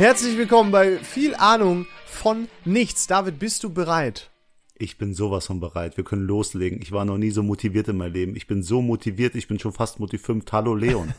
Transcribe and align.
Herzlich 0.00 0.38
willkommen 0.38 0.70
bei 0.70 0.96
viel 0.96 1.34
Ahnung 1.34 1.86
von 2.06 2.48
nichts. 2.64 3.06
David, 3.06 3.38
bist 3.38 3.62
du 3.64 3.68
bereit? 3.68 4.30
Ich 4.78 4.96
bin 4.96 5.12
sowas 5.12 5.44
von 5.44 5.60
bereit. 5.60 5.98
Wir 5.98 6.04
können 6.04 6.22
loslegen. 6.22 6.80
Ich 6.80 6.90
war 6.90 7.04
noch 7.04 7.18
nie 7.18 7.30
so 7.30 7.42
motiviert 7.42 7.86
in 7.88 7.98
meinem 7.98 8.14
Leben. 8.14 8.34
Ich 8.34 8.46
bin 8.46 8.62
so 8.62 8.80
motiviert, 8.80 9.34
ich 9.34 9.46
bin 9.46 9.58
schon 9.58 9.74
fast 9.74 10.00
Motiv 10.00 10.22
5. 10.22 10.46
Hallo 10.52 10.74
Leon. 10.74 11.12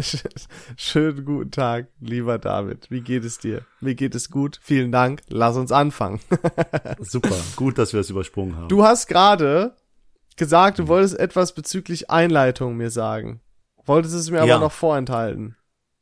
Schönen 0.78 1.26
guten 1.26 1.50
Tag, 1.50 1.88
lieber 2.00 2.38
David. 2.38 2.90
Wie 2.90 3.02
geht 3.02 3.22
es 3.22 3.36
dir? 3.36 3.66
Mir 3.82 3.96
geht 3.96 4.14
es 4.14 4.30
gut. 4.30 4.58
Vielen 4.62 4.90
Dank. 4.90 5.20
Lass 5.28 5.58
uns 5.58 5.72
anfangen. 5.72 6.20
Super. 7.00 7.36
Gut, 7.56 7.76
dass 7.76 7.92
wir 7.92 8.00
es 8.00 8.08
übersprungen 8.08 8.56
haben. 8.56 8.68
Du 8.68 8.82
hast 8.82 9.08
gerade 9.08 9.76
gesagt, 10.38 10.78
du 10.78 10.88
wolltest 10.88 11.18
etwas 11.18 11.54
bezüglich 11.54 12.08
Einleitung 12.08 12.78
mir 12.78 12.88
sagen. 12.88 13.42
Wolltest 13.84 14.14
es 14.14 14.30
mir 14.30 14.38
aber 14.38 14.48
Ja. 14.48 14.58
noch 14.58 14.72
vorenthalten. 14.72 15.54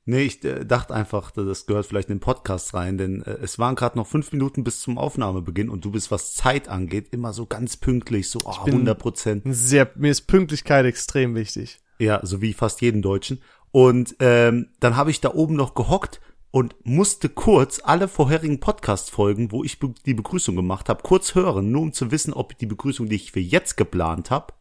Nee, 0.06 0.22
ich 0.22 0.42
äh, 0.44 0.64
dachte 0.64 0.94
einfach, 0.94 1.30
das 1.30 1.66
gehört 1.66 1.86
vielleicht 1.86 2.08
in 2.08 2.16
den 2.16 2.20
Podcast 2.20 2.74
rein, 2.74 2.98
denn 2.98 3.22
äh, 3.22 3.38
es 3.42 3.58
waren 3.58 3.74
gerade 3.74 3.98
noch 3.98 4.06
fünf 4.06 4.32
Minuten 4.32 4.64
bis 4.64 4.80
zum 4.80 4.98
Aufnahmebeginn 4.98 5.68
und 5.68 5.84
du 5.84 5.90
bist, 5.90 6.10
was 6.10 6.34
Zeit 6.34 6.68
angeht, 6.68 7.08
immer 7.12 7.32
so 7.32 7.46
ganz 7.46 7.76
pünktlich, 7.76 8.30
so 8.30 8.38
oh, 8.44 8.64
bin- 8.64 8.74
100 8.74 8.98
Prozent. 8.98 9.42
Sehr, 9.46 9.90
mir 9.96 10.10
ist 10.10 10.22
Pünktlichkeit 10.22 10.86
extrem 10.86 11.34
wichtig. 11.34 11.80
Ja, 11.98 12.20
so 12.24 12.40
wie 12.40 12.54
fast 12.54 12.80
jeden 12.80 13.02
Deutschen. 13.02 13.40
Und 13.72 14.16
ähm, 14.20 14.70
dann 14.80 14.96
habe 14.96 15.10
ich 15.10 15.20
da 15.20 15.34
oben 15.34 15.54
noch 15.54 15.74
gehockt 15.74 16.20
und 16.50 16.74
musste 16.82 17.28
kurz 17.28 17.80
alle 17.84 18.08
vorherigen 18.08 18.58
Podcast-Folgen, 18.58 19.52
wo 19.52 19.62
ich 19.62 19.78
be 19.78 19.94
die 20.06 20.14
Begrüßung 20.14 20.56
gemacht 20.56 20.88
habe, 20.88 21.02
kurz 21.02 21.34
hören, 21.34 21.70
nur 21.70 21.82
um 21.82 21.92
zu 21.92 22.10
wissen, 22.10 22.32
ob 22.32 22.56
die 22.58 22.66
Begrüßung, 22.66 23.08
die 23.08 23.16
ich 23.16 23.32
für 23.32 23.40
jetzt 23.40 23.76
geplant 23.76 24.30
habe, 24.30 24.54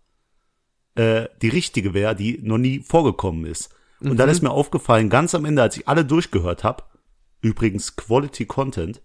äh, 0.95 1.27
die 1.41 1.49
richtige 1.49 1.93
wäre, 1.93 2.15
die 2.15 2.39
noch 2.43 2.57
nie 2.59 2.79
vorgekommen 2.81 3.45
ist. 3.45 3.73
Und 4.01 4.17
dann 4.17 4.29
ist 4.29 4.41
mir 4.41 4.51
aufgefallen, 4.51 5.09
ganz 5.09 5.35
am 5.35 5.45
Ende, 5.45 5.61
als 5.61 5.75
ich 5.77 5.87
alle 5.87 6.05
durchgehört 6.05 6.63
habe, 6.63 6.83
übrigens 7.41 7.95
Quality 7.95 8.45
Content, 8.45 9.01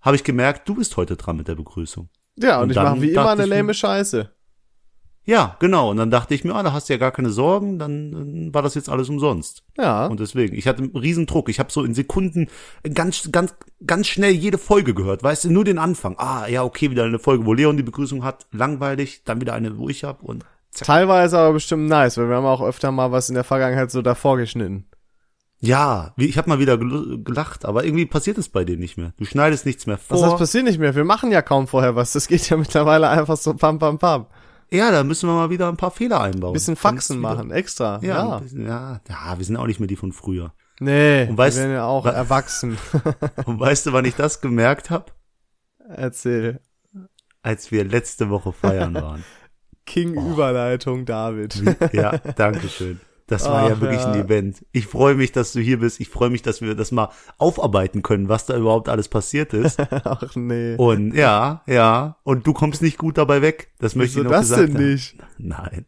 habe 0.00 0.16
ich 0.16 0.24
gemerkt, 0.24 0.68
du 0.68 0.74
bist 0.74 0.96
heute 0.96 1.16
dran 1.16 1.36
mit 1.36 1.48
der 1.48 1.54
Begrüßung. 1.54 2.08
Ja, 2.36 2.56
und, 2.58 2.64
Und 2.64 2.70
ich 2.70 2.76
mache 2.76 3.02
wie 3.02 3.10
immer 3.10 3.30
eine 3.30 3.46
mir- 3.46 3.56
lame 3.56 3.74
Scheiße. 3.74 4.30
Ja, 5.24 5.56
genau. 5.60 5.90
Und 5.90 5.98
dann 5.98 6.10
dachte 6.10 6.34
ich 6.34 6.44
mir, 6.44 6.54
ah, 6.54 6.62
da 6.62 6.72
hast 6.72 6.88
du 6.88 6.94
ja 6.94 6.98
gar 6.98 7.12
keine 7.12 7.30
Sorgen, 7.30 7.78
dann, 7.78 8.10
dann 8.10 8.54
war 8.54 8.62
das 8.62 8.74
jetzt 8.74 8.88
alles 8.88 9.10
umsonst. 9.10 9.62
Ja. 9.76 10.06
Und 10.06 10.18
deswegen, 10.18 10.56
ich 10.56 10.66
hatte 10.66 10.82
einen 10.82 10.96
riesen 10.96 11.26
Druck. 11.26 11.50
Ich 11.50 11.60
habe 11.60 11.70
so 11.70 11.84
in 11.84 11.92
Sekunden 11.94 12.48
ganz, 12.94 13.30
ganz, 13.30 13.54
ganz 13.86 14.06
schnell 14.08 14.32
jede 14.32 14.56
Folge 14.56 14.94
gehört. 14.94 15.22
Weißt 15.22 15.44
du, 15.44 15.50
nur 15.50 15.64
den 15.64 15.78
Anfang. 15.78 16.16
Ah, 16.18 16.48
ja, 16.48 16.64
okay, 16.64 16.90
wieder 16.90 17.04
eine 17.04 17.18
Folge, 17.18 17.44
wo 17.44 17.52
Leon 17.52 17.76
die 17.76 17.82
Begrüßung 17.82 18.24
hat. 18.24 18.46
Langweilig. 18.50 19.22
Dann 19.24 19.42
wieder 19.42 19.52
eine, 19.52 19.76
wo 19.76 19.90
ich 19.90 20.04
hab 20.04 20.22
und 20.22 20.44
zack. 20.70 20.86
Teilweise 20.86 21.38
aber 21.38 21.52
bestimmt 21.54 21.88
nice, 21.88 22.16
weil 22.18 22.28
wir 22.28 22.36
haben 22.36 22.46
auch 22.46 22.62
öfter 22.62 22.90
mal 22.92 23.12
was 23.12 23.28
in 23.28 23.34
der 23.34 23.44
Vergangenheit 23.44 23.90
so 23.90 24.02
davor 24.02 24.36
geschnitten. 24.36 24.86
Ja, 25.62 26.14
ich 26.16 26.38
habe 26.38 26.48
mal 26.48 26.58
wieder 26.58 26.78
gel- 26.78 27.22
gelacht, 27.22 27.66
aber 27.66 27.84
irgendwie 27.84 28.06
passiert 28.06 28.38
es 28.38 28.48
bei 28.48 28.64
dir 28.64 28.78
nicht 28.78 28.96
mehr. 28.96 29.12
Du 29.18 29.26
schneidest 29.26 29.66
nichts 29.66 29.86
mehr 29.86 29.98
Was 30.08 30.18
vor. 30.20 30.26
heißt 30.28 30.38
passiert 30.38 30.64
nicht 30.64 30.78
mehr? 30.78 30.94
Wir 30.94 31.04
machen 31.04 31.30
ja 31.32 31.42
kaum 31.42 31.66
vorher 31.68 31.96
was. 31.96 32.12
Das 32.14 32.28
geht 32.28 32.48
ja 32.48 32.56
mittlerweile 32.58 33.08
einfach 33.10 33.36
so 33.36 33.52
pam 33.54 33.78
pam 33.78 33.98
pam. 33.98 34.26
ja, 34.70 34.90
da 34.90 35.04
müssen 35.04 35.28
wir 35.28 35.34
mal 35.34 35.50
wieder 35.50 35.68
ein 35.68 35.76
paar 35.76 35.90
Fehler 35.90 36.22
einbauen. 36.22 36.54
Bisschen 36.54 36.76
Faxen 36.76 37.18
machen, 37.18 37.50
extra. 37.50 37.98
Ja, 38.02 38.16
Ja. 38.26 38.38
bisschen, 38.38 38.66
ja, 38.66 39.00
ja, 39.08 39.36
wir 39.38 39.44
sind 39.44 39.56
auch 39.58 39.66
nicht 39.66 39.80
mehr 39.80 39.86
die 39.86 39.96
von 39.96 40.12
früher. 40.12 40.54
Nee, 40.82 41.26
Und 41.28 41.36
weißt- 41.38 41.56
wir 41.56 41.62
werden 41.64 41.72
ja 41.74 41.84
auch 41.84 42.06
wa- 42.06 42.10
erwachsen. 42.10 42.78
Und 43.44 43.60
weißt 43.60 43.84
du, 43.84 43.92
wann 43.92 44.06
ich 44.06 44.14
das 44.14 44.40
gemerkt 44.40 44.88
habe? 44.88 45.12
Erzähl. 45.94 46.60
Als 47.42 47.70
wir 47.70 47.84
letzte 47.84 48.30
Woche 48.30 48.52
feiern 48.52 48.94
waren. 48.94 49.24
King 49.90 50.14
Überleitung, 50.14 51.04
David. 51.04 51.62
Ja, 51.92 52.18
danke 52.18 52.68
schön. 52.68 53.00
Das 53.26 53.44
war 53.48 53.68
ja 53.68 53.74
Ach, 53.76 53.80
wirklich 53.80 54.00
ja. 54.00 54.12
ein 54.12 54.24
Event. 54.24 54.64
Ich 54.72 54.86
freue 54.88 55.14
mich, 55.14 55.30
dass 55.32 55.52
du 55.52 55.60
hier 55.60 55.78
bist. 55.78 56.00
Ich 56.00 56.08
freue 56.08 56.30
mich, 56.30 56.42
dass 56.42 56.60
wir 56.62 56.74
das 56.74 56.90
mal 56.90 57.10
aufarbeiten 57.38 58.02
können, 58.02 58.28
was 58.28 58.44
da 58.46 58.56
überhaupt 58.56 58.88
alles 58.88 59.08
passiert 59.08 59.52
ist. 59.54 59.78
Ach 59.90 60.34
nee. 60.34 60.74
Und 60.76 61.14
ja, 61.14 61.62
ja. 61.66 62.16
Und 62.24 62.46
du 62.46 62.52
kommst 62.52 62.82
nicht 62.82 62.98
gut 62.98 63.18
dabei 63.18 63.40
weg. 63.42 63.72
Das 63.78 63.94
möchte 63.94 64.16
Wieso 64.16 64.20
ich 64.20 64.24
noch 64.24 64.32
das 64.32 64.48
gesagt 64.48 64.68
denn 64.68 64.74
haben. 64.76 64.90
nicht? 64.92 65.16
Nein. 65.38 65.86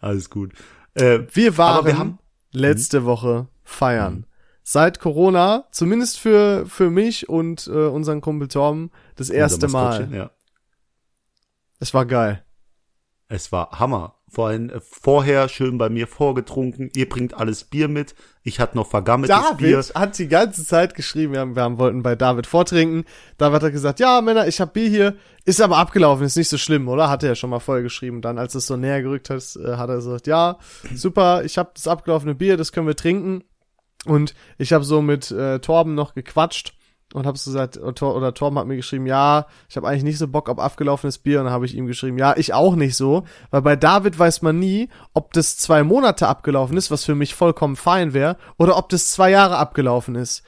Alles 0.00 0.28
gut. 0.30 0.52
Äh, 0.94 1.20
Wir 1.32 1.56
waren 1.56 1.86
wir 1.86 1.98
haben- 1.98 2.18
letzte 2.52 3.04
Woche 3.04 3.46
feiern. 3.62 4.26
Seit 4.64 4.98
Corona, 4.98 5.66
zumindest 5.70 6.18
für, 6.18 6.66
für 6.66 6.90
mich 6.90 7.28
und 7.28 7.68
äh, 7.68 7.70
unseren 7.86 8.20
Kumpel 8.20 8.48
Tom, 8.48 8.90
das 9.14 9.30
erste 9.30 9.68
Mal. 9.68 10.08
Ja. 10.12 10.30
Es 11.78 11.94
war 11.94 12.06
geil. 12.06 12.42
Es 13.28 13.50
war 13.50 13.78
Hammer. 13.78 14.14
Vor 14.28 14.48
allem 14.48 14.70
äh, 14.70 14.80
vorher 14.80 15.48
schön 15.48 15.78
bei 15.78 15.88
mir 15.88 16.06
vorgetrunken. 16.06 16.90
Ihr 16.94 17.08
bringt 17.08 17.34
alles 17.34 17.64
Bier 17.64 17.88
mit. 17.88 18.14
Ich 18.42 18.60
hatte 18.60 18.76
noch 18.76 18.88
vergammeltes 18.88 19.36
Bier. 19.56 19.78
David 19.78 19.94
hat 19.94 20.18
die 20.18 20.28
ganze 20.28 20.64
Zeit 20.64 20.94
geschrieben, 20.94 21.32
wir, 21.32 21.40
haben, 21.40 21.56
wir 21.56 21.62
haben, 21.62 21.78
wollten 21.78 22.02
bei 22.02 22.16
David 22.16 22.46
vortrinken. 22.46 23.04
David 23.38 23.62
hat 23.62 23.72
gesagt, 23.72 24.00
ja 24.00 24.20
Männer, 24.20 24.46
ich 24.46 24.60
hab 24.60 24.74
Bier 24.74 24.88
hier, 24.88 25.16
ist 25.44 25.60
aber 25.60 25.78
abgelaufen, 25.78 26.26
ist 26.26 26.36
nicht 26.36 26.48
so 26.48 26.58
schlimm, 26.58 26.88
oder? 26.88 27.08
Hat 27.08 27.22
er 27.22 27.30
ja 27.30 27.34
schon 27.34 27.50
mal 27.50 27.60
vorher 27.60 27.82
geschrieben. 27.82 28.20
Dann, 28.20 28.38
als 28.38 28.54
es 28.54 28.66
so 28.66 28.76
näher 28.76 29.02
gerückt 29.02 29.30
hat, 29.30 29.42
äh, 29.56 29.76
hat 29.76 29.88
er 29.88 29.96
gesagt, 29.96 30.26
ja, 30.26 30.58
super, 30.94 31.44
ich 31.44 31.56
hab 31.58 31.74
das 31.74 31.88
abgelaufene 31.88 32.34
Bier, 32.34 32.56
das 32.56 32.72
können 32.72 32.86
wir 32.86 32.96
trinken. 32.96 33.44
Und 34.04 34.34
ich 34.58 34.72
habe 34.72 34.84
so 34.84 35.02
mit 35.02 35.30
äh, 35.30 35.58
Torben 35.60 35.94
noch 35.94 36.14
gequatscht 36.14 36.74
und 37.14 37.26
habe 37.26 37.38
so 37.38 37.50
gesagt, 37.50 37.78
oder 37.78 37.94
Tor- 37.94 38.16
oder 38.16 38.34
Torben 38.34 38.58
hat 38.58 38.66
mir 38.66 38.76
geschrieben, 38.76 39.06
ja, 39.06 39.46
ich 39.68 39.76
habe 39.76 39.88
eigentlich 39.88 40.02
nicht 40.02 40.18
so 40.18 40.28
Bock 40.28 40.48
auf 40.48 40.58
abgelaufenes 40.58 41.18
Bier. 41.18 41.38
Und 41.38 41.46
dann 41.46 41.54
habe 41.54 41.66
ich 41.66 41.74
ihm 41.74 41.86
geschrieben, 41.86 42.18
ja, 42.18 42.36
ich 42.36 42.52
auch 42.52 42.74
nicht 42.74 42.96
so. 42.96 43.24
Weil 43.50 43.62
bei 43.62 43.76
David 43.76 44.18
weiß 44.18 44.42
man 44.42 44.58
nie, 44.58 44.88
ob 45.14 45.32
das 45.32 45.56
zwei 45.56 45.84
Monate 45.84 46.26
abgelaufen 46.26 46.76
ist, 46.76 46.90
was 46.90 47.04
für 47.04 47.14
mich 47.14 47.34
vollkommen 47.34 47.76
fein 47.76 48.12
wäre, 48.12 48.36
oder 48.58 48.76
ob 48.76 48.88
das 48.88 49.12
zwei 49.12 49.30
Jahre 49.30 49.56
abgelaufen 49.56 50.16
ist. 50.16 50.42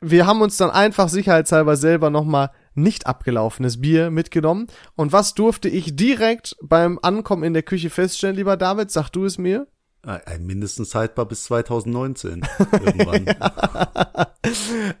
Wir 0.00 0.26
haben 0.26 0.42
uns 0.42 0.56
dann 0.56 0.70
einfach 0.70 1.08
sicherheitshalber 1.08 1.76
selber 1.76 2.10
nochmal 2.10 2.50
nicht 2.74 3.06
abgelaufenes 3.06 3.80
Bier 3.80 4.10
mitgenommen. 4.10 4.66
Und 4.96 5.12
was 5.12 5.34
durfte 5.34 5.68
ich 5.68 5.96
direkt 5.96 6.56
beim 6.62 6.98
Ankommen 7.02 7.44
in 7.44 7.54
der 7.54 7.62
Küche 7.62 7.90
feststellen, 7.90 8.36
lieber 8.36 8.56
David? 8.56 8.90
Sag 8.90 9.10
du 9.10 9.24
es 9.24 9.38
mir. 9.38 9.66
Äh, 10.06 10.38
mindestens 10.38 10.94
haltbar 10.94 11.26
bis 11.26 11.44
2019. 11.44 12.42
Irgendwann. 12.72 13.26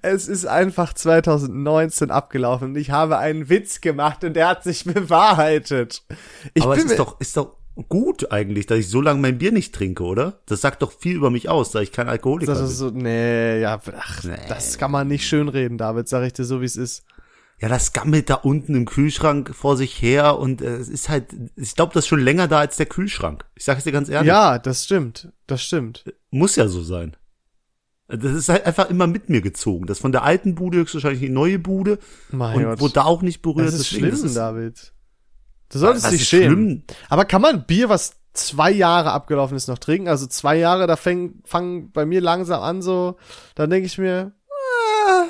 Es 0.02 0.28
ist 0.28 0.46
einfach 0.46 0.92
2019 0.94 2.10
abgelaufen 2.10 2.68
und 2.70 2.76
ich 2.76 2.90
habe 2.90 3.18
einen 3.18 3.48
Witz 3.48 3.80
gemacht 3.80 4.24
und 4.24 4.34
der 4.34 4.48
hat 4.48 4.64
sich 4.64 4.84
bewahrheitet. 4.84 6.02
Ich 6.54 6.62
Aber 6.62 6.74
es 6.74 6.82
bin 6.82 6.90
ist 6.90 6.98
doch, 6.98 7.20
ist 7.20 7.36
doch 7.36 7.56
gut 7.88 8.30
eigentlich, 8.32 8.66
dass 8.66 8.78
ich 8.78 8.88
so 8.88 9.00
lange 9.00 9.20
mein 9.20 9.38
Bier 9.38 9.52
nicht 9.52 9.74
trinke, 9.74 10.04
oder? 10.04 10.40
Das 10.46 10.60
sagt 10.60 10.82
doch 10.82 10.92
viel 10.92 11.16
über 11.16 11.30
mich 11.30 11.48
aus, 11.48 11.72
da 11.72 11.80
ich 11.80 11.92
kein 11.92 12.08
Alkoholiker 12.08 12.52
das 12.52 12.60
bin. 12.60 12.68
ist 12.68 12.78
so, 12.78 12.90
nee, 12.90 13.60
ja, 13.60 13.80
ach, 13.98 14.22
Nee. 14.24 14.36
das 14.48 14.78
kann 14.78 14.90
man 14.90 15.08
nicht 15.08 15.26
schönreden, 15.26 15.76
David, 15.76 16.08
sag 16.08 16.24
ich 16.24 16.32
dir 16.32 16.44
so, 16.44 16.60
wie 16.60 16.66
es 16.66 16.76
ist. 16.76 17.04
Ja, 17.60 17.68
das 17.68 17.92
gammelt 17.92 18.28
da 18.30 18.34
unten 18.34 18.74
im 18.74 18.84
Kühlschrank 18.84 19.54
vor 19.54 19.76
sich 19.76 20.00
her 20.02 20.38
und 20.38 20.60
äh, 20.60 20.76
es 20.76 20.88
ist 20.88 21.08
halt, 21.08 21.26
ich 21.56 21.74
glaube, 21.76 21.94
das 21.94 22.04
ist 22.04 22.08
schon 22.08 22.20
länger 22.20 22.48
da 22.48 22.58
als 22.58 22.76
der 22.76 22.86
Kühlschrank. 22.86 23.44
Ich 23.54 23.64
sage 23.64 23.78
es 23.78 23.84
dir 23.84 23.92
ganz 23.92 24.08
ehrlich. 24.08 24.28
Ja, 24.28 24.58
das 24.58 24.84
stimmt, 24.84 25.32
das 25.46 25.62
stimmt. 25.62 26.04
Muss 26.30 26.56
ja 26.56 26.68
so 26.68 26.82
sein. 26.82 27.16
Das 28.08 28.32
ist 28.32 28.48
halt 28.50 28.66
einfach 28.66 28.90
immer 28.90 29.06
mit 29.06 29.30
mir 29.30 29.40
gezogen. 29.40 29.86
Das 29.86 29.98
von 30.00 30.12
der 30.12 30.24
alten 30.24 30.54
Bude 30.54 30.78
höchstwahrscheinlich 30.78 31.20
die 31.20 31.30
neue 31.30 31.58
Bude 31.58 31.98
Mein 32.30 32.56
und 32.58 32.64
Gott. 32.64 32.80
wurde 32.80 32.94
da 32.94 33.04
auch 33.04 33.22
nicht 33.22 33.40
berührt. 33.40 33.68
das 33.68 33.74
ist 33.74 33.92
Deswegen, 33.92 34.14
schlimm, 34.14 34.26
ist- 34.26 34.36
David. 34.36 34.92
Du 35.70 35.78
solltest 35.78 36.12
dich 36.12 36.28
schämen. 36.28 36.46
schlimm? 36.54 36.82
Aber 37.08 37.24
kann 37.24 37.40
man 37.40 37.64
Bier, 37.66 37.88
was 37.88 38.16
zwei 38.34 38.70
Jahre 38.70 39.12
abgelaufen 39.12 39.56
ist, 39.56 39.68
noch 39.68 39.78
trinken? 39.78 40.08
Also 40.08 40.26
zwei 40.26 40.56
Jahre, 40.58 40.86
da 40.86 40.96
fangen 40.96 41.40
fangen 41.44 41.92
bei 41.92 42.04
mir 42.04 42.20
langsam 42.20 42.60
an 42.62 42.82
so, 42.82 43.16
dann 43.54 43.70
denke 43.70 43.86
ich 43.86 43.96
mir, 43.96 44.32
ah, 45.08 45.24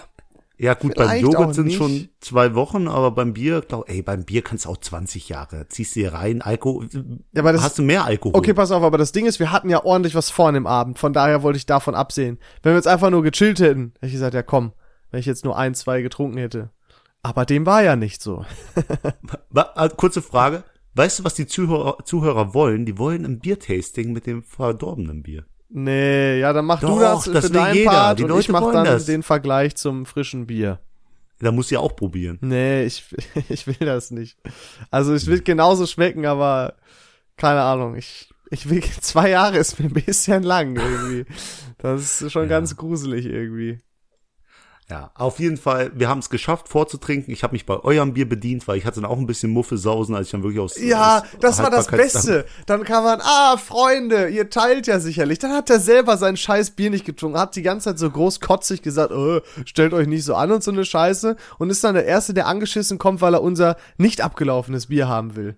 Ja, 0.64 0.72
gut, 0.72 0.94
beim 0.94 1.08
Vielleicht 1.08 1.26
auch 1.26 1.32
Joghurt 1.32 1.54
sind 1.54 1.72
schon 1.75 2.08
zwei 2.20 2.54
Wochen, 2.54 2.88
aber 2.88 3.10
beim 3.10 3.34
Bier, 3.34 3.60
glaub, 3.60 3.86
ey, 3.91 4.00
beim 4.00 4.25
Bier 4.25 4.41
kannst 4.41 4.64
du 4.64 4.70
auch 4.70 4.78
20 4.78 5.28
Jahre. 5.28 5.69
Ziehst 5.69 5.94
du 5.94 6.00
dir 6.00 6.14
rein, 6.14 6.41
Alkohol, 6.41 6.88
Ja, 7.34 7.42
aber 7.42 7.52
das- 7.52 7.62
hast 7.62 7.78
du 7.78 7.82
mehr 7.82 8.06
Alkohol. 8.06 8.34
Okay, 8.34 8.54
pass 8.54 8.70
auf, 8.70 8.82
aber 8.82 8.97
das 8.97 9.12
Ding 9.12 9.26
ist, 9.26 9.38
wir 9.41 9.52
hatten 9.52 9.69
ja 9.69 9.84
ordentlich 9.84 10.14
was 10.14 10.30
vor 10.30 10.48
an 10.48 10.54
dem 10.54 10.66
Abend, 10.66 10.99
von 10.99 11.12
daher 11.12 11.43
wollte 11.43 11.58
ich 11.58 11.66
davon 11.66 11.94
absehen. 11.94 12.38
Wenn 12.62 12.72
wir 12.72 12.76
jetzt 12.76 12.88
einfach 12.88 13.11
nur 13.11 13.22
gechillt 13.22 13.61
hätten, 13.61 13.93
hätte 13.96 14.06
ich 14.06 14.12
gesagt, 14.12 14.32
ja 14.32 14.43
komm, 14.43 14.72
wenn 15.11 15.20
ich 15.20 15.26
jetzt 15.26 15.44
nur 15.44 15.58
ein, 15.58 15.75
zwei 15.75 16.00
getrunken 16.00 16.38
hätte. 16.38 16.70
Aber 17.22 17.44
dem 17.44 17.66
war 17.66 17.82
ja 17.82 17.94
nicht 17.94 18.22
so. 18.22 18.46
Äh, 19.76 19.88
kurze 19.96 20.22
Frage. 20.22 20.64
Weißt 20.94 21.19
du, 21.19 21.25
was 21.25 21.34
die 21.34 21.46
Zuhörer, 21.46 21.99
Zuhörer 22.05 22.55
wollen? 22.55 22.87
Die 22.87 22.96
wollen 22.99 23.25
ein 23.26 23.38
Biertasting 23.40 24.12
mit 24.12 24.26
dem 24.26 24.43
verdorbenen 24.43 25.22
Bier. 25.22 25.44
Nee, 25.69 26.38
ja, 26.40 26.52
dann 26.52 26.66
mach 26.66 26.81
du 26.81 26.87
Doch, 26.87 26.99
das, 27.00 27.25
das 27.25 27.46
für 27.46 27.52
will 27.55 27.61
deinen 27.61 27.75
jeder. 27.75 27.90
Part 27.90 28.20
und 28.20 28.38
ich 28.38 28.49
mach 28.49 28.70
dann 28.72 28.84
das. 28.84 29.06
den 29.06 29.22
Vergleich 29.22 29.75
zum 29.76 30.06
frischen 30.06 30.46
Bier. 30.46 30.78
Da 31.40 31.50
muss 31.52 31.70
ja 31.70 31.81
auch 31.81 31.96
probieren. 31.96 32.38
Nee, 32.43 32.84
ich, 32.84 33.05
ich 33.49 33.66
will 33.66 33.75
das 33.81 34.11
nicht. 34.11 34.38
Also 34.90 35.12
es 35.14 35.26
wird 35.26 35.44
genauso 35.44 35.87
schmecken, 35.87 36.26
aber 36.26 36.75
keine 37.37 37.62
Ahnung, 37.62 37.96
ich, 37.96 38.31
ich 38.50 38.69
will, 38.70 38.82
zwei 39.00 39.31
Jahre 39.31 39.58
ist 39.58 39.78
mir 39.81 39.87
ein 39.87 39.94
bisschen 39.94 40.43
lang 40.44 40.76
irgendwie. 40.76 41.25
Das 41.78 42.22
ist 42.22 42.32
schon 42.32 42.43
Ja. 42.43 42.49
ganz 42.49 42.76
gruselig 42.76 43.26
irgendwie. 43.26 43.81
Ja, 44.90 45.10
auf 45.14 45.38
jeden 45.38 45.56
Fall, 45.56 45.92
wir 45.94 46.10
haben 46.10 46.19
es 46.19 46.28
geschafft 46.28 46.69
vorzutrinken. 46.69 47.32
Ich 47.32 47.42
habe 47.42 47.54
mich 47.54 47.64
bei 47.64 47.78
eurem 47.81 48.12
Bier 48.12 48.28
bedient, 48.28 48.69
weil 48.69 48.76
ich 48.76 48.84
hatte 48.84 49.00
dann 49.00 49.10
auch 49.10 49.16
ein 49.16 49.26
bisschen 49.26 49.50
Muffesausen, 49.50 50.14
als 50.14 50.26
ich 50.26 50.32
dann 50.32 50.42
wirklich 50.42 50.60
aus 50.60 50.78
Ja, 50.78 51.20
aus 51.20 51.25
das 51.40 51.62
war 51.62 51.70
das 51.70 51.86
Beste. 51.86 52.44
Dann 52.66 52.84
kann 52.84 53.02
man, 53.02 53.20
ah, 53.22 53.56
Freunde, 53.56 54.28
ihr 54.28 54.50
teilt 54.50 54.86
ja 54.86 55.00
sicherlich. 55.00 55.38
Dann 55.38 55.52
hat 55.52 55.70
er 55.70 55.81
selber 55.81 56.19
sein 56.19 56.36
scheiß 56.36 56.72
Bier 56.72 56.90
nicht 56.90 57.06
getrunken, 57.06 57.38
hat 57.38 57.56
die 57.56 57.62
ganze 57.62 57.90
Zeit 57.90 57.98
so 57.98 58.10
großkotzig 58.10 58.82
gesagt, 58.82 59.10
äh, 59.10 59.40
stellt 59.64 59.94
euch 59.94 60.06
nicht 60.06 60.25
so 60.25 60.34
an 60.34 60.52
und 60.52 60.62
so 60.62 60.70
eine 60.70 60.84
Scheiße 60.84 61.37
und 61.58 61.70
ist 61.70 61.82
dann 61.82 61.94
der 61.94 62.04
Erste, 62.04 62.34
der 62.34 62.46
angeschissen 62.46 62.98
kommt, 62.98 63.22
weil 63.22 63.34
er 63.34 63.42
unser 63.42 63.76
nicht 63.96 64.20
abgelaufenes 64.20 64.88
Bier 64.88 65.08
haben 65.08 65.34
will. 65.34 65.56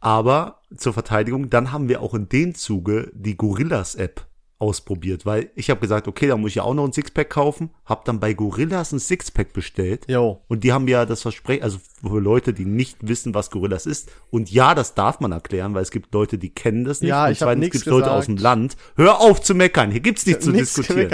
Aber 0.00 0.60
zur 0.76 0.92
Verteidigung, 0.92 1.50
dann 1.50 1.70
haben 1.70 1.88
wir 1.88 2.02
auch 2.02 2.14
in 2.14 2.28
dem 2.28 2.56
Zuge 2.56 3.12
die 3.14 3.36
Gorillas-App 3.36 4.26
ausprobiert, 4.58 5.26
weil 5.26 5.50
ich 5.54 5.68
habe 5.68 5.80
gesagt, 5.80 6.08
okay, 6.08 6.28
da 6.28 6.36
muss 6.36 6.50
ich 6.50 6.54
ja 6.56 6.62
auch 6.62 6.72
noch 6.72 6.84
ein 6.84 6.92
Sixpack 6.92 7.28
kaufen, 7.28 7.70
habe 7.84 8.02
dann 8.06 8.20
bei 8.20 8.32
Gorillas 8.32 8.92
ein 8.92 8.98
Sixpack 8.98 9.52
bestellt. 9.52 10.06
Jo. 10.08 10.40
Und 10.48 10.64
die 10.64 10.72
haben 10.72 10.88
ja 10.88 11.04
das 11.04 11.22
Versprechen, 11.22 11.62
also 11.62 11.78
für 12.00 12.20
Leute, 12.20 12.54
die 12.54 12.64
nicht 12.64 13.06
wissen, 13.06 13.34
was 13.34 13.50
Gorillas 13.50 13.84
ist. 13.84 14.10
Und 14.30 14.50
ja, 14.50 14.74
das 14.74 14.94
darf 14.94 15.20
man 15.20 15.32
erklären, 15.32 15.74
weil 15.74 15.82
es 15.82 15.90
gibt 15.90 16.14
Leute, 16.14 16.38
die 16.38 16.50
kennen 16.50 16.84
das 16.84 17.02
nicht. 17.02 17.10
Ja, 17.10 17.26
und 17.26 17.32
ich 17.32 17.38
zweitens 17.38 17.70
gibt 17.70 17.86
Leute 17.86 18.04
gesagt. 18.04 18.18
aus 18.18 18.26
dem 18.26 18.36
Land. 18.38 18.76
Hör 18.96 19.20
auf 19.20 19.42
zu 19.42 19.54
meckern, 19.54 19.90
hier 19.90 20.00
gibt's 20.00 20.24
nichts 20.24 20.44
zu 20.44 20.52
diskutieren. 20.52 21.08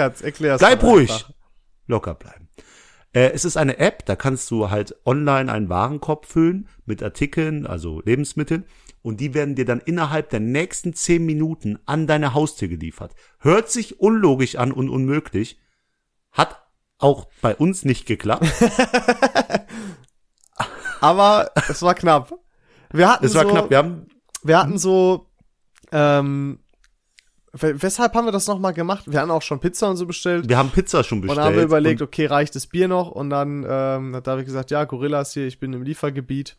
Bleib 0.57 0.83
ruhig. 0.83 1.11
einfach. 1.11 1.31
Locker 1.87 2.13
bleiben. 2.13 2.47
Äh, 3.11 3.31
es 3.33 3.45
ist 3.45 3.57
eine 3.57 3.77
App, 3.77 4.05
da 4.05 4.15
kannst 4.15 4.49
du 4.51 4.69
halt 4.69 4.95
online 5.05 5.51
einen 5.51 5.69
Warenkorb 5.69 6.25
füllen 6.25 6.67
mit 6.85 7.03
Artikeln, 7.03 7.67
also 7.67 8.01
Lebensmitteln. 8.01 8.65
Und 9.03 9.19
die 9.19 9.33
werden 9.35 9.53
dir 9.53 9.65
dann 9.65 9.81
innerhalb 9.81 10.29
der 10.31 10.39
nächsten 10.39 10.93
zehn 10.93 11.23
Minuten 11.25 11.77
an 11.85 12.07
deine 12.07 12.33
Haustür 12.33 12.67
geliefert. 12.69 13.13
Hört 13.39 13.69
sich 13.69 13.99
unlogisch 13.99 14.55
an 14.55 14.71
und 14.71 14.89
unmöglich. 14.89 15.59
Hat 16.31 16.63
auch 16.97 17.27
bei 17.41 17.53
uns 17.55 17.85
nicht 17.85 18.05
geklappt. 18.07 18.47
Aber 21.01 21.51
es 21.69 21.81
war 21.81 21.95
knapp. 21.95 22.33
Wir 22.91 23.09
hatten 23.11 23.25
Es 23.25 23.35
war 23.35 23.43
so, 23.43 23.49
knapp. 23.49 23.69
Wir 23.69 23.77
haben 23.77 24.07
wir 24.43 24.57
hatten 24.59 24.77
so, 24.77 25.27
ähm, 25.91 26.59
we- 27.53 27.81
weshalb 27.81 28.13
haben 28.13 28.25
wir 28.25 28.31
das 28.31 28.47
nochmal 28.47 28.73
gemacht? 28.73 29.05
Wir 29.07 29.19
hatten 29.21 29.31
auch 29.31 29.41
schon 29.41 29.59
Pizza 29.59 29.89
und 29.89 29.97
so 29.97 30.05
bestellt. 30.05 30.47
Wir 30.49 30.57
haben 30.57 30.69
Pizza 30.69 31.03
schon 31.03 31.17
Und 31.19 31.21
bestellt. 31.23 31.37
dann 31.39 31.45
haben 31.45 31.55
wir 31.55 31.63
überlegt, 31.63 32.01
und 32.01 32.07
okay, 32.07 32.25
reicht 32.25 32.55
das 32.55 32.67
Bier 32.67 32.87
noch? 32.87 33.09
Und 33.11 33.29
dann 33.29 33.65
ähm, 33.67 34.15
hat 34.15 34.27
David 34.27 34.45
gesagt, 34.45 34.71
ja, 34.71 34.83
Gorillas 34.85 35.33
hier, 35.33 35.47
ich 35.47 35.59
bin 35.59 35.73
im 35.73 35.83
Liefergebiet. 35.83 36.57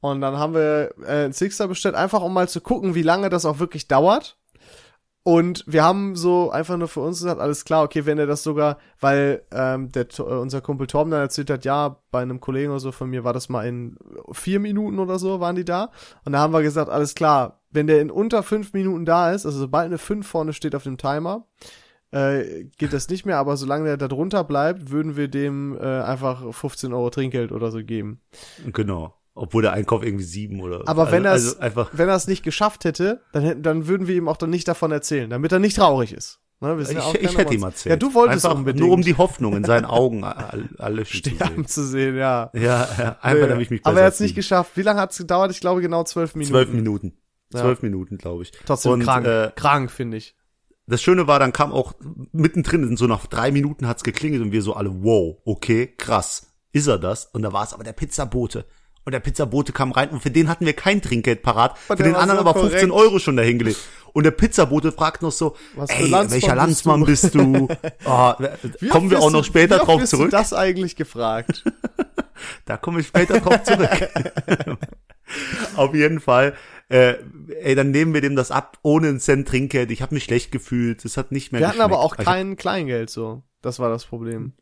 Und 0.00 0.20
dann 0.20 0.38
haben 0.38 0.54
wir 0.54 0.94
äh, 1.06 1.26
ein 1.26 1.32
Sixer 1.32 1.68
bestellt, 1.68 1.94
einfach 1.94 2.22
um 2.22 2.32
mal 2.32 2.48
zu 2.48 2.60
gucken, 2.60 2.94
wie 2.94 3.02
lange 3.02 3.28
das 3.28 3.44
auch 3.44 3.58
wirklich 3.58 3.88
dauert. 3.88 4.38
Und 5.22 5.64
wir 5.66 5.84
haben 5.84 6.16
so 6.16 6.50
einfach 6.50 6.78
nur 6.78 6.88
für 6.88 7.00
uns 7.00 7.18
gesagt, 7.18 7.40
alles 7.40 7.66
klar, 7.66 7.84
okay, 7.84 8.06
wenn 8.06 8.18
er 8.18 8.26
das 8.26 8.42
sogar, 8.42 8.78
weil 9.00 9.42
ähm, 9.52 9.92
der, 9.92 10.06
äh, 10.18 10.22
unser 10.22 10.62
Kumpel 10.62 10.86
Torben 10.86 11.10
dann 11.10 11.20
erzählt 11.20 11.50
hat, 11.50 11.66
ja, 11.66 12.00
bei 12.10 12.22
einem 12.22 12.40
Kollegen 12.40 12.70
oder 12.70 12.80
so 12.80 12.90
von 12.90 13.10
mir 13.10 13.22
war 13.22 13.34
das 13.34 13.50
mal 13.50 13.66
in 13.66 13.98
vier 14.32 14.60
Minuten 14.60 14.98
oder 14.98 15.18
so, 15.18 15.38
waren 15.40 15.56
die 15.56 15.64
da. 15.64 15.90
Und 16.24 16.32
da 16.32 16.38
haben 16.38 16.54
wir 16.54 16.62
gesagt, 16.62 16.90
alles 16.90 17.14
klar, 17.14 17.60
wenn 17.70 17.86
der 17.86 18.00
in 18.00 18.10
unter 18.10 18.42
fünf 18.42 18.72
Minuten 18.72 19.04
da 19.04 19.32
ist, 19.32 19.44
also 19.44 19.58
sobald 19.58 19.86
eine 19.86 19.98
fünf 19.98 20.26
vorne 20.26 20.54
steht 20.54 20.74
auf 20.74 20.84
dem 20.84 20.96
Timer, 20.96 21.46
äh, 22.12 22.64
geht 22.78 22.94
das 22.94 23.08
nicht 23.10 23.26
mehr, 23.26 23.36
aber 23.36 23.58
solange 23.58 23.84
der 23.84 23.96
da 23.98 24.08
drunter 24.08 24.42
bleibt, 24.42 24.90
würden 24.90 25.16
wir 25.16 25.28
dem 25.28 25.76
äh, 25.76 26.00
einfach 26.00 26.52
15 26.52 26.94
Euro 26.94 27.10
Trinkgeld 27.10 27.52
oder 27.52 27.70
so 27.70 27.84
geben. 27.84 28.20
genau. 28.72 29.14
Obwohl 29.34 29.62
der 29.62 29.72
Einkauf 29.72 30.02
irgendwie 30.02 30.24
sieben 30.24 30.60
oder 30.60 30.82
Aber 30.86 31.02
also, 31.02 31.12
wenn 31.12 31.24
er 31.24 31.34
es, 31.34 31.58
also 31.58 31.86
wenn 31.92 32.08
er 32.08 32.16
es 32.16 32.26
nicht 32.26 32.42
geschafft 32.42 32.84
hätte, 32.84 33.22
dann 33.32 33.42
hätten, 33.42 33.62
dann 33.62 33.86
würden 33.86 34.06
wir 34.06 34.16
ihm 34.16 34.28
auch 34.28 34.36
dann 34.36 34.50
nicht 34.50 34.66
davon 34.68 34.90
erzählen, 34.92 35.30
damit 35.30 35.52
er 35.52 35.58
nicht 35.60 35.76
traurig 35.76 36.12
ist. 36.12 36.40
Ne, 36.62 36.84
sind 36.84 36.98
ja 36.98 37.10
ich, 37.14 37.22
ich 37.22 37.38
hätte 37.38 37.54
ihm 37.54 37.62
erzählt. 37.62 37.90
Ja, 37.92 37.96
du 37.96 38.12
wolltest 38.12 38.44
einfach 38.44 38.58
unbedingt 38.58 38.84
nur 38.84 38.92
um 38.94 39.00
die 39.00 39.16
Hoffnung 39.16 39.56
in 39.56 39.64
seinen 39.64 39.86
Augen 39.86 40.24
all- 40.24 40.68
alle 40.76 41.04
zu 41.04 41.16
sterben 41.16 41.54
sehen. 41.56 41.66
zu 41.66 41.86
sehen, 41.86 42.16
ja. 42.16 42.50
Ja, 42.52 42.86
ja 42.98 43.16
einfach 43.22 43.48
damit 43.48 43.62
ich 43.62 43.70
mich 43.70 43.80
Aber 43.86 44.00
er 44.00 44.06
hat 44.08 44.12
es 44.12 44.20
nicht 44.20 44.34
geschafft. 44.34 44.72
Wie 44.76 44.82
lange 44.82 45.00
hat 45.00 45.12
es 45.12 45.18
gedauert? 45.18 45.50
Ich 45.52 45.60
glaube 45.60 45.80
genau 45.80 46.04
zwölf 46.04 46.34
Minuten. 46.34 46.52
Zwölf 46.52 46.72
Minuten. 46.72 47.12
Ja. 47.54 47.60
Zwölf 47.60 47.80
Minuten, 47.80 48.18
glaube 48.18 48.42
ich. 48.42 48.52
Trotzdem 48.66 48.92
Und, 48.92 49.04
krank. 49.04 49.26
Äh, 49.26 49.52
krank, 49.56 49.90
finde 49.90 50.18
ich. 50.18 50.36
das 50.86 51.00
Schöne 51.00 51.26
war, 51.26 51.38
dann 51.38 51.52
kam 51.54 51.72
auch 51.72 51.94
mittendrin, 52.32 52.94
so 52.98 53.06
nach 53.06 53.26
drei 53.26 53.52
Minuten 53.52 53.88
hat's 53.88 54.04
geklingelt 54.04 54.42
und 54.42 54.52
wir 54.52 54.60
so 54.60 54.74
alle, 54.74 55.02
wow, 55.02 55.38
okay, 55.46 55.86
krass, 55.96 56.48
ist 56.72 56.88
er 56.88 56.98
das? 56.98 57.24
Und 57.26 57.40
da 57.40 57.52
war 57.54 57.64
es 57.64 57.72
aber 57.72 57.84
der 57.84 57.92
Pizzabote. 57.94 58.66
Und 59.04 59.12
der 59.12 59.20
Pizzabote 59.20 59.72
kam 59.72 59.92
rein 59.92 60.10
und 60.10 60.20
für 60.22 60.30
den 60.30 60.48
hatten 60.48 60.66
wir 60.66 60.74
kein 60.74 61.00
Trinkgeld 61.00 61.42
parat, 61.42 61.76
Und 61.88 61.96
für 61.96 62.02
den 62.02 62.14
anderen 62.14 62.38
aber 62.40 62.52
15 62.54 62.90
korrekt. 62.90 62.92
Euro 63.06 63.18
schon 63.18 63.36
dahingelegt. 63.36 63.78
Und 64.12 64.24
der 64.24 64.30
Pizzabote 64.32 64.92
fragt 64.92 65.22
noch 65.22 65.32
so, 65.32 65.56
Was 65.74 65.88
ey, 65.90 66.06
Landsmann 66.08 66.30
welcher 66.30 66.46
bist 66.48 66.56
Landsmann 66.56 67.00
du?" 67.00 67.06
bist 67.06 67.34
du? 67.34 67.68
Oh, 68.04 68.32
kommen 68.90 69.10
wir 69.10 69.20
auch 69.20 69.30
noch 69.30 69.40
du- 69.40 69.46
später 69.46 69.76
oft 69.80 69.86
drauf 69.88 70.00
wirst 70.02 70.12
du 70.12 70.16
zurück. 70.18 70.30
das 70.30 70.52
eigentlich 70.52 70.96
gefragt? 70.96 71.64
Da 72.64 72.78
komme 72.78 73.00
ich 73.00 73.06
später 73.06 73.38
drauf 73.38 73.62
zurück. 73.64 73.90
Auf 75.76 75.94
jeden 75.94 76.20
Fall. 76.20 76.54
Äh, 76.88 77.16
ey, 77.62 77.74
dann 77.74 77.90
nehmen 77.90 78.14
wir 78.14 78.20
dem 78.22 78.34
das 78.34 78.50
ab, 78.50 78.78
ohne 78.82 79.08
einen 79.08 79.20
Cent 79.20 79.46
Trinkgeld. 79.46 79.90
Ich 79.90 80.00
habe 80.02 80.14
mich 80.14 80.24
schlecht 80.24 80.50
gefühlt. 80.50 81.04
Es 81.04 81.16
hat 81.18 81.32
nicht 81.32 81.52
mehr 81.52 81.60
Wir 81.60 81.68
hatten 81.68 81.80
aber 81.82 82.00
auch 82.00 82.12
geschmeckt. 82.16 82.28
Hab- 82.28 82.34
kein 82.34 82.56
Kleingeld 82.56 83.10
so. 83.10 83.42
Das 83.62 83.78
war 83.78 83.90
das 83.90 84.06
Problem. 84.06 84.52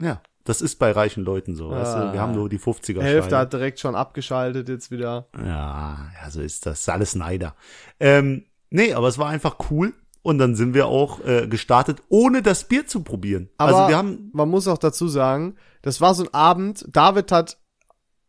Ja, 0.00 0.22
das 0.48 0.62
ist 0.62 0.76
bei 0.76 0.92
reichen 0.92 1.24
Leuten 1.24 1.54
so. 1.54 1.70
Weißt 1.70 1.94
du? 1.94 2.12
Wir 2.14 2.20
haben 2.20 2.32
nur 2.32 2.48
die 2.48 2.58
50er 2.58 2.94
Die 2.94 3.02
Hälfte 3.02 3.36
hat 3.36 3.52
direkt 3.52 3.80
schon 3.80 3.94
abgeschaltet 3.94 4.68
jetzt 4.68 4.90
wieder. 4.90 5.28
Ja, 5.36 6.10
ja, 6.20 6.30
so 6.30 6.40
ist 6.40 6.64
das. 6.64 6.88
Alles 6.88 7.14
Neider. 7.14 7.54
Ähm, 8.00 8.44
nee, 8.70 8.94
aber 8.94 9.08
es 9.08 9.18
war 9.18 9.28
einfach 9.28 9.56
cool. 9.70 9.92
Und 10.22 10.38
dann 10.38 10.56
sind 10.56 10.74
wir 10.74 10.86
auch 10.86 11.24
äh, 11.24 11.46
gestartet, 11.48 12.02
ohne 12.08 12.42
das 12.42 12.64
Bier 12.64 12.86
zu 12.86 13.02
probieren. 13.02 13.50
Aber 13.58 13.76
also 13.76 13.88
wir 13.88 13.96
haben, 13.96 14.30
man 14.32 14.48
muss 14.48 14.68
auch 14.68 14.78
dazu 14.78 15.06
sagen, 15.06 15.56
das 15.82 16.00
war 16.00 16.14
so 16.14 16.24
ein 16.24 16.34
Abend, 16.34 16.86
David 16.90 17.30
hat 17.30 17.58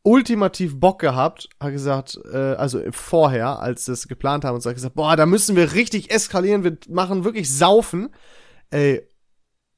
ultimativ 0.04 0.80
Bock 0.80 1.00
gehabt, 1.00 1.50
hat 1.60 1.72
gesagt, 1.72 2.20
äh, 2.32 2.38
also 2.38 2.82
vorher, 2.92 3.60
als 3.62 3.88
wir 3.88 3.94
es 3.94 4.08
geplant 4.08 4.46
haben, 4.46 4.56
und 4.56 4.62
so 4.62 4.70
hat 4.70 4.76
gesagt, 4.76 4.96
boah, 4.96 5.16
da 5.16 5.26
müssen 5.26 5.56
wir 5.56 5.74
richtig 5.74 6.12
eskalieren, 6.12 6.64
wir 6.64 6.78
machen 6.90 7.24
wirklich 7.24 7.54
saufen. 7.54 8.10
Ey, 8.72 9.08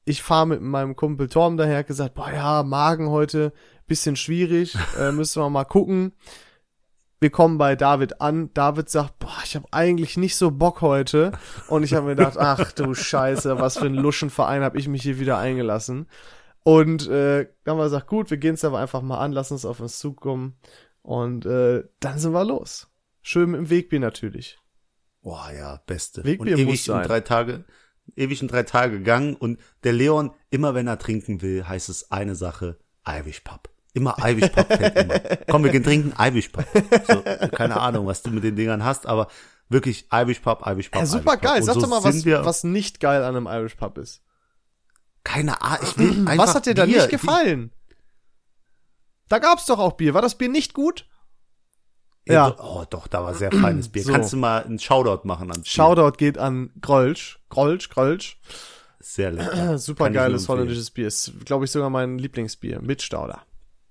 ich 0.04 0.22
fahre 0.22 0.46
mit 0.46 0.60
meinem 0.60 0.96
Kumpel 0.96 1.28
Torm 1.28 1.56
daher, 1.56 1.84
gesagt, 1.84 2.14
boah 2.14 2.32
ja, 2.32 2.62
Magen 2.62 3.10
heute, 3.10 3.52
bisschen 3.86 4.16
schwierig, 4.16 4.76
äh, 4.98 5.12
müssen 5.12 5.42
wir 5.42 5.50
mal 5.50 5.64
gucken. 5.64 6.12
Wir 7.20 7.30
kommen 7.30 7.56
bei 7.56 7.76
David 7.76 8.20
an. 8.20 8.50
David 8.52 8.90
sagt, 8.90 9.20
boah, 9.20 9.38
ich 9.44 9.54
habe 9.54 9.68
eigentlich 9.70 10.16
nicht 10.16 10.34
so 10.34 10.50
Bock 10.50 10.80
heute. 10.80 11.30
Und 11.68 11.84
ich 11.84 11.94
habe 11.94 12.06
mir 12.06 12.16
gedacht, 12.16 12.36
ach 12.38 12.72
du 12.72 12.94
Scheiße, 12.94 13.60
was 13.60 13.78
für 13.78 13.86
ein 13.86 13.94
Luschenverein 13.94 14.62
habe 14.62 14.76
ich 14.76 14.88
mich 14.88 15.02
hier 15.02 15.20
wieder 15.20 15.38
eingelassen. 15.38 16.08
Und 16.64 17.08
äh, 17.08 17.46
dann 17.62 17.72
haben 17.72 17.78
wir 17.78 17.84
gesagt, 17.84 18.08
gut, 18.08 18.30
wir 18.30 18.38
gehen 18.38 18.54
es 18.54 18.64
aber 18.64 18.80
einfach 18.80 19.02
mal 19.02 19.18
an, 19.18 19.30
lass 19.30 19.52
uns 19.52 19.64
auf 19.64 19.78
uns 19.78 20.00
zukommen. 20.00 20.56
Und 21.02 21.46
äh, 21.46 21.84
dann 22.00 22.18
sind 22.18 22.32
wir 22.32 22.44
los. 22.44 22.88
Schön 23.20 23.54
im 23.54 23.70
Wegbier 23.70 24.00
natürlich. 24.00 24.58
boah 25.22 25.52
ja, 25.52 25.80
beste. 25.86 26.24
Wegbier 26.24 26.54
und 26.54 26.60
ewig 26.60 26.66
muss 26.66 26.84
sein. 26.84 27.02
in 27.02 27.08
drei 27.08 27.20
Tage, 27.20 27.64
ewig 28.16 28.42
in 28.42 28.48
drei 28.48 28.62
Tage 28.62 28.98
gegangen. 28.98 29.34
Und 29.34 29.58
der 29.84 29.92
Leon, 29.92 30.32
immer 30.50 30.74
wenn 30.74 30.86
er 30.86 30.98
trinken 30.98 31.42
will, 31.42 31.66
heißt 31.66 31.88
es 31.88 32.10
eine 32.10 32.34
Sache, 32.34 32.78
Irish 33.06 33.40
Pub. 33.40 33.68
Immer 33.94 34.16
Irish 34.20 34.50
Pub 34.50 34.66
fährt 34.66 34.96
immer. 34.98 35.18
Komm, 35.50 35.64
wir 35.64 35.70
gehen 35.70 35.84
trinken, 35.84 36.14
Irish 36.18 36.48
Pub. 36.48 36.64
So, 37.06 37.22
keine 37.50 37.78
Ahnung, 37.80 38.06
was 38.06 38.22
du 38.22 38.30
mit 38.30 38.44
den 38.44 38.56
Dingern 38.56 38.84
hast, 38.84 39.06
aber 39.06 39.28
wirklich 39.68 40.06
Irish 40.12 40.40
Pub, 40.40 40.62
Irish 40.66 40.88
Pub. 40.88 41.00
Ja, 41.00 41.06
super 41.06 41.32
Irish 41.32 41.40
Pub. 41.40 41.42
geil. 41.42 41.60
Und 41.60 41.66
Sag 41.66 41.74
so 41.74 41.80
doch 41.82 41.88
mal, 41.88 42.04
was, 42.04 42.24
was 42.24 42.64
nicht 42.64 43.00
geil 43.00 43.22
an 43.22 43.36
einem 43.36 43.46
Irish 43.46 43.74
Pub 43.74 43.98
ist. 43.98 44.22
Keine 45.24 45.60
Ahnung, 45.62 45.78
ich 45.82 45.98
will 45.98 46.28
einfach 46.28 46.38
was 46.38 46.54
hat 46.54 46.66
dir 46.66 46.74
da 46.74 46.86
nicht 46.86 47.08
gefallen? 47.10 47.70
Da 49.28 49.38
gab's 49.38 49.66
doch 49.66 49.78
auch 49.78 49.92
Bier. 49.92 50.14
War 50.14 50.22
das 50.22 50.36
Bier 50.36 50.48
nicht 50.48 50.74
gut? 50.74 51.06
Ja. 52.26 52.48
Ja. 52.48 52.56
Oh, 52.58 52.84
doch, 52.88 53.08
da 53.08 53.24
war 53.24 53.34
sehr 53.34 53.50
feines 53.50 53.88
Bier. 53.88 54.04
So. 54.04 54.12
Kannst 54.12 54.32
du 54.32 54.36
mal 54.36 54.62
einen 54.62 54.78
Shoutout 54.78 55.26
machen 55.26 55.48
Bier? 55.48 55.64
Shoutout 55.64 56.16
geht 56.16 56.38
an 56.38 56.70
Grolsch. 56.80 57.40
Grolsch, 57.48 57.88
Grolsch. 57.90 58.40
Sehr 59.00 59.32
lecker. 59.32 59.78
Super 59.78 60.04
Kann 60.04 60.12
ich 60.12 60.18
nur 60.18 60.26
geiles 60.28 60.48
holländisches 60.48 60.90
Bier. 60.90 61.08
Ist, 61.08 61.32
glaube 61.44 61.64
ich, 61.64 61.70
sogar 61.72 61.90
mein 61.90 62.18
Lieblingsbier. 62.18 62.80
Mit 62.80 63.02
Stauder. 63.02 63.42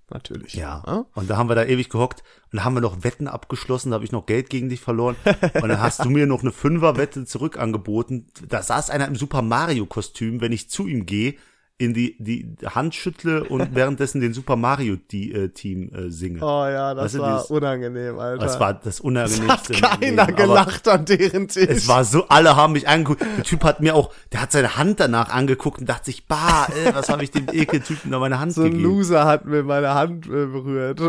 Natürlich. 0.09 0.55
Ja. 0.55 1.05
Und 1.13 1.29
da 1.29 1.37
haben 1.37 1.49
wir 1.49 1.55
da 1.55 1.63
ewig 1.63 1.89
gehockt 1.89 2.21
und 2.51 2.57
da 2.57 2.63
haben 2.65 2.73
wir 2.73 2.81
noch 2.81 3.03
Wetten 3.05 3.29
abgeschlossen, 3.29 3.91
da 3.91 3.95
habe 3.95 4.03
ich 4.03 4.11
noch 4.11 4.25
Geld 4.25 4.49
gegen 4.49 4.67
dich 4.67 4.81
verloren. 4.81 5.15
Und 5.53 5.69
dann 5.69 5.79
hast 5.79 6.03
du 6.03 6.09
mir 6.09 6.27
noch 6.27 6.41
eine 6.41 6.51
Fünfer-Wette 6.51 7.25
zurück 7.25 7.57
angeboten. 7.57 8.27
Da 8.47 8.61
saß 8.61 8.89
einer 8.89 9.07
im 9.07 9.15
Super 9.15 9.41
Mario-Kostüm, 9.41 10.41
wenn 10.41 10.51
ich 10.51 10.69
zu 10.69 10.85
ihm 10.85 11.05
gehe, 11.05 11.35
in 11.81 11.93
die, 11.93 12.15
die 12.19 12.55
Hand 12.65 12.93
schüttle 12.95 13.43
und 13.43 13.73
währenddessen 13.75 14.21
den 14.21 14.33
Super 14.33 14.55
Mario 14.55 14.97
die, 15.11 15.33
äh, 15.33 15.49
Team 15.49 15.91
äh, 15.93 16.09
singe. 16.11 16.39
Oh 16.43 16.65
ja, 16.67 16.93
das 16.93 17.05
Weißt 17.05 17.15
du, 17.15 17.19
war 17.19 17.37
dieses- 17.37 17.49
unangenehm, 17.51 18.19
Alter. 18.19 18.45
Das 18.45 18.59
war 18.59 18.73
das 18.75 18.99
hat 18.99 19.05
Unangenehmste. 19.05 19.73
im 19.73 19.79
Leben. 19.79 19.99
keiner 19.99 20.21
Aber 20.23 20.31
gelacht 20.33 20.87
an 20.87 21.05
deren 21.05 21.47
Tisch. 21.47 21.67
Es 21.69 21.87
war 21.87 22.03
so, 22.05 22.27
alle 22.27 22.55
haben 22.55 22.73
mich 22.73 22.87
angeguckt. 22.87 23.21
Der 23.37 23.43
Typ 23.43 23.63
hat 23.63 23.81
mir 23.81 23.95
auch, 23.95 24.13
der 24.31 24.41
hat 24.41 24.51
seine 24.51 24.77
Hand 24.77 24.99
danach 24.99 25.29
angeguckt 25.29 25.79
und 25.81 25.89
dachte 25.89 26.05
sich, 26.05 26.27
bah, 26.27 26.67
ey, 26.85 26.93
was 26.93 27.09
habe 27.09 27.23
ich 27.23 27.31
dem 27.31 27.47
Ekeltypen 27.51 28.11
da 28.11 28.19
meine 28.19 28.39
Hand 28.39 28.53
so 28.53 28.61
ein 28.61 28.71
gegeben? 28.71 28.83
Loser 28.83 29.25
hat 29.25 29.45
mir 29.45 29.63
meine 29.63 29.93
Hand 29.93 30.27
äh, 30.27 30.45
berührt. 30.45 31.01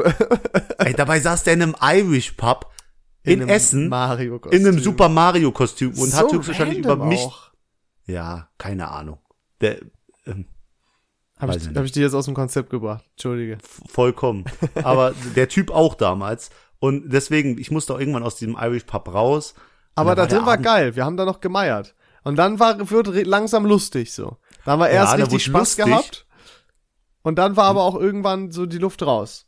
Ey, 0.78 0.94
dabei 0.94 1.20
saß 1.20 1.44
der 1.44 1.54
in 1.54 1.62
einem 1.62 1.76
Irish 1.80 2.32
Pub 2.32 2.70
in, 3.24 3.40
einem 3.40 3.50
Essen 3.50 3.88
Mario 3.88 4.40
in 4.50 4.66
einem 4.66 4.78
Super 4.80 5.08
Mario 5.08 5.52
Kostüm 5.52 5.92
und 5.98 6.12
hat 6.14 6.30
so 6.30 6.36
höchstwahrscheinlich 6.38 6.78
über 6.78 6.96
mich. 6.96 7.20
Auch. 7.20 7.50
Ja, 8.06 8.48
keine 8.58 8.90
Ahnung. 8.90 9.18
Der, 9.60 9.78
ähm, 10.26 10.46
Habe 11.42 11.52
Weiß 11.54 11.66
ich, 11.66 11.76
hab 11.76 11.84
ich 11.84 11.92
dir 11.92 12.02
jetzt 12.04 12.14
aus 12.14 12.25
dem 12.25 12.34
Konzept 12.34 12.70
gebracht. 12.70 13.04
Entschuldige. 13.11 13.58
Vollkommen. 13.88 14.44
Aber 14.82 15.12
der 15.37 15.49
Typ 15.49 15.70
auch 15.70 15.94
damals. 15.94 16.49
Und 16.78 17.12
deswegen, 17.12 17.58
ich 17.58 17.70
musste 17.70 17.94
auch 17.94 17.99
irgendwann 17.99 18.22
aus 18.22 18.37
diesem 18.37 18.56
Irish 18.58 18.84
Pub 18.84 19.12
raus. 19.12 19.54
Aber 19.94 20.14
da 20.14 20.26
drin 20.26 20.46
war 20.46 20.54
Abend- 20.54 20.64
geil. 20.64 20.96
Wir 20.96 21.04
haben 21.04 21.16
da 21.18 21.25
noch 21.26 21.40
gemeiert. 21.40 21.94
Und 22.25 22.37
dann 22.37 22.58
war, 22.61 22.90
wird 22.90 23.08
langsam 23.26 23.66
lustig 23.66 24.12
so. 24.14 24.37
Da 24.64 24.72
haben 24.72 24.78
wir 24.80 24.88
erst 24.88 25.12
Ja, 25.18 25.18
richtig 25.25 25.44
Spaß 25.44 25.76
lustig. 25.76 25.84
gehabt. 25.84 26.26
Und 27.22 27.37
dann 27.38 27.56
war 27.56 27.64
aber 27.64 27.82
auch 27.82 27.96
irgendwann 27.96 28.50
so 28.52 28.64
die 28.66 28.78
Luft 28.78 29.02
raus. 29.02 29.46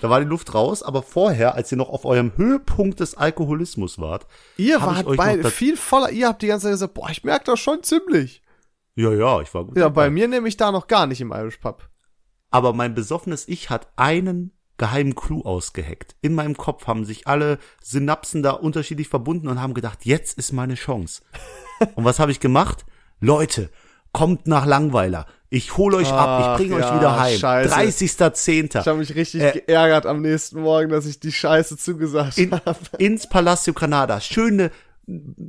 Da 0.00 0.10
war 0.10 0.20
die 0.20 0.26
Luft 0.26 0.54
raus, 0.54 0.82
aber 0.82 1.02
vorher, 1.02 1.54
als 1.54 1.70
ihr 1.72 1.78
noch 1.78 1.88
auf 1.88 2.04
eurem 2.04 2.32
Höhepunkt 2.36 2.98
des 3.00 3.16
Alkoholismus 3.16 3.98
wart, 4.00 4.26
Ihr 4.56 4.80
Hab 4.80 5.06
wart 5.16 5.44
das- 5.44 5.52
viel 5.52 5.76
voller. 5.76 6.10
Ihr 6.10 6.28
habt 6.28 6.42
die 6.42 6.46
ganze 6.48 6.64
Zeit 6.66 6.72
gesagt, 6.74 6.94
boah, 6.94 7.10
ich 7.10 7.24
merke 7.24 7.44
das 7.46 7.60
schon 7.60 7.82
ziemlich. 7.82 8.42
Ja, 8.96 9.12
ja, 9.12 9.40
ich 9.40 9.52
war 9.54 9.64
gut. 9.64 9.76
Ja, 9.76 9.84
dabei. 9.84 10.06
bei 10.06 10.10
mir 10.10 10.28
nehme 10.28 10.48
ich 10.48 10.56
da 10.56 10.70
noch 10.72 10.86
gar 10.86 11.06
nicht 11.06 11.20
im 11.20 11.32
Irish 11.32 11.56
Pub. 11.58 11.88
Aber 12.50 12.72
mein 12.72 12.94
besoffenes 12.94 13.48
Ich 13.48 13.70
hat 13.70 13.88
einen 13.96 14.52
geheimen 14.76 15.14
Clou 15.14 15.42
ausgeheckt. 15.42 16.16
In 16.20 16.34
meinem 16.34 16.56
Kopf 16.56 16.86
haben 16.86 17.04
sich 17.04 17.26
alle 17.26 17.58
Synapsen 17.82 18.42
da 18.42 18.50
unterschiedlich 18.52 19.08
verbunden 19.08 19.48
und 19.48 19.60
haben 19.60 19.74
gedacht, 19.74 20.04
jetzt 20.04 20.38
ist 20.38 20.52
meine 20.52 20.74
Chance. 20.74 21.22
und 21.94 22.04
was 22.04 22.18
habe 22.18 22.32
ich 22.32 22.40
gemacht? 22.40 22.84
Leute, 23.20 23.70
kommt 24.12 24.46
nach 24.46 24.66
Langweiler. 24.66 25.26
Ich 25.50 25.76
hole 25.76 25.96
euch 25.98 26.08
ab, 26.12 26.28
Ach, 26.28 26.52
ich 26.60 26.66
bringe 26.66 26.80
ja, 26.80 26.88
euch 26.90 26.98
wieder 26.98 27.20
heim. 27.20 27.38
scheiße. 27.38 27.74
30.10. 27.74 28.80
Ich 28.80 28.86
habe 28.88 28.98
mich 28.98 29.14
richtig 29.14 29.42
Äh, 29.42 29.60
geärgert 29.66 30.06
am 30.06 30.20
nächsten 30.20 30.60
Morgen, 30.60 30.88
dass 30.90 31.06
ich 31.06 31.20
die 31.20 31.30
Scheiße 31.30 31.76
zugesagt 31.76 32.38
in, 32.38 32.50
habe. 32.52 32.78
ins 32.98 33.28
Palacio 33.28 33.72
Granada. 33.72 34.20
Schöne, 34.20 34.70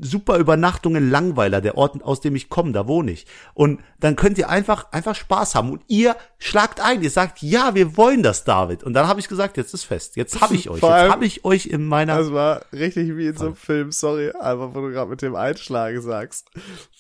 super 0.01 0.37
Übernachtung 0.37 0.95
in 0.95 1.09
Langweiler, 1.09 1.61
der 1.61 1.77
Ort, 1.77 2.03
aus 2.03 2.21
dem 2.21 2.35
ich 2.35 2.49
komme, 2.49 2.71
da 2.71 2.87
wohne 2.87 3.11
ich. 3.11 3.25
Und 3.53 3.81
dann 3.99 4.15
könnt 4.15 4.37
ihr 4.37 4.49
einfach, 4.49 4.91
einfach 4.91 5.15
Spaß 5.15 5.55
haben. 5.55 5.71
Und 5.71 5.83
ihr 5.87 6.15
schlagt 6.37 6.79
ein, 6.81 7.01
ihr 7.01 7.09
sagt, 7.09 7.41
ja, 7.41 7.75
wir 7.75 7.97
wollen 7.97 8.23
das, 8.23 8.43
David. 8.43 8.83
Und 8.83 8.93
dann 8.93 9.07
habe 9.07 9.19
ich 9.19 9.27
gesagt, 9.27 9.57
jetzt 9.57 9.73
ist 9.73 9.83
fest. 9.85 10.15
Jetzt 10.15 10.41
habe 10.41 10.55
ich 10.55 10.69
euch. 10.69 10.79
Vor 10.79 10.95
Jetzt 10.95 11.11
habe 11.11 11.25
ich 11.25 11.45
euch 11.45 11.67
in 11.67 11.87
meiner. 11.87 12.17
Das 12.17 12.31
war 12.31 12.65
richtig 12.73 13.15
wie 13.15 13.27
in 13.27 13.37
so 13.37 13.47
einem 13.47 13.55
Film, 13.55 13.91
sorry, 13.91 14.31
aber 14.39 14.75
wo 14.75 14.81
du 14.81 14.91
gerade 14.91 15.09
mit 15.09 15.21
dem 15.21 15.35
Einschlagen 15.35 16.01
sagst. 16.01 16.49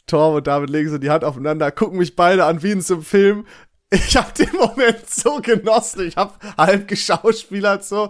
Torm 0.07 0.35
und 0.35 0.47
David 0.47 0.69
legen 0.69 0.89
so 0.89 0.97
die 0.97 1.09
Hand 1.09 1.23
aufeinander, 1.23 1.71
gucken 1.71 1.97
mich 1.97 2.15
beide 2.15 2.45
an 2.45 2.61
wie 2.63 2.71
in 2.71 2.81
so 2.81 2.95
einem 2.95 3.03
Film. 3.03 3.45
Ich 3.91 4.17
habe 4.17 4.31
den 4.33 4.51
Moment 4.55 5.09
so 5.09 5.39
genossen. 5.41 6.07
Ich 6.07 6.15
habe 6.15 6.33
halb 6.57 6.87
geschauspielert 6.87 7.83
so. 7.85 8.09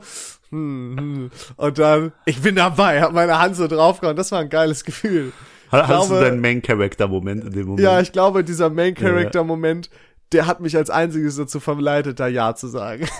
Hm, 0.52 0.96
hm. 0.98 1.32
Und 1.58 1.78
dann, 1.80 2.12
ich 2.26 2.42
bin 2.42 2.56
dabei, 2.56 3.02
hab 3.02 3.14
meine 3.14 3.40
Hand 3.40 3.56
so 3.56 3.68
draufgehauen. 3.68 4.16
Das 4.16 4.32
war 4.32 4.40
ein 4.40 4.50
geiles 4.50 4.84
Gefühl. 4.84 5.32
Hast 5.72 5.88
glaube- 5.88 6.16
du 6.16 6.22
deinen 6.22 6.42
Main-Character-Moment 6.42 7.44
in 7.46 7.52
dem 7.52 7.66
Moment? 7.68 7.80
Ja, 7.82 8.00
ich 8.00 8.12
glaube, 8.12 8.44
dieser 8.44 8.70
Main-Character-Moment, 8.70 9.90
der 10.32 10.48
hat 10.48 10.60
mich 10.60 10.78
als 10.78 10.90
einziges 10.90 11.36
dazu 11.36 11.60
verleitet, 11.60 12.20
da 12.20 12.28
Ja 12.28 12.56
zu 12.56 12.68
sagen. 12.68 13.08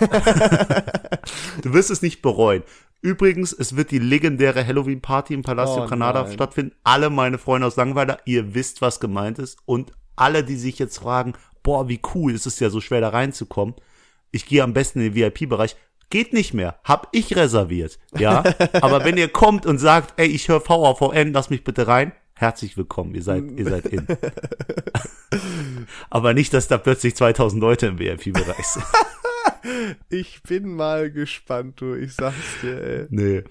Du 1.62 1.72
wirst 1.72 1.90
es 1.90 2.02
nicht 2.02 2.22
bereuen. 2.22 2.62
Übrigens, 3.02 3.52
es 3.52 3.76
wird 3.76 3.90
die 3.90 3.98
legendäre 3.98 4.64
Halloween-Party 4.66 5.34
im 5.34 5.42
Palacio 5.42 5.84
Oh 5.84 5.86
Granada 5.86 6.22
nein. 6.22 6.32
stattfinden. 6.32 6.74
Alle 6.84 7.10
meine 7.10 7.38
Freunde 7.38 7.66
aus 7.66 7.76
Langweiler, 7.76 8.18
ihr 8.24 8.54
wisst, 8.54 8.80
was 8.82 9.00
gemeint 9.00 9.38
ist. 9.38 9.58
Und 9.64 9.92
alle, 10.16 10.44
die 10.44 10.56
sich 10.56 10.78
jetzt 10.78 10.98
fragen, 10.98 11.34
boah, 11.62 11.88
wie 11.88 12.00
cool, 12.14 12.32
es 12.32 12.46
ist 12.46 12.60
ja 12.60 12.70
so 12.70 12.80
schwer 12.80 13.00
da 13.00 13.08
reinzukommen. 13.10 13.74
Ich 14.30 14.46
gehe 14.46 14.62
am 14.62 14.72
besten 14.72 15.00
in 15.00 15.12
den 15.12 15.14
VIP-Bereich. 15.14 15.76
Geht 16.10 16.32
nicht 16.32 16.54
mehr. 16.54 16.78
Hab 16.84 17.08
ich 17.12 17.34
reserviert. 17.36 17.98
Ja. 18.16 18.44
Aber 18.80 19.04
wenn 19.04 19.16
ihr 19.16 19.28
kommt 19.28 19.66
und 19.66 19.78
sagt, 19.78 20.14
ey, 20.20 20.26
ich 20.26 20.48
höre 20.48 20.60
VAVN, 20.66 21.32
lass 21.32 21.50
mich 21.50 21.64
bitte 21.64 21.86
rein. 21.88 22.12
Herzlich 22.34 22.76
willkommen. 22.76 23.14
Ihr 23.14 23.22
seid, 23.22 23.44
ihr 23.56 23.64
seid 23.64 23.86
in. 23.86 24.06
Aber 26.10 26.34
nicht, 26.34 26.52
dass 26.52 26.68
da 26.68 26.78
plötzlich 26.78 27.16
2000 27.16 27.60
Leute 27.60 27.86
im 27.86 27.98
VIP-Bereich 27.98 28.66
sind. 28.66 28.84
Ich 30.10 30.42
bin 30.44 30.76
mal 30.76 31.10
gespannt, 31.10 31.80
du. 31.80 31.94
Ich 31.94 32.14
sag's 32.14 32.60
dir, 32.62 32.80
ey. 32.80 33.06
Nee. 33.10 33.44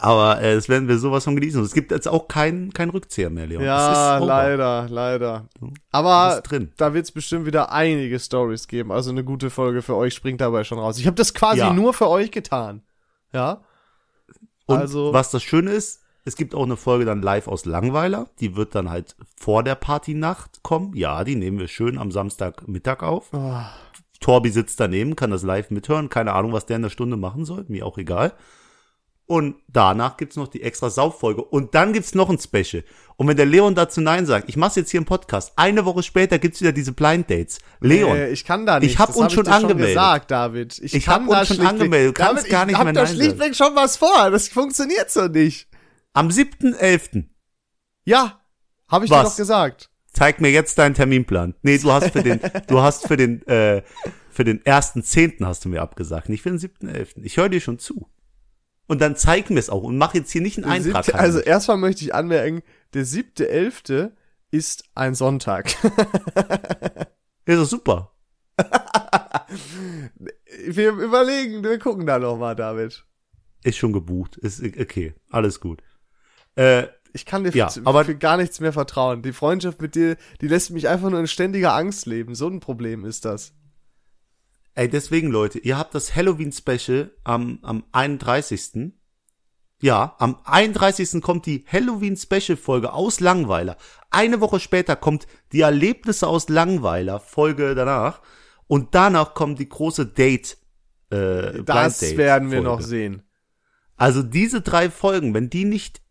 Aber 0.00 0.40
äh, 0.40 0.54
das 0.54 0.68
werden 0.68 0.88
wir 0.88 0.98
sowas 0.98 1.24
von 1.24 1.34
genießen. 1.36 1.60
Und 1.60 1.66
es 1.66 1.74
gibt 1.74 1.90
jetzt 1.90 2.08
auch 2.08 2.28
keinen 2.28 2.72
kein 2.72 2.90
Rückzieher 2.90 3.30
mehr, 3.30 3.46
Leon. 3.46 3.62
Ja, 3.64 4.18
es 4.18 4.24
leider, 4.24 4.86
leider. 4.88 5.48
Es 5.60 5.68
Aber 5.92 6.42
da 6.76 6.94
wird's 6.94 7.12
bestimmt 7.12 7.46
wieder 7.46 7.72
einige 7.72 8.18
Stories 8.18 8.68
geben. 8.68 8.92
Also 8.92 9.10
eine 9.10 9.24
gute 9.24 9.50
Folge 9.50 9.82
für 9.82 9.94
euch 9.96 10.14
springt 10.14 10.40
dabei 10.40 10.64
schon 10.64 10.78
raus. 10.78 10.98
Ich 10.98 11.06
habe 11.06 11.16
das 11.16 11.34
quasi 11.34 11.58
Ja. 11.60 11.72
nur 11.72 11.94
für 11.94 12.08
euch 12.08 12.30
getan. 12.30 12.82
Ja? 13.32 13.62
Und 14.66 14.78
also- 14.78 15.12
was 15.12 15.30
das 15.30 15.42
Schöne 15.42 15.70
ist, 15.72 16.02
es 16.24 16.34
gibt 16.34 16.54
auch 16.56 16.64
eine 16.64 16.76
Folge 16.76 17.04
dann 17.04 17.22
live 17.22 17.46
aus 17.46 17.66
Langweiler. 17.66 18.28
Die 18.40 18.56
wird 18.56 18.74
dann 18.74 18.90
halt 18.90 19.14
vor 19.38 19.62
der 19.62 19.76
Partynacht 19.76 20.62
kommen. 20.64 20.92
Ja, 20.96 21.22
die 21.22 21.36
nehmen 21.36 21.60
wir 21.60 21.68
schön 21.68 21.98
am 21.98 22.10
Samstagmittag 22.10 23.02
auf. 23.04 23.28
Oh, 23.32 23.60
Torbi 24.18 24.50
sitzt 24.50 24.80
daneben, 24.80 25.14
kann 25.14 25.30
das 25.30 25.44
live 25.44 25.70
mithören. 25.70 26.08
Keine 26.08 26.32
Ahnung, 26.32 26.52
was 26.52 26.66
der 26.66 26.76
in 26.76 26.82
der 26.82 26.90
Stunde 26.90 27.16
machen 27.16 27.44
soll. 27.44 27.64
Mir 27.68 27.86
auch 27.86 27.96
egal. 27.96 28.32
Und 29.28 29.56
danach 29.66 30.16
gibt's 30.16 30.36
noch 30.36 30.46
die 30.46 30.62
extra 30.62 30.88
Sauffolge. 30.88 31.42
Und 31.42 31.74
dann 31.74 31.92
gibt's 31.92 32.14
noch 32.14 32.30
ein 32.30 32.38
Special. 32.38 32.84
Und 33.16 33.26
wenn 33.26 33.36
der 33.36 33.46
Leon 33.46 33.74
dazu 33.74 34.00
Nein 34.00 34.24
sagt, 34.24 34.48
ich 34.48 34.56
mach's 34.56 34.76
jetzt 34.76 34.90
hier 34.90 34.98
im 34.98 35.04
Podcast. 35.04 35.52
Eine 35.56 35.84
Woche 35.84 36.04
später 36.04 36.38
gibt's 36.38 36.60
wieder 36.60 36.70
diese 36.70 36.92
Blind 36.92 37.28
Dates. 37.28 37.58
Leon, 37.80 38.16
äh, 38.16 38.28
ich 38.30 38.44
kann 38.44 38.66
da 38.66 38.78
nicht. 38.78 38.92
ich 38.92 38.98
hab 39.00 39.08
das 39.08 39.16
uns 39.16 39.24
hab 39.26 39.32
schon 39.32 39.44
dir 39.44 39.52
angemeldet. 39.52 39.88
gesagt, 39.94 40.30
David. 40.30 40.78
Ich, 40.78 40.94
Ich 40.94 41.04
kann 41.06 41.28
hab 41.28 41.40
uns 41.40 41.48
schon 41.48 41.66
angemeldet. 41.66 42.16
Du 42.16 42.22
kannst 42.22 42.42
David, 42.44 42.50
gar 42.52 42.66
nicht 42.66 42.72
ich 42.74 42.78
hab 42.78 42.84
mehr 42.84 42.92
da 42.92 43.00
Nein 43.02 43.06
sagen. 43.08 43.18
schlichtweg 43.20 43.56
schon 43.56 43.74
was 43.74 43.96
vor. 43.96 44.30
Das 44.30 44.48
funktioniert 44.48 45.10
so 45.10 45.26
nicht. 45.26 45.66
am 46.12 46.28
7.11. 46.28 47.24
Ja, 48.04 48.40
habe 48.88 49.06
ich 49.06 49.10
dir 49.10 49.16
Was? 49.16 49.30
doch 49.30 49.36
gesagt. 49.36 49.90
Zeig 50.12 50.40
mir 50.40 50.50
jetzt 50.50 50.78
deinen 50.78 50.94
Terminplan. 50.94 51.54
Nee, 51.62 51.78
du 51.78 51.90
hast 51.92 52.10
für 52.12 52.22
den, 52.22 52.40
du 52.68 52.80
hast 52.80 53.08
für 53.08 53.16
den, 53.16 53.44
äh, 53.48 53.82
für 54.30 54.44
den 54.44 54.64
ersten 54.64 55.02
Zehnten 55.02 55.44
hast 55.46 55.64
du 55.64 55.68
mir 55.68 55.82
abgesagt, 55.82 56.28
nicht 56.28 56.42
für 56.42 56.50
den 56.50 56.58
siebten 56.58 56.88
elften. 56.88 57.24
Ich 57.24 57.36
höre 57.38 57.48
dir 57.48 57.60
schon 57.60 57.78
zu. 57.80 58.08
Und 58.88 59.00
dann 59.00 59.16
zeig 59.16 59.50
mir 59.50 59.58
es 59.58 59.68
auch 59.70 59.82
und 59.82 59.98
mach 59.98 60.14
jetzt 60.14 60.30
hier 60.30 60.40
nicht 60.42 60.58
einen 60.58 60.70
Eintrag. 60.70 61.04
siebte, 61.04 61.18
also 61.18 61.40
erstmal 61.40 61.76
möchte 61.76 62.04
ich 62.04 62.14
anmerken, 62.14 62.62
der 62.94 63.04
siebte 63.04 63.48
Elfte 63.48 64.14
ist 64.50 64.84
ein 64.94 65.14
Sonntag. 65.14 65.74
ist 67.46 67.58
doch 67.58 67.64
super. 67.64 68.12
wir 70.66 70.90
überlegen, 70.92 71.62
wir 71.64 71.78
gucken 71.78 72.06
da 72.06 72.18
noch 72.18 72.36
mal, 72.36 72.54
David. 72.54 73.04
Ist 73.64 73.76
schon 73.78 73.92
gebucht. 73.92 74.36
Ist 74.36 74.62
okay, 74.62 75.14
alles 75.30 75.60
gut. 75.60 75.82
Äh, 76.54 76.84
Ich 77.12 77.24
kann 77.26 77.44
dir 77.44 77.50
Ja, 77.50 77.68
für, 77.68 77.80
aber- 77.86 78.04
für 78.04 78.16
gar 78.16 78.36
nichts 78.36 78.60
mehr 78.60 78.72
vertrauen. 78.72 79.22
Die 79.22 79.32
Freundschaft 79.32 79.80
mit 79.80 79.94
dir, 79.94 80.16
die 80.40 80.48
lässt 80.48 80.70
mich 80.70 80.88
einfach 80.88 81.10
nur 81.10 81.18
in 81.20 81.26
ständiger 81.26 81.74
Angst 81.74 82.06
leben. 82.06 82.34
So 82.34 82.46
ein 82.48 82.60
Problem 82.60 83.04
ist 83.04 83.24
das. 83.24 83.52
Ey, 84.76 84.88
deswegen 84.88 85.30
Leute, 85.30 85.58
ihr 85.58 85.76
habt 85.76 85.94
das 85.94 86.14
Halloween 86.14 86.52
Special 86.52 87.10
am 87.24 87.58
am 87.62 87.84
31. 87.92 88.92
Ja, 89.82 90.14
am 90.18 90.38
31. 90.44 91.20
kommt 91.20 91.44
die 91.46 91.64
Halloween 91.70 92.16
Special 92.16 92.56
Folge 92.56 92.92
aus 92.92 93.20
Langweiler. 93.20 93.76
Eine 94.10 94.40
Woche 94.40 94.60
später 94.60 94.96
kommt 94.96 95.26
die 95.52 95.60
Erlebnisse 95.60 96.28
aus 96.28 96.48
Langweiler 96.48 97.20
Folge 97.20 97.74
danach 97.74 98.22
und 98.68 98.94
danach 98.94 99.34
kommt 99.34 99.58
die 99.58 99.68
große 99.68 100.06
Date 100.06 100.56
äh, 101.10 101.62
Das 101.64 101.98
Date 101.98 102.16
werden 102.16 102.50
wir 102.50 102.62
noch 102.62 102.80
sehen. 102.80 103.22
Also 103.96 104.22
diese 104.22 104.60
drei 104.60 104.90
Folgen, 104.90 105.34
wenn 105.34 105.50
die 105.50 105.64
nicht 105.64 106.02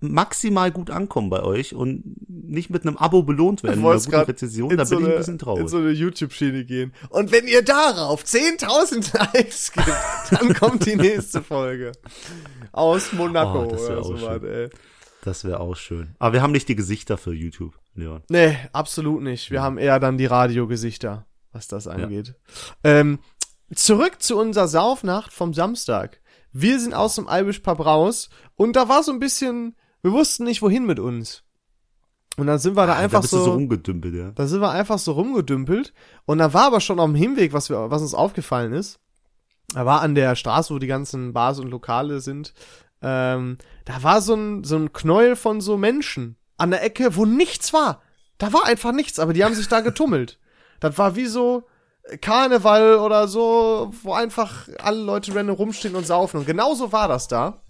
maximal 0.00 0.70
gut 0.70 0.90
ankommen 0.90 1.28
bei 1.30 1.42
euch 1.42 1.74
und 1.74 2.02
nicht 2.28 2.70
mit 2.70 2.86
einem 2.86 2.96
Abo 2.96 3.22
belohnt 3.22 3.62
werden, 3.62 3.82
mit 3.82 3.90
einer 3.90 4.00
guten 4.00 4.16
Rezession, 4.16 4.70
in 4.70 4.76
dann 4.76 4.86
so 4.86 4.96
bin 4.96 5.06
ich 5.06 5.12
ein 5.12 5.18
bisschen 5.18 5.38
traurig. 5.38 5.62
In 5.62 5.68
so 5.68 5.78
eine 5.78 5.90
YouTube-Schiene 5.90 6.64
gehen. 6.64 6.92
Und 7.10 7.32
wenn 7.32 7.46
ihr 7.46 7.62
darauf 7.62 8.22
10.000 8.22 9.18
Likes 9.34 9.72
gibt, 9.72 9.88
dann 10.30 10.54
kommt 10.54 10.86
die 10.86 10.96
nächste 10.96 11.42
Folge. 11.42 11.92
Aus 12.72 13.12
Monaco 13.12 13.64
Oh, 13.64 13.66
oder 13.74 13.98
auch 13.98 14.04
so 14.04 14.22
was, 14.22 14.42
ey. 14.42 14.70
Das 15.22 15.44
wäre 15.44 15.60
auch 15.60 15.74
schön. 15.76 16.14
Aber 16.18 16.32
wir 16.34 16.42
haben 16.42 16.52
nicht 16.52 16.68
die 16.68 16.76
Gesichter 16.76 17.18
für 17.18 17.32
YouTube, 17.34 17.76
Leon. 17.94 18.22
Nee, 18.28 18.56
absolut 18.72 19.22
nicht. 19.22 19.50
Wir 19.50 19.62
haben 19.62 19.78
eher 19.78 19.98
dann 19.98 20.16
die 20.16 20.26
Radiogesichter, 20.26 21.26
was 21.52 21.66
das 21.66 21.88
angeht. 21.88 22.34
Ähm, 22.84 23.18
zurück 23.74 24.22
zu 24.22 24.38
unserer 24.38 24.68
Saufnacht 24.68 25.32
vom 25.32 25.52
Samstag. 25.54 26.20
Wir 26.52 26.78
sind 26.78 26.94
aus 26.94 27.16
dem 27.16 27.26
Irish 27.28 27.58
Pub 27.58 27.84
raus 27.84 28.30
und 28.54 28.76
da 28.76 28.88
war 28.88 29.02
so 29.02 29.12
ein 29.12 29.18
bisschen, 29.18 29.76
wir 30.02 30.12
wussten 30.12 30.44
nicht 30.44 30.62
wohin 30.62 30.86
mit 30.86 30.98
uns. 30.98 31.42
Und 32.36 32.46
dann 32.46 32.58
sind 32.58 32.76
wir 32.76 32.86
da 32.86 32.94
Ah, 32.94 32.98
einfach 32.98 33.22
bist 33.22 33.32
du 33.32 33.38
so 33.38 33.44
so, 33.44 33.52
rumgedümpelt, 33.52 34.14
ja. 34.14 34.30
da 34.30 34.46
sind 34.46 34.60
wir 34.60 34.70
einfach 34.70 34.98
so 34.98 35.12
rumgedümpelt 35.12 35.92
und 36.24 36.38
da 36.38 36.54
war 36.54 36.66
aber 36.66 36.80
schon 36.80 37.00
auf 37.00 37.06
dem 37.06 37.16
Hinweg, 37.16 37.52
was 37.52 37.68
wir, 37.68 37.90
was 37.90 38.00
uns 38.02 38.14
aufgefallen 38.14 38.72
ist. 38.72 39.00
Da 39.74 39.84
war 39.84 40.02
an 40.02 40.14
der 40.14 40.36
Straße, 40.36 40.72
wo 40.72 40.78
die 40.78 40.86
ganzen 40.86 41.32
Bars 41.32 41.58
und 41.58 41.68
Lokale 41.68 42.20
sind, 42.20 42.54
ähm, 43.02 43.58
da 43.84 44.02
war 44.02 44.20
so 44.22 44.34
ein, 44.34 44.64
so 44.64 44.76
ein 44.76 44.92
Knäuel 44.92 45.34
von 45.36 45.60
so 45.60 45.76
Menschen 45.76 46.36
an 46.56 46.70
der 46.70 46.84
Ecke, 46.84 47.16
wo 47.16 47.24
nichts 47.24 47.72
war. 47.72 48.02
Da 48.38 48.52
war 48.52 48.66
einfach 48.66 48.92
nichts, 48.92 49.18
aber 49.18 49.32
die 49.32 49.44
haben 49.44 49.54
sich 49.54 49.68
da 49.68 49.80
getummelt. 49.80 50.38
Das 50.80 50.96
war 50.96 51.16
wie 51.16 51.26
so 51.26 51.64
Karneval 52.20 52.96
oder 52.98 53.28
so, 53.28 53.92
wo 54.02 54.12
einfach 54.12 54.68
alle 54.78 55.00
Leute 55.00 55.34
random 55.34 55.56
rumstehen 55.56 55.94
und 55.96 56.06
saufen. 56.06 56.38
Und 56.38 56.46
genauso 56.46 56.92
war 56.92 57.08
das 57.08 57.28
da. 57.28 57.62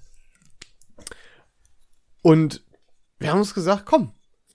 Und 2.28 2.62
wir 3.18 3.30
haben 3.30 3.38
uns 3.38 3.54
gesagt, 3.54 3.86
komm, 3.86 4.12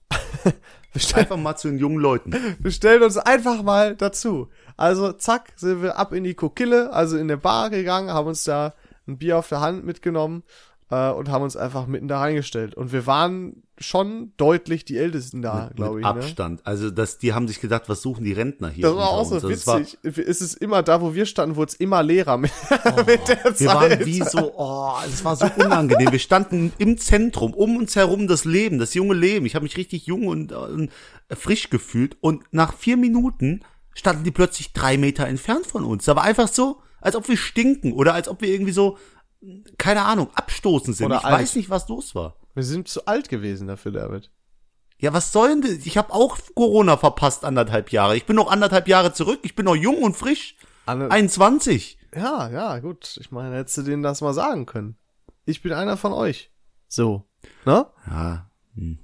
Wir 0.93 1.01
stellen, 1.01 1.23
Einfach 1.23 1.37
mal 1.37 1.55
zu 1.55 1.69
den 1.69 1.79
jungen 1.79 1.97
Leuten. 1.97 2.31
wir 2.59 2.69
stellen 2.69 3.01
uns 3.01 3.17
einfach 3.17 3.63
mal 3.63 3.95
dazu. 3.95 4.51
Also 4.77 5.11
zack, 5.13 5.53
sind 5.55 5.81
wir 5.81 5.97
ab 5.97 6.13
in 6.13 6.23
die 6.23 6.35
Kokille, 6.35 6.93
also 6.93 7.17
in 7.17 7.27
der 7.27 7.37
Bar 7.37 7.71
gegangen, 7.71 8.11
haben 8.11 8.27
uns 8.27 8.43
da 8.43 8.75
ein 9.07 9.17
Bier 9.17 9.39
auf 9.39 9.49
der 9.49 9.59
Hand 9.59 9.85
mitgenommen 9.85 10.43
äh, 10.93 11.11
und 11.13 11.29
haben 11.29 11.43
uns 11.43 11.55
einfach 11.57 11.87
mitten 11.87 12.07
da 12.07 12.19
reingestellt. 12.19 12.75
Und 12.75 12.91
wir 12.91 13.05
waren 13.07 13.63
schon 13.79 14.31
deutlich 14.37 14.85
die 14.85 14.97
Ältesten 14.97 15.41
da, 15.41 15.71
glaube 15.75 15.99
ich. 15.99 16.03
Ne? 16.03 16.09
Abstand. 16.09 16.61
Also 16.65 16.91
das, 16.91 17.17
die 17.17 17.33
haben 17.33 17.47
sich 17.47 17.59
gedacht, 17.59 17.83
was 17.87 18.01
suchen 18.01 18.23
die 18.23 18.31
Rentner 18.31 18.69
hier? 18.69 18.83
Das 18.87 18.95
war 18.95 19.09
auch 19.09 19.25
so? 19.25 19.39
Das 19.39 19.65
war- 19.67 19.79
witzig. 19.79 19.97
es 20.03 20.41
ist 20.41 20.55
immer 20.55 20.83
da, 20.83 21.01
wo 21.01 21.13
wir 21.15 21.25
standen, 21.25 21.55
wurde 21.55 21.69
es 21.71 21.75
immer 21.75 22.03
leerer 22.03 22.37
mit, 22.37 22.51
mit 23.07 23.27
der 23.27 23.43
Wir 23.43 23.55
Zeit. 23.55 23.67
waren 23.67 24.05
wie 24.05 24.21
so, 24.21 24.53
oh, 24.55 24.93
es 25.05 25.25
war 25.25 25.35
so 25.35 25.47
unangenehm. 25.57 26.11
Wir 26.11 26.19
standen 26.19 26.71
im 26.77 26.97
Zentrum, 26.97 27.53
um 27.53 27.77
uns 27.77 27.95
herum 27.95 28.27
das 28.27 28.45
Leben, 28.45 28.77
das 28.77 28.93
junge 28.93 29.15
Leben. 29.15 29.45
Ich 29.45 29.55
habe 29.55 29.63
mich 29.63 29.75
richtig 29.77 30.05
jung 30.05 30.27
und, 30.27 30.51
und 30.51 30.91
frisch 31.31 31.69
gefühlt. 31.69 32.15
Und 32.21 32.43
nach 32.51 32.73
vier 32.75 32.97
Minuten 32.97 33.61
standen 33.95 34.23
die 34.23 34.31
plötzlich 34.31 34.73
drei 34.73 34.97
Meter 34.97 35.27
entfernt 35.27 35.65
von 35.65 35.83
uns. 35.83 36.05
Da 36.05 36.15
war 36.15 36.23
einfach 36.23 36.47
so, 36.47 36.79
als 37.01 37.15
ob 37.15 37.27
wir 37.27 37.37
stinken 37.37 37.91
oder 37.93 38.13
als 38.13 38.27
ob 38.27 38.41
wir 38.41 38.49
irgendwie 38.49 38.71
so, 38.71 38.97
keine 39.77 40.03
Ahnung, 40.03 40.29
abstoßend 40.33 40.95
sind. 40.95 41.07
Oder 41.07 41.17
ich 41.17 41.25
alt. 41.25 41.41
weiß 41.41 41.55
nicht, 41.55 41.69
was 41.69 41.87
los 41.87 42.15
war. 42.15 42.35
Wir 42.53 42.63
sind 42.63 42.87
zu 42.87 43.05
alt 43.05 43.29
gewesen 43.29 43.67
dafür, 43.67 43.91
David. 43.91 44.31
Ja, 44.99 45.11
was 45.13 45.31
soll 45.31 45.49
denn 45.49 45.61
das? 45.61 45.85
Ich 45.85 45.97
habe 45.97 46.13
auch 46.13 46.37
Corona 46.55 46.97
verpasst, 46.97 47.43
anderthalb 47.43 47.91
Jahre. 47.91 48.15
Ich 48.15 48.25
bin 48.25 48.35
noch 48.35 48.49
anderthalb 48.49 48.87
Jahre 48.87 49.13
zurück. 49.13 49.39
Ich 49.43 49.55
bin 49.55 49.65
noch 49.65 49.75
jung 49.75 50.01
und 50.01 50.15
frisch. 50.15 50.55
Anne- 50.85 51.11
21. 51.11 51.97
Ja, 52.15 52.49
ja, 52.49 52.79
gut. 52.79 53.17
Ich 53.19 53.31
meine, 53.31 53.55
hättest 53.55 53.77
du 53.77 53.81
denen 53.81 54.03
das 54.03 54.21
mal 54.21 54.33
sagen 54.33 54.65
können. 54.65 54.97
Ich 55.45 55.61
bin 55.61 55.73
einer 55.73 55.97
von 55.97 56.13
euch. 56.13 56.51
So. 56.87 57.27
Ne? 57.65 57.85
Ja, 58.07 58.49
hm. 58.75 58.99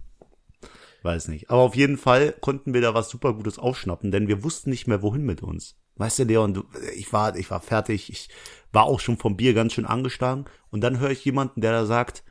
weiß 1.04 1.28
nicht. 1.28 1.50
Aber 1.50 1.62
auf 1.62 1.76
jeden 1.76 1.98
Fall 1.98 2.34
konnten 2.34 2.74
wir 2.74 2.82
da 2.82 2.94
was 2.94 3.10
super 3.10 3.34
Gutes 3.34 3.60
aufschnappen, 3.60 4.12
denn 4.12 4.28
wir 4.28 4.44
wussten 4.44 4.70
nicht 4.70 4.88
mehr, 4.88 5.02
wohin 5.02 5.24
mit 5.26 5.42
uns. 5.42 5.76
Weißt 5.96 6.20
du, 6.20 6.24
Leon, 6.24 6.54
du, 6.54 6.64
ich 6.96 7.12
war, 7.12 7.36
ich 7.36 7.52
war 7.52 7.60
fertig, 7.60 8.10
ich 8.10 8.30
war 8.72 8.84
auch 8.84 9.00
schon 9.00 9.18
vom 9.18 9.36
Bier 9.38 9.54
ganz 9.54 9.74
schön 9.74 9.86
angeschlagen 9.86 10.46
und 10.70 10.82
dann 10.82 11.00
höre 11.00 11.12
ich 11.12 11.26
jemanden, 11.26 11.62
der 11.62 11.72
da 11.72 11.86
sagt, 11.86 12.24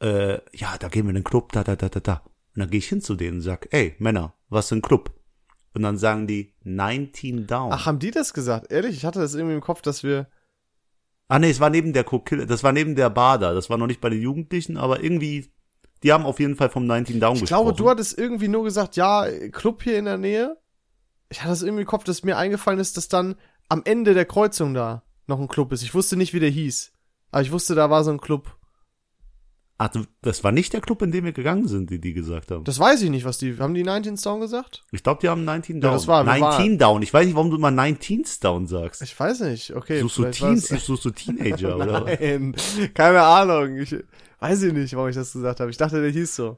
äh, 0.00 0.34
ja, 0.56 0.76
da 0.78 0.88
gehen 0.88 1.04
wir 1.04 1.10
in 1.10 1.16
den 1.16 1.24
Club, 1.24 1.52
da, 1.52 1.64
da, 1.64 1.76
da, 1.76 1.88
da, 1.88 2.00
da. 2.00 2.22
Und 2.54 2.60
dann 2.60 2.70
gehe 2.70 2.78
ich 2.78 2.88
hin 2.88 3.00
zu 3.00 3.14
denen 3.14 3.36
und 3.38 3.42
sag, 3.42 3.68
ey, 3.72 3.94
Männer, 3.98 4.34
was 4.48 4.68
für 4.68 4.76
ein 4.76 4.82
Club? 4.82 5.12
Und 5.74 5.82
dann 5.82 5.98
sagen 5.98 6.26
die 6.26 6.54
19 6.64 7.46
down. 7.46 7.70
Ach, 7.72 7.84
haben 7.84 7.98
die 7.98 8.10
das 8.10 8.32
gesagt? 8.32 8.72
Ehrlich? 8.72 8.96
Ich 8.96 9.04
hatte 9.04 9.20
das 9.20 9.34
irgendwie 9.34 9.54
im 9.54 9.60
Kopf, 9.60 9.82
dass 9.82 10.02
wir. 10.02 10.26
Ah 11.28 11.38
nee, 11.38 11.50
es 11.50 11.60
war 11.60 11.68
neben 11.70 11.92
der 11.92 12.04
Kokille, 12.04 12.46
das 12.46 12.62
war 12.62 12.72
neben 12.72 12.94
der 12.94 13.10
Bar 13.10 13.38
da. 13.38 13.52
Das 13.52 13.68
war 13.68 13.76
noch 13.76 13.86
nicht 13.86 14.00
bei 14.00 14.08
den 14.08 14.22
Jugendlichen, 14.22 14.76
aber 14.78 15.02
irgendwie, 15.02 15.52
die 16.02 16.12
haben 16.12 16.24
auf 16.24 16.40
jeden 16.40 16.56
Fall 16.56 16.70
vom 16.70 16.86
19 16.86 17.20
Down 17.20 17.34
Ich 17.34 17.40
gesprochen. 17.42 17.64
glaube, 17.64 17.76
du 17.76 17.90
hattest 17.90 18.16
irgendwie 18.16 18.48
nur 18.48 18.64
gesagt, 18.64 18.96
ja, 18.96 19.26
Club 19.52 19.82
hier 19.82 19.98
in 19.98 20.06
der 20.06 20.16
Nähe. 20.18 20.56
Ich 21.28 21.40
hatte 21.40 21.50
das 21.50 21.62
irgendwie 21.62 21.82
im 21.82 21.88
Kopf, 21.88 22.04
dass 22.04 22.22
mir 22.22 22.38
eingefallen 22.38 22.78
ist, 22.78 22.96
dass 22.96 23.08
dann 23.08 23.34
am 23.68 23.82
Ende 23.84 24.14
der 24.14 24.24
Kreuzung 24.24 24.72
da 24.72 25.02
noch 25.26 25.40
ein 25.40 25.48
Club 25.48 25.72
ist. 25.72 25.82
Ich 25.82 25.94
wusste 25.94 26.16
nicht, 26.16 26.32
wie 26.34 26.40
der 26.40 26.50
hieß. 26.50 26.92
Aber 27.30 27.42
ich 27.42 27.52
wusste, 27.52 27.74
da 27.74 27.90
war 27.90 28.04
so 28.04 28.10
ein 28.10 28.20
Club. 28.20 28.56
Ach, 29.78 29.90
das 30.22 30.42
war 30.42 30.52
nicht 30.52 30.72
der 30.72 30.80
Club, 30.80 31.02
in 31.02 31.12
dem 31.12 31.26
wir 31.26 31.32
gegangen 31.32 31.68
sind, 31.68 31.90
die 31.90 32.00
die 32.00 32.14
gesagt 32.14 32.50
haben. 32.50 32.64
Das 32.64 32.78
weiß 32.78 33.02
ich 33.02 33.10
nicht, 33.10 33.26
was 33.26 33.36
die. 33.36 33.58
Haben 33.58 33.74
die 33.74 33.82
19 33.82 34.16
Down 34.16 34.40
gesagt? 34.40 34.84
Ich 34.90 35.02
glaube, 35.02 35.20
die 35.20 35.28
haben 35.28 35.44
19 35.44 35.76
Ja, 35.76 35.80
Down. 35.82 35.92
das 35.92 36.06
war- 36.06 36.24
wir 36.24 36.38
19 36.38 36.78
Down. 36.78 37.02
Ich 37.02 37.12
weiß 37.12 37.26
nicht, 37.26 37.34
warum 37.34 37.50
du 37.50 37.56
immer 37.56 37.70
19 37.70 38.24
Down 38.40 38.66
sagst. 38.66 39.02
Ich 39.02 39.18
weiß 39.20 39.40
nicht. 39.40 39.76
Okay. 39.76 40.00
Suchst 40.00 40.16
du 40.18 40.30
Teens, 40.30 40.68
suchst 40.68 41.04
du 41.04 41.10
Teenager, 41.10 41.76
oder? 41.76 42.04
Nein, 42.04 42.54
keine 42.94 43.20
Ahnung. 43.22 43.76
Ich 43.76 43.94
weiß 44.40 44.62
ich 44.62 44.72
nicht, 44.72 44.94
warum 44.96 45.10
ich 45.10 45.16
das 45.16 45.34
gesagt 45.34 45.60
habe. 45.60 45.70
Ich 45.70 45.76
dachte, 45.76 46.00
der 46.00 46.10
hieß 46.10 46.34
so. 46.36 46.56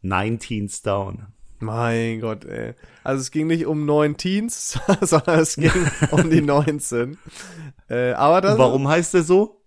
19 0.00 0.70
Down. 0.84 1.26
Mein 1.60 2.20
Gott, 2.20 2.44
ey. 2.44 2.74
Also 3.02 3.20
es 3.20 3.30
ging 3.30 3.46
nicht 3.46 3.66
um 3.66 3.84
neun 3.84 4.16
Teens, 4.16 4.78
sondern 5.00 5.40
es 5.40 5.56
ging 5.56 5.72
um 6.10 6.30
die 6.30 6.40
19. 6.42 7.18
Äh, 7.88 8.12
aber 8.12 8.40
das, 8.40 8.58
warum 8.58 8.88
heißt 8.88 9.14
der 9.14 9.22
so? 9.22 9.62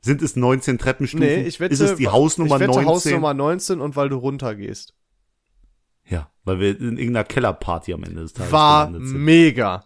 Sind 0.00 0.20
es 0.20 0.36
19 0.36 0.76
Treppenstufen? 0.76 1.26
Nee, 1.26 1.42
ich 1.44 1.60
wette, 1.60 1.72
Ist 1.72 1.80
es 1.80 1.96
die 1.96 2.08
Hausnummer 2.08 2.56
ich 2.56 2.60
wette 2.60 2.72
19? 2.72 2.86
Hausnummer 2.86 3.32
19 3.32 3.80
und 3.80 3.96
weil 3.96 4.10
du 4.10 4.16
runtergehst. 4.16 4.94
Ja, 6.06 6.30
weil 6.44 6.60
wir 6.60 6.78
in 6.78 6.98
irgendeiner 6.98 7.24
Kellerparty 7.24 7.94
am 7.94 8.04
Ende 8.04 8.20
des 8.20 8.34
Tages 8.34 8.52
War 8.52 8.90
mega. 8.90 9.84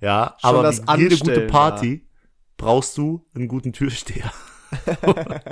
Ja, 0.00 0.36
Schon 0.40 0.56
aber 0.56 0.72
wie 0.72 1.02
jede 1.02 1.18
gute 1.18 1.40
Party 1.42 2.08
brauchst 2.56 2.96
du 2.96 3.26
einen 3.34 3.48
guten 3.48 3.74
Türsteher. 3.74 4.32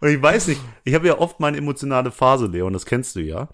und 0.00 0.08
ich 0.08 0.20
weiß 0.22 0.48
nicht, 0.48 0.60
ich 0.84 0.94
habe 0.94 1.06
ja 1.06 1.18
oft 1.18 1.40
meine 1.40 1.56
emotionale 1.58 2.10
Phase, 2.10 2.46
Leon, 2.46 2.72
das 2.72 2.86
kennst 2.86 3.16
du 3.16 3.20
ja. 3.20 3.48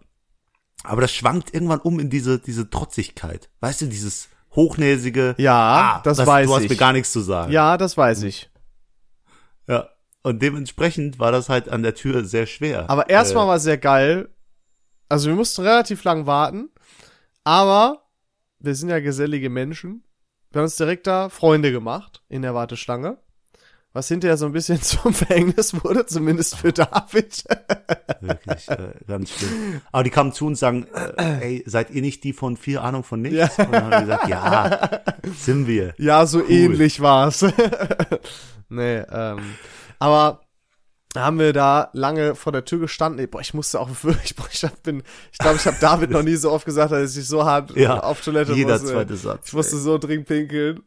Aber 0.85 1.01
das 1.01 1.13
schwankt 1.13 1.53
irgendwann 1.55 1.81
um 1.81 1.99
in 2.01 2.11
diese, 2.11 2.39
diese 2.39 2.71
Trotzigkeit. 2.71 3.49
Weißt 3.61 3.81
du, 3.81 3.87
dieses 3.87 4.29
hochnäsige, 4.55 5.35
Ja, 5.39 6.01
das 6.05 6.25
weiß 6.25 6.47
du 6.47 6.55
hast 6.55 6.63
ich. 6.65 6.71
mir 6.71 6.77
gar 6.77 6.93
nichts 6.93 7.13
zu 7.13 7.21
sagen. 7.21 7.53
Ja, 7.53 7.77
das 7.77 7.97
weiß 7.97 8.23
ich. 8.25 8.51
ja. 9.67 9.89
Und 10.23 10.43
dementsprechend 10.43 11.21
war 11.21 11.31
das 11.31 11.49
halt 11.49 11.69
an 11.69 11.85
der 11.85 11.95
Tür 11.95 12.25
sehr 12.25 12.47
schwer. 12.47 12.91
Aber 12.91 13.09
erstmal 13.09 13.45
Äh, 13.45 13.49
war 13.49 13.61
sehr 13.61 13.79
geil. 13.79 14.29
Also 15.09 15.29
wir 15.29 15.37
mussten 15.37 15.63
relativ 15.63 16.03
lang 16.03 16.27
warten, 16.27 16.69
aber 17.45 18.03
wir 18.59 18.75
sind 18.75 18.89
ja 18.89 18.99
gesellige 18.99 19.51
Menschen. 19.51 20.03
Wir 20.51 20.59
haben 20.59 20.65
uns 20.65 20.75
direkt 20.75 21.07
da 21.07 21.29
Freunde 21.29 21.71
gemacht 21.71 22.25
in 22.29 22.43
der 22.43 22.57
Warteschlange. 22.57 23.19
Was 23.97 24.09
hinterher 24.09 24.37
so 24.37 24.45
ein 24.45 24.53
bisschen 24.53 24.83
zum 24.83 25.15
Verhängnis 25.15 25.73
wurde, 25.83 26.05
zumindest 26.05 26.57
für 26.57 26.71
David. 26.71 27.45
Wirklich, 28.21 28.69
äh, 28.69 28.93
ganz 29.09 29.31
schlimm. 29.31 29.81
Aber 29.91 30.05
die 30.05 30.11
kamen 30.11 30.33
zu 30.35 30.45
uns 30.45 30.59
und 30.63 30.85
sagen, 30.85 30.87
äh, 31.17 31.39
ey, 31.41 31.65
seid 31.65 31.91
ihr 31.93 32.03
nicht 32.03 32.23
die 32.23 32.35
von 32.35 32.59
viel 32.59 32.77
Ahnung 32.77 33.05
von 33.05 33.23
nichts? 33.23 33.57
Ja. 33.57 33.65
Und 33.65 33.73
dann 33.73 33.85
haben 33.85 33.91
wir 33.93 34.01
gesagt, 34.01 34.29
ja, 34.29 35.01
sind 35.39 35.67
wir. 35.67 35.95
Ja, 35.97 36.27
so 36.27 36.47
ähnlich 36.47 37.01
war's. 37.01 37.43
nee, 38.69 38.99
ähm, 38.99 39.39
aber 39.99 40.43
haben 41.17 41.39
wir 41.39 41.55
da 41.55 41.89
lange 41.95 42.35
vor 42.35 42.53
der 42.53 42.67
Tür 42.67 42.81
gestanden. 42.81 43.19
Ey, 43.21 43.27
boah, 43.27 43.41
ich 43.41 43.55
musste 43.55 43.81
auch 43.81 43.89
wirklich, 44.03 44.37
boah, 44.37 44.47
ich 44.53 44.63
hab, 44.63 44.83
bin, 44.83 45.05
ich 45.33 45.39
glaube, 45.39 45.57
ich 45.57 45.67
habe 45.67 45.79
David 45.81 46.11
noch 46.11 46.23
nie 46.23 46.37
so 46.37 46.53
oft 46.53 46.67
gesagt, 46.67 46.93
dass 46.93 47.17
ich 47.17 47.27
so 47.27 47.47
hart 47.47 47.75
Ja, 47.75 48.01
auf 48.01 48.21
Toilette 48.21 48.53
jeder 48.53 48.75
musste. 48.75 48.89
zweite 48.89 49.17
Satz. 49.17 49.47
Ich 49.47 49.53
musste 49.55 49.79
so 49.79 49.97
dringend 49.97 50.29
pinkeln. 50.29 50.83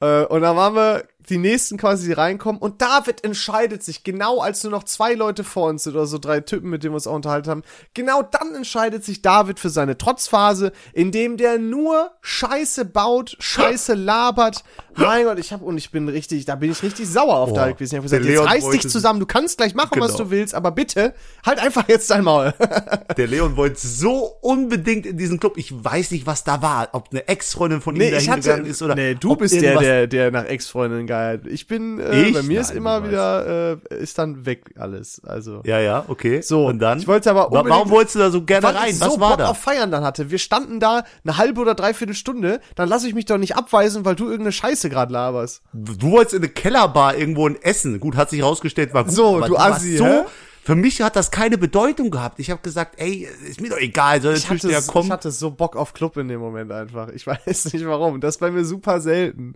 Äh, 0.00 0.24
und 0.24 0.42
dann 0.42 0.54
waren 0.56 0.74
wir 0.74 1.04
die 1.28 1.38
nächsten 1.38 1.76
quasi, 1.76 2.12
reinkommen. 2.12 2.60
Und 2.60 2.82
David 2.82 3.24
entscheidet 3.24 3.82
sich, 3.82 4.04
genau 4.04 4.40
als 4.40 4.62
nur 4.64 4.70
noch 4.70 4.84
zwei 4.84 5.14
Leute 5.14 5.44
vor 5.44 5.68
uns 5.68 5.84
sind 5.84 5.94
oder 5.94 6.06
so 6.06 6.18
drei 6.18 6.40
Typen, 6.40 6.70
mit 6.70 6.82
denen 6.82 6.92
wir 6.92 6.96
uns 6.96 7.06
auch 7.06 7.14
unterhalten 7.14 7.50
haben. 7.50 7.62
Genau 7.94 8.22
dann 8.22 8.54
entscheidet 8.54 9.04
sich 9.04 9.22
David 9.22 9.60
für 9.60 9.70
seine 9.70 9.96
Trotzphase, 9.98 10.72
indem 10.92 11.36
der 11.36 11.58
nur 11.58 12.10
Scheiße 12.20 12.84
baut, 12.84 13.36
Scheiße 13.38 13.94
labert. 13.94 14.64
Mein 14.96 15.24
Gott, 15.24 15.38
ich 15.38 15.52
hab, 15.52 15.62
und 15.62 15.78
ich 15.78 15.90
bin 15.90 16.08
richtig, 16.08 16.44
da 16.44 16.54
bin 16.54 16.70
ich 16.70 16.82
richtig 16.82 17.08
sauer 17.08 17.36
auf 17.36 17.50
Oh, 17.52 17.54
David 17.54 17.76
gewesen. 17.78 17.94
Ich 17.94 17.98
hab 17.98 18.02
gesagt, 18.04 18.24
jetzt 18.24 18.44
reiß 18.44 18.68
dich 18.70 18.88
zusammen, 18.88 19.20
du 19.20 19.26
kannst 19.26 19.56
gleich 19.58 19.74
machen, 19.74 20.00
was 20.00 20.12
Genau. 20.12 20.24
du 20.24 20.30
willst, 20.30 20.54
aber 20.54 20.70
bitte, 20.70 21.14
halt 21.46 21.58
einfach 21.60 21.88
jetzt 21.88 22.10
dein 22.10 22.24
Maul. 22.24 22.52
Der 23.16 23.26
Leon 23.26 23.56
wollte 23.56 23.86
so 23.86 24.36
unbedingt 24.42 25.06
in 25.06 25.16
diesen 25.16 25.40
Club. 25.40 25.56
Ich 25.56 25.72
weiß 25.84 26.10
nicht, 26.10 26.26
was 26.26 26.44
da 26.44 26.60
war. 26.62 26.88
Ob 26.92 27.08
eine 27.10 27.26
Ex-Freundin 27.28 27.80
von 27.80 27.94
ihm 27.96 28.00
Nee, 28.00 28.10
da 28.10 28.18
ich 28.18 28.28
hatte, 28.28 28.40
hingegangen 28.42 28.66
ist 28.66 28.82
oder. 28.82 28.94
nee, 28.94 29.14
du 29.14 29.36
bist 29.36 29.54
der, 29.54 29.78
der, 29.78 30.06
der 30.06 30.30
nach 30.30 30.44
Ex-Freundin 30.44 31.06
geiert. 31.12 31.46
Ich 31.46 31.66
bin, 31.66 31.98
äh, 32.00 32.22
Ich? 32.28 32.34
bei 32.34 32.42
mir 32.42 32.60
ist 32.60 32.68
Nein, 32.68 32.76
immer 32.78 33.00
du 33.02 33.08
wieder, 33.08 33.78
äh, 33.90 33.96
ist 34.02 34.18
dann 34.18 34.46
weg 34.46 34.72
alles. 34.78 35.20
Also. 35.26 35.60
Ja, 35.64 35.78
ja, 35.78 36.04
okay. 36.08 36.40
So, 36.40 36.66
und 36.66 36.78
dann? 36.78 36.98
ich 36.98 37.06
wollte 37.06 37.30
aber 37.30 37.46
unbedingt- 37.52 37.70
Warum 37.70 37.90
wolltest 37.90 38.14
du 38.14 38.18
da 38.20 38.30
so 38.30 38.42
gerne 38.42 38.66
rein? 38.68 38.94
Was 38.98 39.12
so 39.14 39.20
war 39.20 39.30
Bock 39.30 39.38
da? 39.38 39.48
auf 39.48 39.58
Feiern 39.58 39.90
dann 39.90 40.04
hatte. 40.04 40.30
Wir 40.30 40.38
standen 40.38 40.80
da 40.80 41.04
eine 41.24 41.36
halbe 41.36 41.60
oder 41.60 41.74
dreiviertel 41.74 42.14
Stunde, 42.14 42.60
dann 42.76 42.88
lasse 42.88 43.06
ich 43.08 43.14
mich 43.14 43.26
doch 43.26 43.38
nicht 43.38 43.56
abweisen, 43.56 44.04
weil 44.04 44.14
du 44.14 44.24
irgendeine 44.24 44.52
Scheiße 44.52 44.88
gerade 44.88 45.12
laberst. 45.12 45.62
Du 45.74 46.10
wolltest 46.10 46.34
in 46.34 46.42
eine 46.42 46.48
Kellerbar 46.48 47.16
irgendwo 47.16 47.46
ein 47.46 47.60
Essen. 47.60 48.00
Gut, 48.00 48.16
hat 48.16 48.30
sich 48.30 48.42
rausgestellt, 48.42 48.94
war 48.94 49.04
gut. 49.04 49.12
So, 49.12 49.40
du 49.40 49.52
warst 49.52 49.76
Assi, 49.80 49.96
so? 49.98 50.24
Für 50.64 50.76
mich 50.76 51.02
hat 51.02 51.16
das 51.16 51.32
keine 51.32 51.58
Bedeutung 51.58 52.10
gehabt. 52.10 52.38
Ich 52.38 52.50
habe 52.50 52.62
gesagt, 52.62 52.94
ey, 52.98 53.28
ist 53.46 53.60
mir 53.60 53.70
doch 53.70 53.78
egal, 53.78 54.22
soll 54.22 54.34
Ich 54.34 54.42
der 54.42 54.50
hatte, 54.50 54.60
Türsteher 54.60 54.92
kommen. 54.92 55.06
ich 55.06 55.12
hatte 55.12 55.32
so 55.32 55.50
Bock 55.50 55.74
auf 55.74 55.92
Club 55.92 56.16
in 56.16 56.28
dem 56.28 56.40
Moment 56.40 56.70
einfach. 56.70 57.08
Ich 57.08 57.26
weiß 57.26 57.72
nicht 57.72 57.84
warum. 57.84 58.20
Das 58.20 58.36
ist 58.36 58.40
bei 58.40 58.52
mir 58.52 58.64
super 58.64 59.00
selten. 59.00 59.54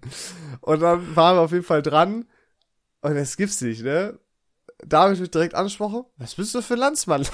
Und 0.60 0.80
dann 0.80 1.14
waren 1.14 1.36
wir 1.36 1.42
auf 1.42 1.52
jeden 1.52 1.64
Fall 1.64 1.82
dran. 1.82 2.24
Und 3.02 3.14
das 3.14 3.36
gibt's 3.36 3.60
nicht, 3.60 3.84
ne? 3.84 4.18
David 4.84 5.20
wird 5.20 5.34
direkt 5.34 5.54
angesprochen. 5.54 6.04
Was 6.18 6.34
bist 6.34 6.54
du 6.54 6.60
für 6.60 6.74
ein 6.74 6.80
Landsmann? 6.80 7.24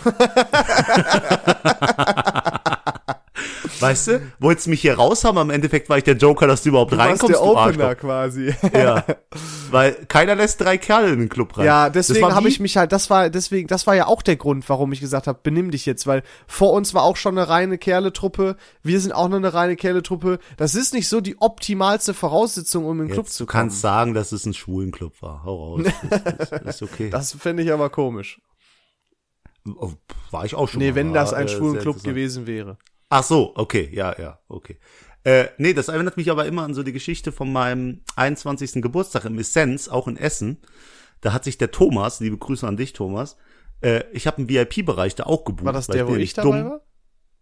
Weißt 3.83 4.09
du, 4.09 4.23
wolltest 4.39 4.69
mich 4.69 4.81
hier 4.81 4.95
raus 4.95 5.25
haben, 5.25 5.39
am 5.39 5.51
Endeffekt 5.51 5.89
war 5.89 5.99
ich 5.99 6.05
der 6.05 6.17
Joker, 6.17 6.47
dass 6.47 6.63
du 6.63 6.71
überhaupt 6.71 6.93
Du 6.93 6.97
warst 6.97 7.11
reinkommst, 7.11 7.35
der 7.35 7.41
du 7.45 7.51
Opener 7.51 7.85
Arschloch. 7.89 8.01
quasi. 8.01 8.55
Ja, 8.73 9.05
weil 9.71 9.93
keiner 10.09 10.35
lässt 10.35 10.61
drei 10.61 10.79
Kerle 10.79 11.11
in 11.13 11.19
den 11.21 11.29
Club 11.29 11.59
rein. 11.59 11.67
Ja, 11.67 11.91
deswegen 11.91 12.35
habe 12.35 12.49
ich 12.49 12.61
mich 12.61 12.77
halt, 12.77 12.93
das 12.93 13.11
war 13.11 13.29
deswegen, 13.31 13.69
das 13.69 13.87
war 13.87 13.95
ja 13.97 14.07
auch 14.07 14.23
der 14.23 14.37
Grund, 14.37 14.69
warum 14.69 14.93
ich 14.93 15.01
gesagt 15.01 15.27
habe, 15.27 15.41
benimm 15.43 15.71
dich 15.71 15.85
jetzt, 15.87 16.07
weil 16.07 16.23
vor 16.47 16.73
uns 16.73 16.95
war 16.95 17.03
auch 17.03 17.17
schon 17.17 17.37
eine 17.37 17.49
reine 17.49 17.79
Kerle-Truppe, 17.79 18.57
wir 18.83 19.01
sind 19.01 19.13
auch 19.13 19.29
noch 19.29 19.37
eine 19.37 19.53
reine 19.53 19.77
Kerle-Truppe. 19.77 20.39
Das 20.57 20.75
ist 20.75 20.95
nicht 20.95 21.09
so 21.09 21.21
die 21.21 21.41
optimalste 21.41 22.15
Voraussetzung, 22.15 22.85
um 22.87 23.01
in 23.01 23.09
den 23.09 23.13
Club 23.15 23.29
zu 23.29 23.45
du 23.45 23.47
kommen. 23.51 23.63
kannst 23.63 23.81
sagen, 23.81 24.15
dass 24.15 24.33
es 24.33 24.47
ein 24.47 24.55
Schwulenclub 24.55 25.21
war. 25.23 25.45
Hau 25.45 25.75
raus. 25.77 25.83
Das 26.11 26.51
ist, 26.53 26.63
ist 26.67 26.83
okay. 26.83 27.11
Das 27.11 27.33
fände 27.33 27.63
ich 27.63 27.73
aber 27.73 27.91
komisch. 27.91 28.41
Oh, 29.77 29.93
War 30.33 30.45
ich 30.45 30.55
auch 30.57 30.69
schon 30.69 30.81
Nee, 30.81 30.91
mal, 30.91 30.95
wenn 30.97 31.13
das 31.15 31.33
ein 31.33 31.47
äh, 31.47 31.49
schwulen 31.49 31.79
Club 31.79 32.03
gewesen 32.03 32.47
wäre. 32.49 32.79
Ach 33.15 33.23
so, 33.23 33.53
okay, 33.57 33.91
ja, 33.93 34.19
ja, 34.19 34.39
okay. 34.49 34.79
Äh, 35.25 35.49
nee, 35.59 35.75
das 35.75 35.89
erinnert 35.89 36.17
mich 36.17 36.31
aber 36.31 36.47
immer 36.47 36.63
an 36.63 36.73
so 36.73 36.83
die 36.83 36.95
Geschichte 36.95 37.31
von 37.31 37.53
meinem 37.53 38.01
21. 38.17 38.81
Geburtstag 38.81 39.27
im 39.27 39.39
Essenz, 39.39 39.89
auch 39.89 40.09
in 40.09 40.17
Essen. 40.17 40.63
Da 41.21 41.35
hat 41.35 41.45
sich 41.45 41.59
der 41.59 41.71
Thomas, 41.71 42.21
liebe 42.21 42.39
Grüße 42.39 42.67
an 42.67 42.79
dich, 42.79 42.95
Thomas, 42.95 43.37
äh, 43.83 44.05
ich 44.15 44.27
habe 44.27 44.39
einen 44.39 44.49
VIP-Bereich 44.49 45.15
da 45.15 45.25
auch 45.25 45.45
gebucht. 45.45 45.67
War 45.67 45.75
das 45.75 45.89
der, 45.89 46.09
wo 46.09 46.15
ich 46.17 46.33
dabei 46.33 46.63
dumm. 46.63 46.71
war? 46.71 46.81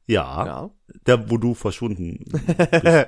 Ja, 0.08 0.46
Ja. 0.46 0.70
der, 1.06 1.30
wo 1.30 1.36
du 1.36 1.54
verschwunden 1.54 2.24
bist. 2.26 2.44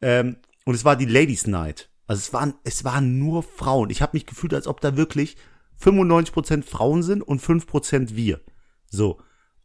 ähm, 0.00 0.36
und 0.64 0.74
es 0.74 0.86
war 0.86 0.96
die 0.96 1.04
Ladies 1.04 1.46
Night. 1.46 1.90
Also 2.06 2.20
es 2.20 2.32
waren, 2.32 2.54
es 2.64 2.82
waren 2.82 3.18
nur 3.18 3.42
Frauen. 3.42 3.90
Ich 3.90 4.00
habe 4.00 4.12
mich 4.14 4.24
gefühlt, 4.24 4.54
als 4.54 4.66
ob 4.66 4.80
da 4.80 4.96
wirklich 4.96 5.36
95% 5.78 6.62
Frauen 6.62 7.02
sind 7.02 7.20
und 7.20 7.42
5% 7.42 8.16
wir. 8.16 8.40
So. 8.88 9.20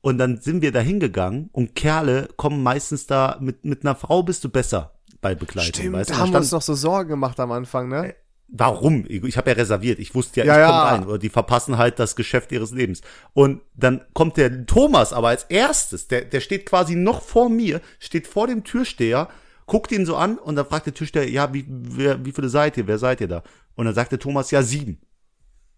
Und 0.06 0.20
dann 0.20 0.40
sind 0.40 0.62
wir 0.62 0.72
da 0.72 0.82
hingegangen 0.82 1.50
und 1.52 1.74
Kerle 1.74 2.30
kommen 2.38 2.62
meistens 2.62 3.08
da, 3.08 3.40
mit, 3.42 3.66
mit 3.66 3.84
einer 3.84 3.96
Frau 3.96 4.22
bist 4.22 4.44
du 4.44 4.50
besser 4.50 4.94
bei 5.20 5.34
Begleitung. 5.34 5.74
Stimmt, 5.74 5.94
weißt 5.96 6.12
da 6.12 6.18
haben 6.18 6.32
wir 6.32 6.38
uns 6.38 6.52
noch 6.52 6.62
so 6.62 6.76
Sorgen 6.76 7.10
gemacht 7.10 7.40
am 7.40 7.52
Anfang, 7.52 7.90
ne? 7.90 8.14
Warum? 8.48 9.06
Ich, 9.08 9.24
ich 9.24 9.36
habe 9.36 9.50
ja 9.50 9.56
reserviert. 9.56 9.98
Ich 9.98 10.14
wusste 10.14 10.42
ja, 10.42 10.46
Ja, 10.46 10.54
ich 10.54 10.60
ja. 10.60 10.68
komme 10.68 10.92
rein. 10.92 11.08
Oder 11.08 11.18
die 11.18 11.30
verpassen 11.30 11.80
halt 11.80 11.98
das 11.98 12.16
Geschäft 12.16 12.52
ihres 12.52 12.70
Lebens. 12.70 13.02
Und 13.34 13.62
dann 13.74 14.02
kommt 14.14 14.38
der 14.38 14.68
Thomas 14.68 15.12
aber 15.12 15.30
als 15.30 15.46
erstes. 15.46 16.08
Der, 16.08 16.22
der 16.22 16.40
steht 16.40 16.68
quasi 16.68 16.96
noch 16.96 17.24
vor 17.24 17.50
mir, 17.50 17.82
steht 17.98 18.28
vor 18.28 18.46
dem 18.46 18.64
Türsteher, 18.64 19.28
guckt 19.66 19.92
ihn 19.92 20.06
so 20.06 20.18
an 20.18 20.38
und 20.38 20.56
dann 20.56 20.68
fragt 20.68 20.86
der 20.86 20.94
Türsteher, 20.94 21.28
ja, 21.28 21.52
wie, 21.52 21.66
wer, 21.68 22.24
wie 22.24 22.32
viele 22.32 22.50
seid 22.50 22.78
ihr? 22.78 22.86
Wer 22.86 23.00
seid 23.00 23.22
ihr 23.22 23.28
da? 23.28 23.42
Und 23.74 23.86
dann 23.86 23.96
sagt 23.96 24.12
der 24.12 24.20
Thomas, 24.20 24.52
ja, 24.52 24.62
sieben. 24.62 25.02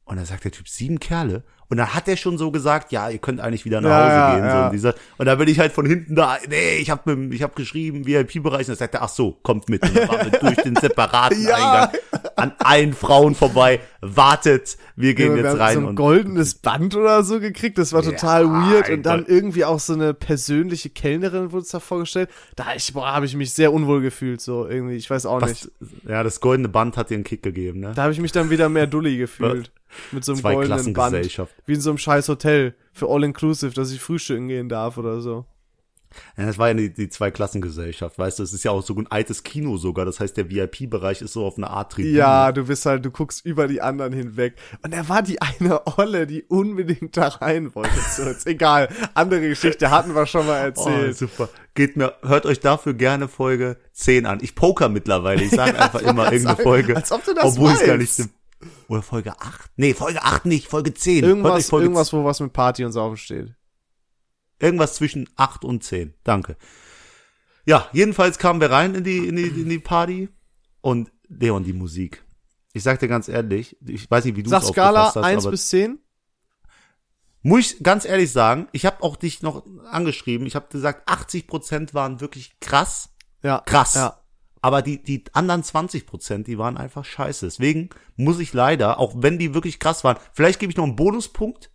Und 0.04 0.18
dann 0.18 0.26
sagt 0.26 0.44
der 0.44 0.52
Typ, 0.52 0.68
sieben 0.68 1.00
Kerle? 1.00 1.44
Und 1.70 1.78
dann 1.78 1.94
hat 1.94 2.08
er 2.08 2.16
schon 2.16 2.38
so 2.38 2.52
gesagt, 2.52 2.92
ja, 2.92 3.10
ihr 3.10 3.18
könnt 3.18 3.42
eigentlich 3.42 3.66
wieder 3.66 3.82
nach 3.82 3.90
Hause 3.90 4.16
ja, 4.16 4.32
gehen. 4.34 4.44
So, 4.44 4.48
ja. 4.48 4.66
und, 4.66 4.74
dieser, 4.74 4.96
und 5.18 5.26
dann 5.26 5.38
bin 5.38 5.48
ich 5.50 5.60
halt 5.60 5.74
von 5.74 5.86
hinten 5.86 6.16
da, 6.16 6.38
nee, 6.48 6.78
ich 6.78 6.90
habe 6.90 7.28
ich 7.32 7.44
hab 7.44 7.56
geschrieben, 7.56 8.06
VIP-Bereich. 8.06 8.62
Und 8.62 8.70
dann 8.70 8.76
sagt 8.78 8.94
er, 8.94 9.04
ach 9.04 9.10
so, 9.10 9.38
kommt 9.44 9.68
mit. 9.68 9.84
Und 9.84 9.98
dann 9.98 10.08
waren 10.08 10.32
wir 10.32 10.40
durch 10.40 10.56
den 10.58 10.76
separaten 10.76 11.38
Ja. 11.48 11.56
Eingang 11.56 12.00
an 12.38 12.54
allen 12.60 12.94
Frauen 12.94 13.36
vorbei, 13.36 13.80
wartet, 14.02 14.78
wir 14.96 15.16
gehen 15.16 15.36
wir 15.36 15.44
jetzt 15.44 15.52
haben 15.52 15.60
rein. 15.60 15.74
so 15.74 15.80
ein 15.82 15.86
und 15.88 15.96
goldenes 15.96 16.56
Band 16.56 16.96
oder 16.96 17.24
so 17.24 17.40
gekriegt. 17.40 17.78
Das 17.78 17.94
war 17.94 18.04
total 18.04 18.48
weird. 18.48 18.90
Und 18.90 19.06
dann 19.06 19.26
irgendwie 19.26 19.66
auch 19.66 19.80
so 19.80 19.94
eine 19.94 20.14
persönliche 20.14 20.90
Kellnerin 20.90 21.52
wurde 21.52 21.58
uns 21.58 21.70
da 21.70 21.80
vorgestellt. 21.80 22.30
Da 22.56 22.68
habe 22.68 23.26
ich 23.26 23.36
mich 23.36 23.54
sehr 23.54 23.74
unwohl 23.74 24.02
gefühlt. 24.02 24.42
So 24.42 24.68
irgendwie, 24.68 24.96
ich 24.96 25.10
weiß 25.10 25.26
auch 25.26 25.42
nicht. 25.42 25.70
was, 25.80 25.90
ja, 26.08 26.24
das 26.24 26.40
goldene 26.40 26.70
Band 26.70 26.96
hat 26.96 27.10
dir 27.10 27.16
einen 27.16 27.24
Kick 27.24 27.44
gegeben, 27.44 27.80
ne? 27.80 27.94
Da 27.96 28.04
habe 28.04 28.14
ich 28.14 28.20
mich 28.20 28.32
dann 28.32 28.50
wieder 28.50 28.70
mehr 28.70 28.88
Dulli 28.88 29.18
gefühlt. 29.18 29.72
Mit 30.12 30.24
so 30.24 30.34
einem 30.34 30.42
Zwei 30.42 30.54
goldenen 30.54 30.94
Band. 30.94 31.40
Wie 31.68 31.74
in 31.74 31.82
so 31.82 31.92
einem 31.92 32.00
scheiß 32.00 32.28
Hotel 32.30 32.74
für 32.94 33.08
All-Inclusive, 33.10 33.74
dass 33.76 33.92
ich 33.92 34.02
frühstücken 34.02 34.48
gehen 34.48 34.70
darf 34.70 34.98
oder 34.98 35.22
so. 35.22 35.46
Ja, 36.38 36.46
das 36.46 36.58
war 36.58 36.70
ja 36.70 36.74
die, 36.74 36.92
die 36.94 37.10
Zweiklassengesellschaft, 37.10 38.18
weißt 38.18 38.40
du, 38.40 38.44
es 38.44 38.54
ist 38.54 38.64
ja 38.64 38.72
auch 38.72 38.82
so 38.82 38.96
ein 38.96 39.08
altes 39.08 39.44
Kino 39.44 39.76
sogar, 39.76 40.06
das 40.06 40.22
heißt, 40.22 40.38
der 40.38 40.50
VIP-Bereich 40.50 41.22
ist 41.22 41.34
so 41.34 41.46
auf 41.46 41.58
eine 41.58 41.70
Art 41.70 41.92
Tribüne. 41.92 42.18
Ja, 42.18 42.52
du 42.54 42.64
bist 42.66 42.86
halt, 42.86 43.04
du 43.06 43.12
guckst 43.12 43.46
über 43.46 43.68
die 43.68 43.82
anderen 43.82 44.14
hinweg. 44.14 44.56
Und 44.84 44.94
er 44.94 45.10
war 45.10 45.22
die 45.22 45.42
eine 45.42 45.86
Olle, 45.98 46.26
die 46.26 46.44
unbedingt 46.44 47.18
da 47.18 47.28
rein 47.28 47.76
wollte. 47.76 47.92
So, 48.10 48.24
ist 48.24 48.48
egal. 48.48 48.88
Andere 49.16 49.42
Geschichte 49.42 49.92
hatten 49.92 50.16
wir 50.16 50.26
schon 50.26 50.48
mal 50.48 50.62
Oh, 50.62 50.66
erzählt. 50.66 51.18
super. 51.18 51.50
Geht 51.76 51.98
mir, 51.98 52.14
hört 52.24 52.46
euch 52.46 52.62
dafür 52.62 52.94
gerne 52.94 53.28
Folge 53.28 53.76
10 53.92 54.26
an. 54.26 54.40
Ich 54.42 54.56
poker 54.56 54.88
mittlerweile. 54.88 55.44
Ich 55.44 55.52
sage 55.52 55.78
einfach 55.80 56.02
immer 56.02 56.24
irgendeine 56.32 56.56
sagen, 56.56 56.64
Folge. 56.64 56.96
als 56.96 57.12
ob 57.12 57.26
du 57.26 57.34
das 57.34 57.44
Obwohl 57.44 57.72
es 57.74 57.80
gar 57.86 58.00
weißt. 58.00 58.20
nicht. 58.20 58.30
Oder 58.88 59.02
Folge 59.02 59.40
8? 59.40 59.72
Nee, 59.76 59.94
Folge 59.94 60.24
8 60.24 60.46
nicht, 60.46 60.68
Folge 60.68 60.94
10. 60.94 61.24
hört 61.24 61.24
euch 61.24 61.30
irgendwas, 61.30 61.70
Folge 61.70 61.86
irgendwas, 61.86 62.14
wo 62.14 62.24
was 62.24 62.40
mit 62.40 62.54
Party 62.54 62.84
und 62.86 62.92
Saufen 62.92 63.18
steht. 63.18 63.56
Irgendwas 64.60 64.96
zwischen 64.96 65.30
8 65.36 65.64
und 65.64 65.84
10. 65.84 66.16
Danke. 66.24 66.58
Ja, 67.66 67.88
jedenfalls 67.94 68.40
kamen 68.40 68.60
wir 68.62 68.72
rein 68.72 68.96
in 68.96 69.04
die, 69.04 69.28
in 69.28 69.36
die, 69.36 69.48
in 69.48 69.70
die 69.70 69.80
Party 69.80 70.30
und 70.82 71.12
Leon, 71.28 71.64
die 71.64 71.74
Musik. 71.74 72.24
Ich 72.74 72.84
sag 72.84 73.00
dir 73.00 73.08
ganz 73.08 73.28
ehrlich, 73.28 73.78
ich 73.86 74.10
weiß 74.10 74.26
nicht, 74.26 74.36
wie 74.38 74.44
du 74.44 74.50
Sag 74.50 74.64
es 74.64 74.70
Skala 74.70 75.08
hast, 75.08 75.18
1 75.18 75.44
aber 75.44 75.52
bis 75.52 75.70
10? 75.70 76.00
muss 77.42 77.60
ich 77.74 77.84
ganz 77.84 78.06
ehrlich 78.06 78.32
sagen, 78.32 78.68
ich 78.72 78.86
habe 78.86 79.04
auch 79.04 79.16
dich 79.16 79.42
noch 79.42 79.66
angeschrieben, 79.90 80.48
ich 80.48 80.56
habe 80.56 80.68
gesagt, 80.70 81.08
80% 81.10 81.94
waren 81.94 82.20
wirklich 82.20 82.60
krass, 82.60 83.10
Ja. 83.44 83.62
krass. 83.66 83.96
Ja. 83.96 84.20
Aber 84.62 84.82
die, 84.82 85.02
die 85.02 85.24
anderen 85.34 85.64
20%, 85.64 86.44
die 86.44 86.58
waren 86.58 86.78
einfach 86.78 87.06
scheiße. 87.06 87.46
Deswegen 87.46 87.90
muss 88.16 88.40
ich 88.40 88.54
leider, 88.54 89.00
auch 89.00 89.14
wenn 89.18 89.38
die 89.38 89.54
wirklich 89.54 89.80
krass 89.80 90.04
waren, 90.04 90.18
vielleicht 90.34 90.60
gebe 90.60 90.72
ich 90.72 90.78
noch 90.78 90.86
einen 90.86 90.96
Bonuspunkt, 90.96 91.72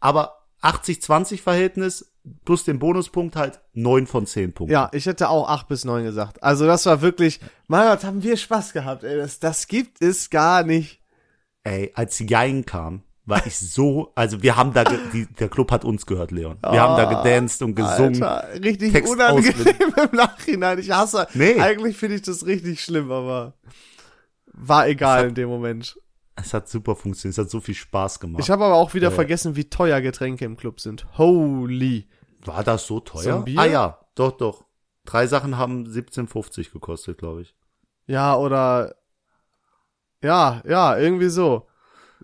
aber 0.00 0.46
80-20-Verhältnis 0.62 2.12
plus 2.44 2.64
den 2.64 2.78
Bonuspunkt 2.78 3.36
halt 3.36 3.60
9 3.72 4.06
von 4.06 4.26
10 4.26 4.52
Punkten. 4.52 4.72
Ja, 4.72 4.90
ich 4.92 5.06
hätte 5.06 5.28
auch 5.28 5.48
8 5.48 5.68
bis 5.68 5.84
9 5.84 6.04
gesagt. 6.04 6.42
Also 6.42 6.66
das 6.66 6.86
war 6.86 7.00
wirklich, 7.00 7.40
mein 7.66 7.88
Gott, 7.88 8.04
haben 8.04 8.22
wir 8.22 8.36
Spaß 8.36 8.72
gehabt, 8.72 9.02
ey. 9.02 9.16
Das, 9.16 9.40
das 9.40 9.66
gibt 9.66 10.00
es 10.00 10.30
gar 10.30 10.62
nicht. 10.62 11.00
Ey, 11.64 11.92
als 11.94 12.18
Jein 12.18 12.64
kam, 12.64 13.02
war 13.24 13.46
ich 13.46 13.56
so, 13.58 14.10
also 14.16 14.42
wir 14.42 14.56
haben 14.56 14.72
da, 14.72 14.82
die, 14.84 15.26
der 15.26 15.48
Club 15.48 15.70
hat 15.70 15.84
uns 15.84 16.06
gehört, 16.06 16.32
Leon. 16.32 16.58
Wir 16.62 16.80
haben 16.80 16.96
da 16.96 17.04
gedanced 17.04 17.62
und 17.62 17.74
gesungen. 17.76 18.22
Alter, 18.22 18.62
richtig 18.64 18.92
Text 18.92 19.12
unangenehm 19.12 19.54
im 20.10 20.16
Nachhinein. 20.16 20.78
Ich 20.78 20.90
hasse, 20.90 21.26
Nee. 21.34 21.60
eigentlich 21.60 21.96
finde 21.96 22.16
ich 22.16 22.22
das 22.22 22.44
richtig 22.46 22.82
schlimm, 22.82 23.12
aber 23.12 23.54
war 24.46 24.88
egal 24.88 25.28
in 25.28 25.34
dem 25.34 25.48
Moment. 25.48 25.96
Es 26.34 26.52
hat 26.54 26.68
super 26.68 26.96
funktioniert, 26.96 27.38
es 27.38 27.44
hat 27.44 27.50
so 27.50 27.60
viel 27.60 27.74
Spaß 27.74 28.18
gemacht. 28.18 28.42
Ich 28.42 28.50
habe 28.50 28.64
aber 28.64 28.74
auch 28.74 28.94
wieder 28.94 29.08
Ja. 29.10 29.14
vergessen, 29.14 29.54
wie 29.54 29.68
teuer 29.70 30.00
Getränke 30.00 30.44
im 30.44 30.56
Club 30.56 30.80
sind. 30.80 31.06
Holy. 31.18 32.08
War 32.44 32.64
das 32.64 32.86
so 32.86 32.98
teuer? 33.00 33.44
So? 33.46 33.58
Ah 33.60 33.66
ja, 33.66 33.98
doch, 34.14 34.32
doch. 34.32 34.64
Drei 35.04 35.26
Sachen 35.26 35.58
haben 35.58 35.84
17,50 35.86 36.72
gekostet, 36.72 37.18
glaube 37.18 37.42
ich. 37.42 37.54
Ja, 38.06 38.36
oder 38.36 38.94
ja, 40.22 40.62
ja, 40.66 40.96
irgendwie 40.98 41.28
so. 41.28 41.66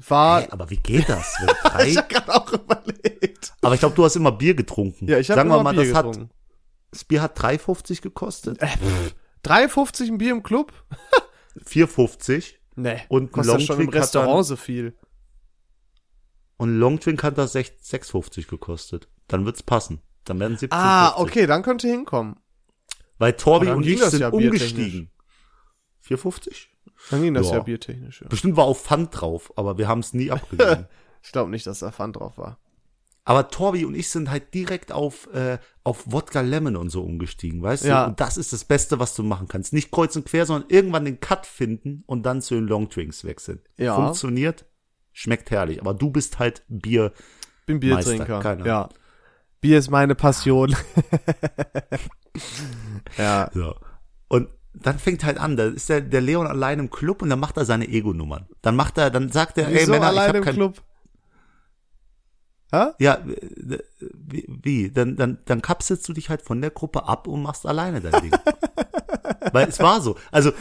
War 0.06 0.42
Hey, 0.42 0.48
aber 0.50 0.70
wie 0.70 0.76
geht 0.76 1.08
das? 1.08 1.34
Ich 1.86 1.96
hab 1.96 2.08
gerade 2.08 2.34
auch 2.34 2.52
überlegt. 2.52 3.52
aber 3.62 3.74
ich 3.74 3.80
glaube, 3.80 3.94
du 3.96 4.04
hast 4.04 4.16
immer 4.16 4.32
Bier 4.32 4.54
getrunken. 4.54 5.08
Ja, 5.08 5.18
ich 5.18 5.30
habe 5.30 5.40
immer 5.40 5.62
mal, 5.62 5.72
Bier 5.74 5.84
das, 5.86 5.94
hat, 5.94 6.06
getrunken. 6.06 6.30
das 6.90 7.04
Bier 7.04 7.22
hat 7.22 7.38
3,50 7.38 8.02
gekostet. 8.02 8.60
Äh, 8.62 8.68
pff, 8.68 9.14
3,50 9.44 10.06
ein 10.08 10.18
Bier 10.18 10.32
im 10.32 10.42
Club? 10.42 10.72
4,50. 11.64 12.54
Nee, 12.76 13.00
Und 13.08 13.32
kostet 13.32 13.62
schon 13.62 13.76
im 13.80 13.86
Longdrink 13.86 13.94
hat 13.96 14.02
Restaurant 14.02 14.36
dann- 14.38 14.44
so 14.44 14.56
viel. 14.56 14.96
Und 16.56 16.76
Longdrink 16.78 17.22
hat 17.22 17.38
das 17.38 17.52
6 17.52 17.84
6,50 17.92 18.48
gekostet. 18.48 19.08
Dann 19.28 19.44
wird's 19.46 19.62
passen. 19.62 20.00
Dann 20.24 20.38
werden 20.40 20.56
17,50. 20.56 20.68
Ah, 20.72 21.14
okay, 21.16 21.46
dann 21.46 21.62
könnte 21.62 21.88
hinkommen. 21.88 22.36
Weil 23.18 23.32
Torbi 23.34 23.68
und 23.68 23.84
ich 23.86 24.00
sind 24.02 24.20
ja 24.20 24.28
umgestiegen. 24.28 25.10
4,50? 26.06 26.66
Dann 27.10 27.22
ging 27.22 27.34
das 27.34 27.48
Ja. 27.50 27.56
ja, 27.56 27.62
biertechnisch. 27.62 28.22
Ja. 28.22 28.28
Bestimmt 28.28 28.56
war 28.56 28.64
auch 28.64 28.76
Pfand 28.76 29.20
drauf, 29.20 29.52
aber 29.56 29.78
wir 29.78 29.88
haben 29.88 30.00
es 30.00 30.14
nie 30.14 30.30
abgegeben. 30.30 30.86
Ich 31.22 31.32
glaube 31.32 31.50
nicht, 31.50 31.66
dass 31.66 31.80
da 31.80 31.90
Pfand 31.90 32.16
drauf 32.16 32.38
war. 32.38 32.58
aber 33.24 33.48
Torbi 33.50 33.84
und 33.84 33.94
ich 33.96 34.08
sind 34.08 34.30
halt 34.30 34.54
direkt 34.54 34.92
auf, 34.92 35.26
äh, 35.34 35.58
auf 35.84 36.04
Wodka 36.06 36.40
Lemon 36.42 36.76
und 36.76 36.90
so 36.90 37.02
umgestiegen, 37.02 37.60
weißt 37.60 37.84
Ja. 37.84 38.04
du? 38.04 38.10
Und 38.10 38.20
das 38.20 38.36
ist 38.38 38.52
das 38.52 38.64
Beste, 38.64 38.98
was 39.00 39.14
du 39.16 39.22
machen 39.24 39.48
kannst. 39.48 39.72
Nicht 39.72 39.90
kreuz 39.90 40.14
und 40.16 40.24
quer, 40.26 40.46
sondern 40.46 40.70
irgendwann 40.70 41.04
den 41.04 41.18
Cut 41.20 41.44
finden 41.44 42.04
und 42.06 42.22
dann 42.24 42.40
zu 42.40 42.54
den 42.54 42.68
Longdrinks 42.68 43.24
wechseln. 43.24 43.60
Ja. 43.76 43.96
Funktioniert, 43.96 44.64
schmeckt 45.12 45.50
herrlich. 45.50 45.80
Aber 45.80 45.92
du 45.92 46.10
bist 46.10 46.38
halt 46.38 46.62
Bier. 46.68 47.12
Bin 47.66 47.80
Biertrinker. 47.80 48.38
Keine 48.40 48.64
ja. 48.64 48.88
Bier 49.60 49.78
ist 49.80 49.90
meine 49.90 50.14
Passion. 50.14 50.74
ja. 53.18 53.50
So. 53.52 53.74
Und 54.28 54.48
dann 54.74 54.98
fängt 54.98 55.24
halt 55.24 55.38
an, 55.38 55.56
da 55.56 55.66
ist 55.66 55.88
der, 55.88 56.00
der 56.00 56.20
Leon 56.20 56.46
allein 56.46 56.78
im 56.78 56.90
Club 56.90 57.22
und 57.22 57.30
dann 57.30 57.40
macht 57.40 57.56
er 57.56 57.64
seine 57.64 57.88
Ego-Nummern. 57.88 58.46
Dann 58.62 58.76
macht 58.76 58.98
er, 58.98 59.10
dann 59.10 59.30
sagt 59.30 59.58
er, 59.58 59.68
ey 59.68 59.74
Wieso 59.74 59.92
Männer, 59.92 60.04
ich 60.12 60.18
allein 60.18 60.28
hab 60.28 60.36
im 60.36 60.44
kein, 60.44 60.54
Club? 60.54 60.82
Hä? 62.70 62.88
Ja, 62.98 63.18
wie, 63.24 64.44
wie? 64.46 64.90
Dann, 64.90 65.16
dann, 65.16 65.38
dann 65.46 65.62
kapselst 65.62 66.06
du 66.08 66.12
dich 66.12 66.28
halt 66.28 66.42
von 66.42 66.60
der 66.60 66.70
Gruppe 66.70 67.08
ab 67.08 67.26
und 67.26 67.42
machst 67.42 67.64
alleine 67.66 68.00
dein 68.00 68.20
Ding. 68.22 68.32
Weil 69.52 69.68
es 69.68 69.80
war 69.80 70.00
so. 70.00 70.16
Also 70.30 70.52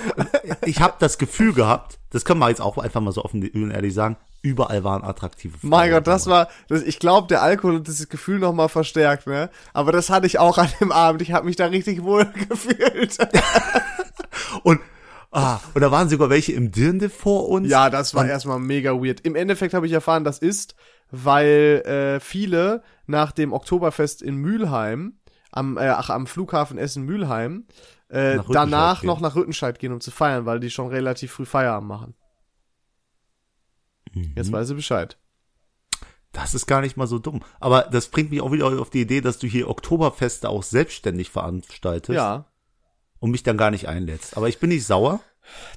ich 0.66 0.80
habe 0.80 0.96
das 1.00 1.18
Gefühl 1.18 1.54
gehabt, 1.54 2.00
das 2.12 2.24
können 2.24 2.40
wir 2.40 2.50
jetzt 2.50 2.62
auch 2.62 2.78
einfach 2.78 3.02
mal 3.02 3.12
so 3.12 3.24
offen 3.24 3.48
und 3.50 3.72
ehrlich 3.72 3.94
sagen, 3.94 4.16
überall 4.42 4.84
waren 4.84 5.04
attraktive 5.04 5.58
Frauen. 5.58 5.70
Mein 5.70 5.92
Gott, 5.92 6.08
das 6.08 6.28
war, 6.28 6.48
das, 6.70 6.84
ich 6.84 7.00
glaube, 7.00 7.28
der 7.28 7.42
Alkohol 7.42 7.78
hat 7.78 7.88
dieses 7.88 8.08
Gefühl 8.08 8.40
noch 8.40 8.54
mal 8.54 8.70
verstärkt, 8.70 9.28
ne? 9.28 9.50
Aber 9.74 9.92
das 9.92 10.10
hatte 10.10 10.28
ich 10.28 10.40
auch 10.40 10.58
an 10.58 10.70
dem 10.80 10.92
Abend. 10.92 11.22
Ich 11.22 11.34
habe 11.34 11.46
mich 11.46 11.56
da 11.56 11.66
richtig 11.66 12.04
wohl 12.04 12.26
gefühlt. 12.50 13.18
Und, 14.64 14.80
ah, 15.32 15.60
und 15.74 15.82
da 15.82 15.92
waren 15.92 16.08
sogar 16.08 16.30
welche 16.30 16.54
im 16.54 16.72
Dirndl 16.72 17.10
vor 17.10 17.50
uns. 17.50 17.70
ja, 17.70 17.90
das 17.90 18.16
war 18.16 18.26
erstmal 18.26 18.60
mega 18.60 18.92
weird. 18.94 19.22
Im 19.22 19.36
Endeffekt 19.36 19.74
habe 19.74 19.88
ich 19.88 19.92
erfahren, 19.92 20.24
das 20.24 20.40
ist, 20.40 20.76
weil 21.12 21.84
äh, 21.86 22.20
viele 22.20 22.84
nach 23.06 23.32
dem 23.32 23.54
Oktoberfest 23.54 24.22
in 24.22 24.36
Mülheim, 24.36 25.20
am, 25.52 25.78
äh, 25.78 25.88
ach, 25.90 26.10
am 26.10 26.28
Flughafen 26.28 26.78
Essen-Mülheim, 26.78 27.66
äh, 28.10 28.40
danach 28.50 29.02
gehen. 29.02 29.08
noch 29.08 29.20
nach 29.22 29.36
Rüttenscheid 29.36 29.80
gehen, 29.80 29.92
um 29.94 30.02
zu 30.02 30.12
feiern, 30.12 30.46
weil 30.46 30.60
die 30.60 30.70
schon 30.70 30.88
relativ 30.90 31.32
früh 31.32 31.46
Feierabend 31.46 31.88
machen. 31.90 32.14
Mhm. 34.14 34.34
Jetzt 34.36 34.52
weiß 34.52 34.70
ich 34.70 34.76
Bescheid. 34.76 35.18
Das 36.34 36.54
ist 36.54 36.68
gar 36.68 36.82
nicht 36.82 36.98
mal 36.98 37.08
so 37.08 37.20
dumm. 37.20 37.42
Aber 37.60 37.84
das 37.84 38.10
bringt 38.10 38.30
mich 38.30 38.42
auch 38.42 38.52
wieder 38.52 38.68
auf 38.80 38.90
die 38.90 39.02
Idee, 39.02 39.22
dass 39.22 39.40
du 39.40 39.48
hier 39.48 39.70
Oktoberfeste 39.70 40.50
auch 40.50 40.64
selbstständig 40.64 41.30
veranstaltest 41.32 42.16
Ja. 42.16 42.46
und 43.20 43.32
mich 43.32 43.44
dann 43.44 43.58
gar 43.58 43.72
nicht 43.72 43.88
einlädst. 43.88 44.38
Aber 44.38 44.48
ich 44.50 44.60
bin 44.60 44.70
nicht 44.70 44.86
sauer. 44.86 45.22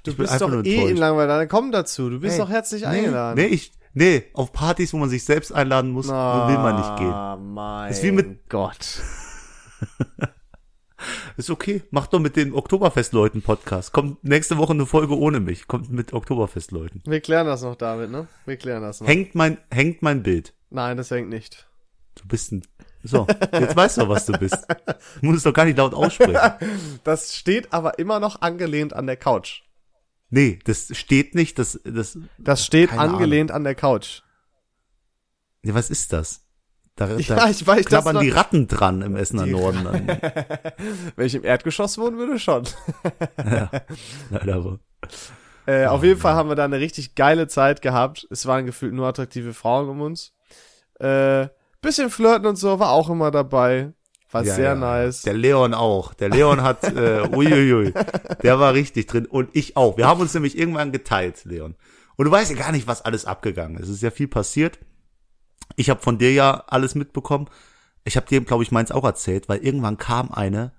Du 0.02 0.10
Ich 0.10 0.16
bist 0.16 0.40
doch 0.40 0.50
eh 0.52 0.56
enttäuscht. 0.56 0.90
in 0.90 0.96
Langweil, 0.96 1.28
dann 1.28 1.48
komm 1.48 1.70
dazu. 1.72 2.10
Du 2.10 2.20
bist 2.20 2.34
Hey, 2.34 2.40
doch 2.40 2.50
herzlich 2.50 2.82
nee, 2.82 2.88
eingeladen. 2.88 3.36
Nee, 3.40 3.46
ich, 3.46 3.72
nee, 3.94 4.24
auf 4.34 4.52
Partys, 4.52 4.92
wo 4.92 4.98
man 4.98 5.08
sich 5.08 5.24
selbst 5.24 5.52
einladen 5.52 5.90
muss, 5.90 6.08
will 6.08 6.14
man 6.14 6.76
nicht 6.76 6.96
gehen. 6.96 7.12
Ah, 7.12 7.36
mein 7.36 7.90
Ist 7.90 8.02
wie 8.02 8.12
mit- 8.12 8.48
Gott. 8.48 9.00
Ist 11.38 11.48
okay. 11.48 11.82
Mach 11.90 12.06
doch 12.08 12.18
mit 12.18 12.36
den 12.36 12.52
Oktoberfestleuten 12.52 13.40
Podcast. 13.40 13.92
Kommt 13.92 14.22
nächste 14.22 14.58
Woche 14.58 14.74
eine 14.74 14.84
Folge 14.84 15.16
ohne 15.16 15.40
mich. 15.40 15.66
Kommt 15.66 15.90
mit 15.90 16.12
Oktoberfestleuten. 16.12 17.02
Wir 17.06 17.20
klären 17.20 17.46
das 17.46 17.62
noch, 17.62 17.74
David, 17.76 18.10
ne? 18.10 18.28
Wir 18.44 18.56
klären 18.58 18.82
das 18.82 19.00
noch. 19.00 19.08
Hängt 19.08 19.34
mein, 19.34 19.56
hängt 19.70 20.02
mein 20.02 20.22
Bild. 20.22 20.52
Nein, 20.68 20.98
das 20.98 21.10
hängt 21.10 21.30
nicht. 21.30 21.66
Du 22.20 22.28
bist 22.28 22.52
ein, 22.52 22.62
so, 23.02 23.26
jetzt 23.52 23.74
weißt 23.76 23.96
du, 23.98 24.08
was 24.08 24.26
du 24.26 24.32
bist. 24.34 24.58
Du 25.20 25.26
musst 25.26 25.38
es 25.38 25.42
doch 25.44 25.54
gar 25.54 25.64
nicht 25.64 25.78
laut 25.78 25.94
aussprechen. 25.94 26.36
Das 27.04 27.34
steht 27.34 27.72
aber 27.72 27.98
immer 27.98 28.20
noch 28.20 28.42
angelehnt 28.42 28.92
an 28.92 29.06
der 29.06 29.16
Couch. 29.16 29.62
Nee, 30.30 30.58
das 30.64 30.96
steht 30.96 31.34
nicht, 31.34 31.58
das, 31.58 31.80
das, 31.84 32.16
Das 32.38 32.64
steht 32.64 32.92
angelehnt 32.92 33.50
an 33.50 33.64
der 33.64 33.74
Couch. 33.74 34.22
nee, 35.62 35.74
was 35.74 35.90
ist 35.90 36.12
das? 36.12 36.46
Da, 36.96 37.06
da 37.06 37.16
Ja, 37.16 37.48
ich 37.48 37.66
weiß, 37.66 37.78
das 37.82 37.86
klappern 37.86 38.14
noch- 38.16 38.22
die 38.22 38.30
Ratten 38.30 38.68
dran 38.68 39.02
im 39.02 39.16
Essener 39.16 39.46
Norden. 39.46 40.06
Wenn 41.16 41.26
ich 41.26 41.34
im 41.34 41.44
Erdgeschoss 41.44 41.98
wohnen 41.98 42.18
würde, 42.18 42.38
schon. 42.38 42.64
Leider 44.30 44.54
aber. 44.56 44.78
Äh, 45.66 45.86
auf 45.86 46.02
jeden 46.04 46.18
Fall 46.20 46.34
haben 46.34 46.48
wir 46.48 46.56
da 46.56 46.64
eine 46.64 46.78
richtig 46.80 47.14
geile 47.14 47.46
Zeit 47.48 47.80
gehabt. 47.82 48.26
Es 48.30 48.46
waren 48.46 48.66
gefühlt 48.66 48.92
nur 48.92 49.06
attraktive 49.06 49.54
Frauen 49.54 49.88
um 49.88 50.00
uns. 50.00 50.32
Äh, 50.98 51.48
bisschen 51.80 52.10
flirten 52.10 52.46
und 52.46 52.56
so 52.56 52.78
war 52.78 52.90
auch 52.90 53.08
immer 53.08 53.30
dabei. 53.30 53.92
War 54.30 54.44
Ja, 54.44 54.54
sehr 54.54 54.64
ja. 54.70 54.74
nice. 54.74 55.22
Der 55.22 55.34
Leon 55.34 55.74
auch. 55.74 56.14
Der 56.14 56.28
Leon 56.28 56.62
hat, 56.62 56.84
äh, 56.96 57.28
uiuiui, 57.32 57.92
der 58.42 58.60
war 58.60 58.74
richtig 58.74 59.06
drin. 59.06 59.26
Und 59.26 59.50
ich 59.54 59.76
auch. 59.76 59.96
Wir 59.96 60.06
haben 60.06 60.20
uns 60.20 60.34
nämlich 60.34 60.56
irgendwann 60.56 60.92
geteilt, 60.92 61.44
Leon. 61.44 61.74
Und 62.16 62.24
du 62.26 62.30
weißt 62.30 62.50
ja 62.50 62.56
gar 62.56 62.72
nicht, 62.72 62.86
was 62.86 63.02
alles 63.02 63.24
abgegangen 63.24 63.78
ist. 63.78 63.88
Es 63.88 63.96
ist 63.96 64.02
ja 64.02 64.10
viel 64.10 64.28
passiert. 64.28 64.78
Ich 65.76 65.90
habe 65.90 66.00
von 66.00 66.18
dir 66.18 66.32
ja 66.32 66.64
alles 66.66 66.94
mitbekommen. 66.94 67.48
Ich 68.04 68.16
habe 68.16 68.26
dir, 68.26 68.40
glaube 68.42 68.62
ich, 68.62 68.72
meins 68.72 68.92
auch 68.92 69.04
erzählt, 69.04 69.48
weil 69.48 69.60
irgendwann 69.64 69.98
kam 69.98 70.30
eine 70.30 70.72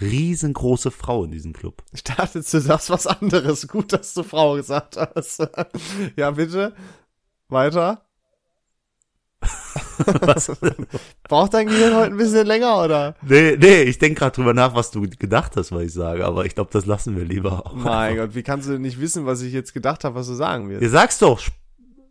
riesengroße 0.00 0.90
Frau 0.90 1.24
in 1.24 1.30
diesen 1.30 1.52
Club. 1.52 1.82
Ich 1.92 2.04
dachte, 2.04 2.40
du 2.40 2.60
sagst 2.60 2.90
was 2.90 3.06
anderes. 3.06 3.68
Gut, 3.68 3.92
dass 3.92 4.14
du 4.14 4.22
Frau 4.22 4.54
gesagt 4.54 4.96
hast. 4.96 5.46
ja, 6.16 6.30
bitte. 6.30 6.74
Weiter. 7.48 8.06
Was? 10.20 10.50
Braucht 11.24 11.54
dein 11.54 11.66
Gehirn 11.68 11.94
heute 11.94 12.12
ein 12.12 12.16
bisschen 12.16 12.46
länger, 12.46 12.82
oder? 12.82 13.14
nee, 13.22 13.56
nee, 13.58 13.82
ich 13.82 13.98
denk 13.98 14.18
gerade 14.18 14.34
drüber 14.34 14.54
nach, 14.54 14.74
was 14.74 14.90
du 14.90 15.02
gedacht 15.02 15.56
hast, 15.56 15.72
was 15.72 15.82
ich 15.82 15.92
sage, 15.92 16.24
aber 16.24 16.44
ich 16.44 16.54
glaube, 16.54 16.70
das 16.72 16.86
lassen 16.86 17.16
wir 17.16 17.24
lieber. 17.24 17.70
Mein 17.74 18.16
Gott, 18.16 18.34
wie 18.34 18.42
kannst 18.42 18.68
du 18.68 18.72
denn 18.72 18.82
nicht 18.82 19.00
wissen, 19.00 19.26
was 19.26 19.42
ich 19.42 19.52
jetzt 19.52 19.72
gedacht 19.74 20.04
habe, 20.04 20.14
was 20.14 20.26
du 20.26 20.34
sagen 20.34 20.68
wirst? 20.68 20.82
Ihr 20.82 20.90
sag's 20.90 21.18
doch. 21.18 21.40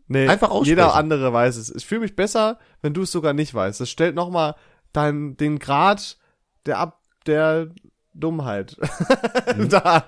Nee, 0.08 0.28
Einfach 0.28 0.49
aussprechen. 0.49 0.69
Jeder 0.80 0.95
andere 0.95 1.32
weiß 1.34 1.58
es. 1.58 1.73
Ich 1.75 1.86
fühle 1.86 2.02
mich 2.02 2.15
besser, 2.15 2.58
wenn 2.82 2.93
du 2.95 3.04
es 3.04 3.12
sogar 3.12 3.34
nicht 3.34 3.54
weißt. 3.54 3.80
Das 3.80 3.89
stellt 3.91 4.15
nochmal 4.15 4.56
dein, 4.91 5.38
den 5.38 5.60
Grad 5.60 6.17
der 6.65 6.80
Ab, 6.80 7.02
der 7.28 7.69
Dummheit. 8.15 8.75
da. 9.69 10.06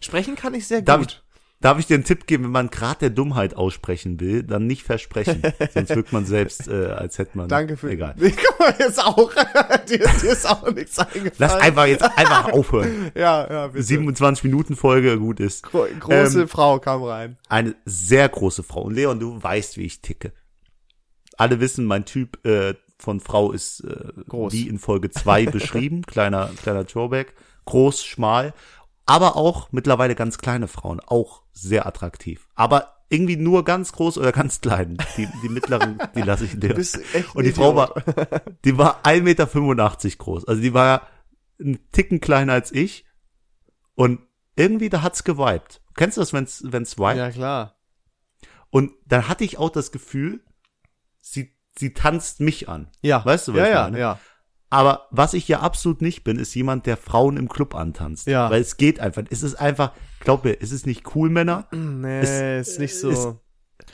Sprechen 0.00 0.34
kann 0.34 0.54
ich 0.54 0.66
sehr 0.66 0.80
Mhm. 0.80 0.84
Darf 0.86 0.98
gut. 1.00 1.08
ich, 1.12 1.21
darf 1.62 1.78
ich 1.78 1.86
dir 1.86 1.94
einen 1.94 2.04
Tipp 2.04 2.26
geben, 2.26 2.44
wenn 2.44 2.50
man 2.50 2.70
Grad 2.70 3.00
der 3.00 3.10
Dummheit 3.10 3.56
aussprechen 3.56 4.20
will, 4.20 4.42
dann 4.42 4.66
nicht 4.66 4.82
versprechen. 4.82 5.42
Sonst 5.74 5.94
wirkt 5.94 6.12
man 6.12 6.26
selbst, 6.26 6.68
äh, 6.68 6.88
als 6.88 7.18
hätte 7.18 7.38
man. 7.38 7.48
Danke 7.48 7.76
für. 7.76 7.90
Egal. 7.90 8.14
Guck 8.18 8.58
mal, 8.58 8.74
jetzt 8.78 9.02
auch. 9.02 9.32
dir, 9.88 9.98
dir 9.98 10.32
ist 10.32 10.46
auch 10.48 10.70
nichts 10.70 10.98
eingefallen. 10.98 11.32
Lass 11.38 11.54
einfach 11.54 11.86
jetzt 11.86 12.02
einfach 12.02 12.52
aufhören. 12.52 12.82
Ja, 13.14 13.48
ja, 13.50 13.66
bitte. 13.68 13.82
27 13.84 14.44
Minuten 14.44 14.76
Folge, 14.76 15.18
gut 15.18 15.38
ist. 15.38 15.62
Gro 15.62 15.86
große 16.00 16.42
Ähm, 16.42 16.48
Frau 16.48 16.78
kam 16.78 17.02
rein. 17.04 17.36
Eine 17.48 17.74
sehr 17.84 18.28
große 18.28 18.62
Frau. 18.62 18.82
Und 18.82 18.94
Leon, 18.94 19.20
du 19.20 19.42
weißt, 19.42 19.76
wie 19.76 19.84
ich 19.84 20.00
ticke. 20.00 20.32
Alle 21.36 21.60
wissen, 21.60 21.84
mein 21.84 22.04
Typ 22.04 22.44
äh, 22.46 22.74
von 22.98 23.20
Frau 23.20 23.52
ist 23.52 23.80
äh, 23.80 24.12
Groß. 24.28 24.52
wie 24.52 24.68
in 24.68 24.78
Folge 24.78 25.10
2 25.10 25.46
beschrieben. 25.46 26.02
Kleiner, 26.02 26.50
kleiner 26.62 26.86
Throwback. 26.86 27.34
Groß, 27.64 28.04
schmal. 28.04 28.54
Aber 29.06 29.36
auch 29.36 29.72
mittlerweile 29.72 30.14
ganz 30.14 30.38
kleine 30.38 30.68
Frauen. 30.68 31.00
Auch 31.00 31.42
sehr 31.52 31.86
attraktiv. 31.86 32.48
Aber 32.54 33.02
irgendwie 33.08 33.36
nur 33.36 33.64
ganz 33.64 33.92
groß 33.92 34.16
oder 34.18 34.32
ganz 34.32 34.60
klein. 34.60 34.96
Die, 35.16 35.28
die 35.42 35.48
mittleren, 35.48 35.98
die 36.14 36.22
lasse 36.22 36.46
ich 36.46 36.58
dir. 36.58 36.74
Und 37.34 37.44
die 37.44 37.52
Frau 37.52 37.76
war, 37.76 37.94
die 38.64 38.78
war 38.78 39.04
1,85 39.04 39.22
Meter 39.22 39.46
groß. 40.16 40.48
Also 40.48 40.62
die 40.62 40.72
war 40.72 41.08
ein 41.60 41.78
Ticken 41.92 42.20
kleiner 42.20 42.54
als 42.54 42.72
ich. 42.72 43.04
Und 43.94 44.20
irgendwie, 44.56 44.88
da 44.88 45.02
hat's 45.02 45.24
gewiped. 45.24 45.82
Kennst 45.94 46.16
du 46.16 46.22
das, 46.22 46.32
wenn's, 46.32 46.62
wenn's 46.66 46.96
vibet? 46.96 47.16
Ja, 47.16 47.30
klar. 47.30 47.76
Und 48.70 48.92
dann 49.06 49.28
hatte 49.28 49.44
ich 49.44 49.58
auch 49.58 49.68
das 49.68 49.92
Gefühl, 49.92 50.40
sie, 51.20 51.54
sie 51.76 51.92
tanzt 51.92 52.40
mich 52.40 52.68
an. 52.68 52.88
Ja. 53.02 53.22
Weißt 53.24 53.48
du, 53.48 53.52
was 53.52 53.58
ja, 53.58 53.66
ich 53.66 53.72
ja, 53.72 53.82
meine? 53.82 53.98
Ja, 53.98 54.18
Aber 54.72 55.06
was 55.10 55.34
ich 55.34 55.46
ja 55.48 55.60
absolut 55.60 56.00
nicht 56.00 56.24
bin, 56.24 56.38
ist 56.38 56.54
jemand, 56.54 56.86
der 56.86 56.96
Frauen 56.96 57.36
im 57.36 57.50
Club 57.50 57.74
antanzt. 57.74 58.26
Ja. 58.26 58.50
Weil 58.50 58.62
es 58.62 58.78
geht 58.78 59.00
einfach. 59.00 59.22
Es 59.28 59.42
ist 59.42 59.56
einfach, 59.56 59.92
glaub 60.20 60.44
mir, 60.44 60.56
es 60.62 60.72
ist 60.72 60.86
nicht 60.86 61.14
cool, 61.14 61.28
Männer. 61.28 61.68
Nee, 61.72 62.20
Es- 62.20 62.68
ist 62.70 62.78
nicht 62.78 62.98
so. 62.98 63.10
es- 63.10 63.28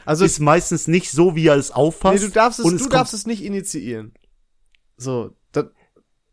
also, 0.05 0.25
ist 0.25 0.38
meistens 0.38 0.87
nicht 0.87 1.11
so, 1.11 1.35
wie 1.35 1.49
er 1.49 1.57
es 1.57 1.73
auffasst. 1.73 2.23
nee, 2.23 2.29
du 2.29 2.33
darfst 2.33 2.61
es, 2.61 2.64
und 2.64 2.81
du 2.81 2.88
darfst 2.88 3.12
es 3.12 3.27
nicht 3.27 3.43
initiieren. 3.43 4.12
So, 4.97 5.35
das 5.51 5.64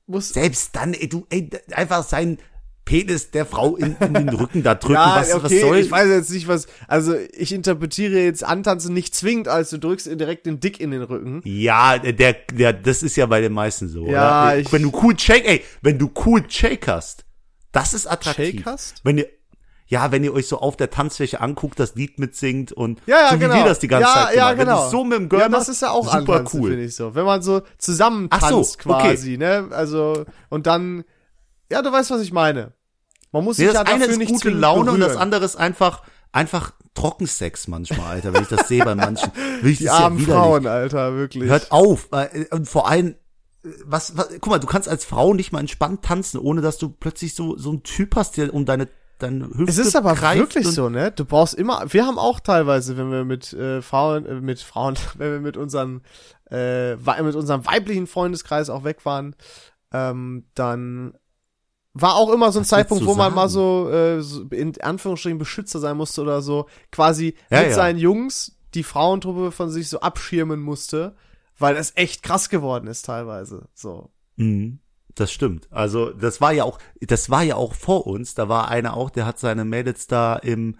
muss, 0.05 0.29
Selbst 0.29 0.75
dann, 0.75 0.93
ey, 0.93 1.10
du, 1.10 1.25
ey, 1.31 1.49
einfach 1.71 2.03
sein 2.03 2.38
Penis 2.85 3.31
der 3.31 3.45
Frau 3.45 3.75
in, 3.75 3.95
in 3.99 4.13
den 4.13 4.29
Rücken 4.29 4.61
da 4.63 4.75
drücken. 4.75 4.93
ja, 4.93 5.17
was, 5.17 5.33
okay, 5.33 5.43
was 5.43 5.59
soll 5.61 5.77
ich 5.77 5.91
weiß 5.91 6.07
jetzt 6.07 6.31
nicht, 6.31 6.47
was, 6.47 6.67
also 6.87 7.15
ich 7.33 7.51
interpretiere 7.51 8.19
jetzt 8.19 8.43
Antanzen 8.43 8.93
nicht 8.93 9.15
zwingend, 9.15 9.47
als 9.47 9.71
du 9.71 9.79
drückst 9.79 10.07
direkt 10.19 10.45
den 10.45 10.59
Dick 10.59 10.79
in 10.79 10.91
den 10.91 11.01
Rücken. 11.01 11.41
Ja, 11.43 11.97
der, 11.97 12.33
der, 12.33 12.73
das 12.73 13.03
ist 13.03 13.15
ja 13.17 13.25
bei 13.25 13.41
den 13.41 13.53
meisten 13.53 13.89
so. 13.89 14.05
Ja, 14.07 14.43
oder? 14.43 14.57
ich- 14.59 14.71
wenn 14.71 14.83
du 14.83 14.91
cool 15.01 15.19
Shake, 15.19 15.47
ey, 15.47 15.63
wenn 15.81 15.97
du 15.97 16.11
cool 16.25 16.43
Shake 16.47 16.87
hast, 16.87 17.25
das 17.71 17.93
ist 17.93 18.07
attraktiv. 18.07 18.57
Shake 18.57 18.65
hast? 18.65 19.01
Wenn 19.03 19.17
ihr, 19.17 19.27
ja, 19.87 20.11
wenn 20.11 20.23
ihr 20.23 20.33
euch 20.33 20.47
so 20.47 20.59
auf 20.59 20.77
der 20.77 20.89
Tanzfläche 20.89 21.41
anguckt, 21.41 21.79
das 21.79 21.95
Lied 21.95 22.19
mitsingt 22.19 22.71
und 22.71 23.01
Ja, 23.05 23.17
ja, 23.19 23.29
so 23.29 23.35
wie 23.35 23.39
genau. 23.39 23.55
wir 23.55 23.65
das 23.65 23.79
die 23.79 23.87
ganze 23.87 24.07
ja, 24.07 24.25
Zeit 24.25 24.35
ja. 24.35 24.49
Wenn 24.51 24.65
genau. 24.65 24.85
du 24.85 24.89
so 24.91 25.03
mit 25.03 25.19
dem 25.19 25.29
Girl 25.29 25.41
Ja, 25.41 25.49
das 25.49 25.69
ist 25.69 25.81
ja 25.81 25.91
auch 25.91 26.11
super 26.11 26.43
cool. 26.53 26.69
finde 26.71 26.85
ich 26.85 26.95
so. 26.95 27.13
Wenn 27.13 27.25
man 27.25 27.41
so 27.41 27.61
zusammen 27.77 28.27
Ach 28.31 28.41
so, 28.41 28.55
tanzt 28.55 28.85
okay. 28.85 29.09
quasi, 29.09 29.37
ne? 29.37 29.67
Also, 29.71 30.25
und 30.49 30.65
dann, 30.67 31.03
ja, 31.71 31.82
du 31.82 31.91
weißt, 31.91 32.12
was 32.12 32.21
ich 32.21 32.32
meine. 32.32 32.73
Man 33.32 33.43
muss 33.43 33.58
Nee, 33.58 33.65
sich 33.65 33.73
das 33.73 33.84
ja 33.88 33.93
eine 33.93 33.99
dafür 33.99 34.13
ist 34.13 34.17
nicht 34.19 34.32
gute 34.32 34.49
Laune 34.49 34.91
und 34.91 34.99
das 34.99 35.10
berühren. 35.10 35.21
andere 35.23 35.45
ist 35.45 35.56
einfach, 35.58 36.04
einfach 36.32 36.71
Trockensex 36.93 37.67
manchmal, 37.67 38.08
Alter. 38.15 38.34
Wenn 38.34 38.43
ich 38.43 38.47
das 38.47 38.67
sehe 38.67 38.84
bei 38.86 38.95
manchen. 38.95 39.30
Will 39.62 39.71
ich 39.71 39.80
Die 39.80 39.86
ja 39.86 39.93
armen 39.93 40.19
widerlich. 40.19 40.34
Frauen, 40.41 40.67
Alter, 40.67 41.15
wirklich. 41.15 41.49
Hört 41.49 41.71
auf. 41.71 42.08
äh, 42.12 42.45
Und 42.51 42.69
vor 42.69 42.88
allem, 42.88 43.15
äh, 43.63 43.69
was, 43.84 44.15
was, 44.17 44.30
guck 44.39 44.47
mal, 44.47 44.60
du 44.60 44.67
kannst 44.67 44.88
als 44.88 45.04
Frau 45.04 45.34
nicht 45.34 45.51
mal 45.51 45.60
entspannt 45.60 46.04
tanzen, 46.04 46.39
ohne 46.39 46.62
dass 46.62 46.78
du 46.78 46.89
plötzlich 46.89 47.36
so, 47.36 47.58
so 47.58 47.71
einen 47.71 47.84
Typ 47.84 48.15
hast, 48.15 48.38
der 48.38 48.54
um 48.54 48.65
deine, 48.65 48.88
deine 49.19 49.47
Hüfte 49.49 49.65
Es 49.69 49.78
ist 49.78 49.95
aber 49.97 50.19
wirklich 50.21 50.67
so, 50.67 50.88
ne? 50.88 51.12
Du 51.12 51.25
brauchst 51.25 51.56
immer, 51.56 51.84
wir 51.91 52.06
haben 52.06 52.17
auch 52.17 52.39
teilweise, 52.39 52.95
wenn 52.95 53.12
wir 53.12 53.25
mit 53.25 53.51
äh, 53.51 53.82
Frauen, 53.82 54.25
äh, 54.25 54.36
mit 54.39 54.62
Frauen, 54.62 54.95
wenn 55.17 55.32
wir 55.34 55.39
mit 55.41 55.58
unseren, 55.58 56.01
äh, 56.49 56.95
mit 56.95 57.36
unserem 57.36 57.65
weiblichen 57.65 58.08
Freundeskreis 58.08 58.69
auch 58.69 58.86
weg 58.86 59.06
waren, 59.06 59.36
ähm, 59.91 60.45
dann 60.56 61.15
war 61.95 62.15
auch 62.15 62.31
immer 62.31 62.51
so 62.51 62.60
ein 62.60 62.63
Was 62.63 62.69
Zeitpunkt, 62.69 63.05
wo 63.05 63.15
man 63.15 63.34
mal 63.34 63.47
so, 63.47 63.89
äh, 63.89 64.21
so 64.21 64.43
in 64.51 64.79
Anführungsstrichen 64.79 65.39
Beschützer 65.39 65.79
sein 65.79 65.95
musste 65.95 66.21
oder 66.21 66.41
so, 66.41 66.67
quasi 66.91 67.36
Ja, 67.49 67.62
mit 67.62 67.69
ja. 67.69 67.75
seinen 67.75 67.97
Jungs 67.97 68.58
die 68.73 68.84
Frauentruppe 68.84 69.51
von 69.51 69.71
sich 69.71 69.88
so 69.88 70.01
abschirmen 70.01 70.60
musste, 70.60 71.15
weil 71.58 71.73
das 71.73 71.93
echt 71.95 72.21
krass 72.21 72.49
geworden 72.49 72.88
ist 72.88 73.03
teilweise. 73.03 73.69
So. 73.73 74.12
Mhm. 74.36 74.79
Das 75.15 75.31
stimmt. 75.31 75.69
Also 75.71 76.12
das 76.12 76.41
war 76.41 76.51
ja 76.51 76.65
auch, 76.65 76.79
das 76.99 77.29
war 77.29 77.43
ja 77.43 77.55
auch 77.55 77.73
vor 77.73 78.05
uns. 78.05 78.36
Da 78.36 78.49
war 78.49 78.67
einer 78.67 78.97
auch, 78.97 79.10
der 79.10 79.25
hat 79.25 79.39
seine 79.39 79.63
Mädels 79.63 80.08
da 80.08 80.36
im, 80.36 80.75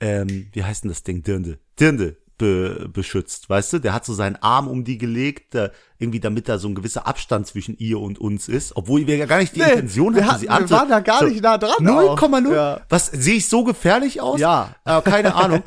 ähm, 0.00 0.48
wie 0.52 0.64
heißt 0.64 0.82
denn 0.82 0.90
das 0.90 1.04
Ding, 1.04 1.22
Dirndl, 1.22 1.60
Dirndl 1.78 2.16
be, 2.40 2.88
beschützt, 2.92 3.48
weißt 3.48 3.74
du? 3.74 3.78
Der 3.78 3.92
hat 3.92 4.04
so 4.04 4.14
seinen 4.14 4.36
Arm 4.36 4.66
um 4.66 4.82
die 4.82 4.98
gelegt, 4.98 5.54
da, 5.54 5.70
irgendwie 5.98 6.18
damit 6.20 6.48
da 6.48 6.56
so 6.56 6.66
ein 6.66 6.74
gewisser 6.74 7.06
Abstand 7.06 7.46
zwischen 7.46 7.76
ihr 7.78 8.00
und 8.00 8.18
uns 8.18 8.48
ist, 8.48 8.74
obwohl 8.74 9.06
wir 9.06 9.16
ja 9.18 9.26
gar 9.26 9.38
nicht 9.38 9.54
die 9.54 9.60
Intention 9.60 10.14
wir, 10.14 10.22
hatten, 10.22 10.32
hatten, 10.32 10.40
sie 10.40 10.46
wir 10.48 10.52
anzu- 10.54 10.70
waren 10.80 10.88
da 10.88 11.00
gar 11.00 11.18
so, 11.20 11.26
nicht 11.26 11.42
nah 11.42 11.58
dran. 11.58 11.86
auch. 11.86 12.18
0,0? 12.18 12.54
Ja. 12.54 12.80
Was, 12.88 13.08
sehe 13.08 13.34
ich 13.36 13.48
so 13.48 13.62
gefährlich 13.62 14.20
aus? 14.22 14.40
Ja. 14.40 14.74
Äh, 14.86 15.02
keine 15.02 15.34
Ahnung. 15.34 15.62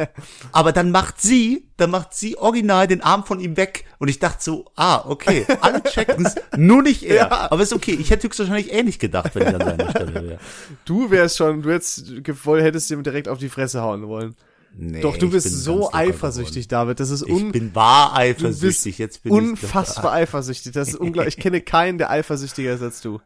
Aber 0.52 0.72
dann 0.72 0.90
macht 0.90 1.22
sie, 1.22 1.70
dann 1.78 1.92
macht 1.92 2.16
sie 2.16 2.36
original 2.38 2.88
den 2.88 3.02
Arm 3.02 3.24
von 3.24 3.40
ihm 3.40 3.56
weg. 3.56 3.86
Und 4.00 4.08
ich 4.08 4.18
dachte 4.18 4.44
so, 4.44 4.66
ah, 4.76 5.04
okay, 5.08 5.46
alle 5.62 5.84
checken's, 5.84 6.36
nur 6.58 6.82
nicht 6.82 7.04
er. 7.04 7.16
Ja. 7.16 7.52
Aber 7.52 7.62
ist 7.62 7.72
okay. 7.72 7.96
Ich 8.02 8.10
hätte 8.10 8.28
höchstwahrscheinlich 8.28 8.74
ähnlich 8.74 8.98
gedacht, 8.98 9.36
wenn 9.36 9.48
ich 9.48 9.54
an 9.56 9.62
seiner 9.62 9.90
Stelle 9.92 10.14
wäre. 10.16 10.40
Du 10.86 11.12
wärst 11.12 11.38
schon, 11.38 11.62
du 11.62 11.72
hättest, 11.72 12.24
gewollt, 12.24 12.64
hättest 12.64 12.90
ihm 12.90 13.04
direkt 13.04 13.28
auf 13.28 13.38
die 13.38 13.50
Fresse 13.50 13.82
hauen 13.82 14.08
wollen. 14.08 14.36
Nee, 14.76 15.02
Doch, 15.02 15.18
du 15.18 15.28
ich 15.28 15.32
bist 15.34 15.52
so 15.52 15.94
eifersüchtig, 15.94 16.68
David. 16.68 17.00
Das 17.00 17.10
ist 17.10 17.24
un 17.24 17.48
Ich 17.48 17.52
bin 17.52 17.76
wahr 17.76 18.16
eifersüchtig. 18.16 18.98
Jetzt 18.98 19.24
bin 19.24 19.34
ich 19.34 19.38
unfassbar 19.38 20.14
eifersüchtig. 20.14 20.72
Das 20.72 20.90
ist 20.90 20.96
unglaublich. 20.96 21.38
Ich 21.38 21.44
kenne 21.44 21.62
keinen, 21.62 21.98
der 21.98 22.10
eifersüchtiger 22.10 22.74
ist 22.74 22.82
als 22.82 23.02
du. 23.02 23.20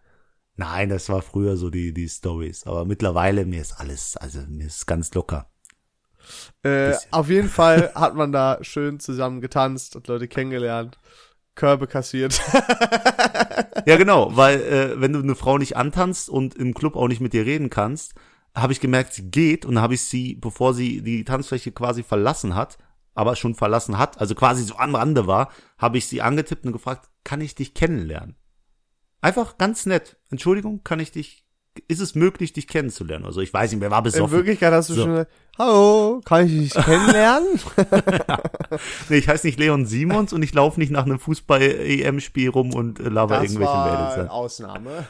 Nein, 0.56 0.90
das 0.90 1.08
war 1.08 1.22
früher 1.22 1.56
so 1.56 1.70
die, 1.70 1.94
die 1.94 2.10
Stories. 2.10 2.66
Aber 2.66 2.84
mittlerweile, 2.86 3.46
mir 3.46 3.62
ist 3.62 3.74
alles, 3.80 4.18
also 4.18 4.40
mir 4.48 4.68
ist 4.68 4.88
ganz 4.88 5.14
locker. 5.14 5.50
Äh, 6.64 6.96
auf 7.12 7.30
jeden 7.30 7.48
Fall 7.48 7.92
hat 7.96 8.16
man 8.16 8.32
da 8.32 8.58
schön 8.62 9.00
zusammen 9.00 9.40
getanzt 9.40 9.96
und 9.96 10.08
Leute 10.08 10.28
kennengelernt, 10.28 11.00
Körbe 11.56 11.88
kassiert. 11.88 12.42
Ja, 13.88 13.96
genau, 13.96 14.36
weil 14.36 14.62
äh, 14.64 15.00
wenn 15.00 15.14
du 15.14 15.20
eine 15.20 15.36
Frau 15.36 15.58
nicht 15.58 15.78
antanzt 15.78 16.30
und 16.30 16.56
im 16.56 16.74
Club 16.74 16.98
auch 16.98 17.08
nicht 17.08 17.22
mit 17.22 17.32
dir 17.32 17.46
reden 17.46 17.70
kannst, 17.70 18.16
habe 18.58 18.74
ich 18.74 18.80
gemerkt, 18.80 19.14
sie 19.14 19.30
geht 19.30 19.66
und 19.66 19.76
dann 19.76 19.84
habe 19.84 19.94
ich 19.94 20.02
sie, 20.02 20.36
bevor 20.36 20.74
sie 20.74 21.02
die 21.02 21.24
Tanzfläche 21.24 21.72
quasi 21.72 22.04
verlassen 22.04 22.56
hat, 22.56 22.78
aber 23.14 23.36
schon 23.36 23.56
verlassen 23.56 23.98
hat, 23.98 24.20
also 24.20 24.36
quasi 24.36 24.64
so 24.64 24.76
am 24.78 24.96
Rande 24.96 25.28
war, 25.28 25.50
habe 25.78 25.98
ich 25.98 26.08
sie 26.08 26.22
angetippt 26.22 26.66
und 26.66 26.72
gefragt, 26.74 27.10
kann 27.24 27.42
ich 27.42 27.56
dich 27.56 27.74
kennenlernen? 27.74 28.36
Einfach 29.22 29.58
ganz 29.58 29.86
nett. 29.86 30.18
Entschuldigung, 30.30 30.84
kann 30.84 31.00
ich 31.00 31.12
dich, 31.12 31.44
ist 31.88 32.00
es 32.00 32.16
möglich, 32.16 32.54
dich 32.54 32.68
kennenzulernen? 32.68 33.26
Also 33.26 33.42
ich 33.42 33.54
weiß 33.54 33.72
nicht, 33.72 33.82
wer 33.82 33.92
war 33.92 34.00
In 34.00 34.04
besoffen. 34.06 34.32
Wirklichkeit 34.38 34.74
hast 34.74 34.90
du 34.90 34.94
So. 34.94 35.02
schon 35.02 35.12
gesagt, 35.12 35.32
hallo, 35.58 36.22
kann 36.26 36.46
ich 36.48 36.74
dich 36.74 36.84
kennenlernen? 36.86 37.60
Nee, 39.10 39.18
ich 39.18 39.28
heiße 39.28 39.48
nicht 39.48 39.60
Leon 39.60 39.86
Simons 39.86 40.34
und 40.34 40.44
ich 40.44 40.54
laufe 40.54 40.80
nicht 40.80 40.92
nach 40.92 41.06
einem 41.06 41.20
Fußball-EM-Spiel 41.20 42.50
rum 42.50 42.74
und 42.74 43.00
äh, 43.00 43.10
laber 43.10 43.36
das 43.36 43.46
irgendwelche 43.46 43.72
war 43.74 44.10
Mädels. 44.16 44.30
Ausnahme. 44.30 45.08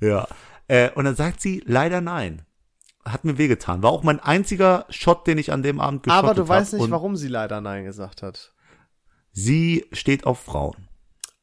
Ja. 0.00 0.26
Äh, 0.66 0.90
und 0.94 1.04
dann 1.04 1.14
sagt 1.16 1.40
sie, 1.40 1.62
leider 1.66 2.00
nein. 2.00 2.42
Hat 3.04 3.24
mir 3.24 3.38
wehgetan. 3.38 3.82
War 3.82 3.90
auch 3.90 4.02
mein 4.02 4.20
einziger 4.20 4.84
Shot, 4.90 5.26
den 5.26 5.38
ich 5.38 5.52
an 5.52 5.62
dem 5.62 5.80
Abend 5.80 6.02
geschottet 6.02 6.24
Aber 6.24 6.34
du 6.34 6.46
weißt 6.46 6.74
nicht, 6.74 6.90
warum 6.90 7.16
sie 7.16 7.28
leider 7.28 7.60
Nein 7.60 7.84
gesagt 7.84 8.22
hat. 8.22 8.52
Sie 9.32 9.86
steht 9.92 10.26
auf 10.26 10.40
Frauen. 10.40 10.88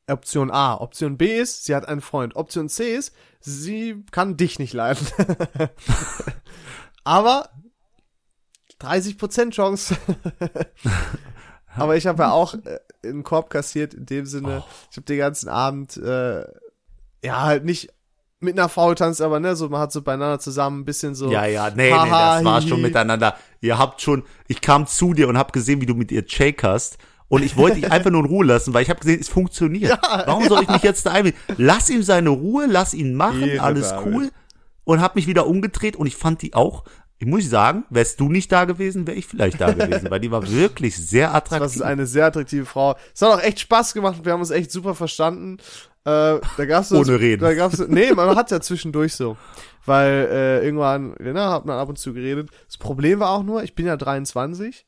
Option 0.09 0.51
A. 0.51 0.75
Option 0.75 1.17
B 1.17 1.37
ist, 1.39 1.65
sie 1.65 1.75
hat 1.75 1.87
einen 1.87 2.01
Freund. 2.01 2.35
Option 2.35 2.69
C 2.69 2.95
ist, 2.95 3.13
sie 3.39 4.05
kann 4.11 4.37
dich 4.37 4.59
nicht 4.59 4.73
leiden. 4.73 5.05
Aber 7.03 7.49
30% 8.81 9.51
Chance. 9.51 9.97
Aber 11.75 11.95
ich 11.95 12.07
habe 12.07 12.23
ja 12.23 12.31
auch 12.31 12.53
äh, 12.53 12.79
einen 13.03 13.23
Korb 13.23 13.49
kassiert, 13.49 13.93
in 13.93 14.05
dem 14.05 14.25
Sinne, 14.25 14.63
Oh. 14.63 14.69
ich 14.91 14.97
habe 14.97 15.05
den 15.05 15.17
ganzen 15.17 15.49
Abend, 15.49 15.97
äh, 15.97 16.41
ja, 17.23 17.41
halt 17.41 17.65
nicht 17.65 17.93
mit 18.39 18.57
einer 18.57 18.69
Frau 18.69 18.93
tanzt, 18.93 19.21
aber 19.21 19.39
ne, 19.39 19.55
so 19.55 19.69
man 19.69 19.81
hat 19.81 19.91
so 19.91 20.01
beieinander 20.01 20.39
zusammen 20.39 20.81
ein 20.81 20.85
bisschen 20.85 21.15
so. 21.15 21.31
Ja, 21.31 21.45
ja, 21.45 21.69
nee, 21.69 21.89
nee, 21.89 21.89
das 21.89 22.43
war 22.43 22.61
schon 22.61 22.81
miteinander. 22.81 23.35
Ihr 23.61 23.77
habt 23.77 24.01
schon, 24.01 24.23
ich 24.47 24.61
kam 24.61 24.85
zu 24.85 25.13
dir 25.13 25.27
und 25.27 25.37
hab 25.37 25.53
gesehen, 25.53 25.81
wie 25.81 25.85
du 25.85 25.95
mit 25.95 26.11
ihr 26.11 26.23
shakerst. 26.27 26.97
Und 27.29 27.43
ich 27.43 27.57
wollte 27.57 27.75
dich 27.75 27.91
einfach 27.91 28.09
nur 28.09 28.21
in 28.21 28.27
Ruhe 28.27 28.45
lassen, 28.45 28.73
weil 28.73 28.83
ich 28.83 28.89
habe 28.89 29.01
gesehen, 29.01 29.19
es 29.19 29.27
funktioniert. 29.27 29.99
Warum 30.01 30.47
soll 30.47 30.63
ich 30.63 30.69
mich 30.69 30.83
jetzt 30.83 31.05
da 31.05 31.11
einbinden? 31.11 31.41
Lass 31.57 31.89
ihm 31.89 32.01
seine 32.01 32.29
Ruhe, 32.29 32.67
lass 32.67 32.93
ihn 32.93 33.15
machen, 33.15 33.43
Ehre, 33.43 33.63
alles 33.63 33.89
David. 33.89 34.13
cool. 34.13 34.31
Und 34.85 35.01
hab 35.01 35.15
mich 35.15 35.27
wieder 35.27 35.45
umgedreht 35.45 35.97
und 35.97 36.07
ich 36.07 36.15
fand 36.15 36.41
die 36.41 36.53
auch, 36.53 36.85
ich 37.19 37.27
muss 37.27 37.49
sagen, 37.49 37.83
wärst 37.89 38.19
du 38.19 38.29
nicht 38.29 38.51
da 38.51 38.65
gewesen, 38.65 39.07
wäre 39.07 39.17
ich 39.17 39.25
vielleicht 39.25 39.59
da 39.59 39.73
gewesen, 39.73 40.09
weil 40.11 40.19
die 40.19 40.29
war 40.29 40.47
wirklich 40.51 40.95
sehr 40.95 41.33
attraktiv. 41.33 41.65
Das 41.65 41.75
ist 41.75 41.81
eine 41.81 42.05
sehr 42.05 42.27
attraktive 42.27 42.65
Frau. 42.65 42.95
Es 43.13 43.21
hat 43.21 43.29
auch 43.29 43.41
echt 43.41 43.59
Spaß 43.59 43.93
gemacht. 43.93 44.23
Wir 44.23 44.33
haben 44.33 44.39
uns 44.39 44.51
echt 44.51 44.71
super 44.71 44.93
verstanden. 44.93 45.57
Äh, 46.05 46.39
da 46.57 46.65
gab's 46.67 46.91
Ohne 46.91 47.19
reden. 47.19 47.41
Da 47.41 47.53
gab's, 47.53 47.79
nee, 47.87 48.13
man 48.13 48.35
hat 48.35 48.51
ja 48.51 48.61
zwischendurch 48.61 49.15
so. 49.15 49.35
Weil 49.85 50.29
äh, 50.31 50.65
irgendwann, 50.65 51.15
genau, 51.15 51.49
hat 51.49 51.65
man 51.65 51.79
ab 51.79 51.89
und 51.89 51.97
zu 51.97 52.13
geredet. 52.13 52.49
Das 52.67 52.77
Problem 52.77 53.19
war 53.19 53.31
auch 53.31 53.43
nur, 53.43 53.63
ich 53.63 53.73
bin 53.73 53.87
ja 53.87 53.97
23. 53.97 54.85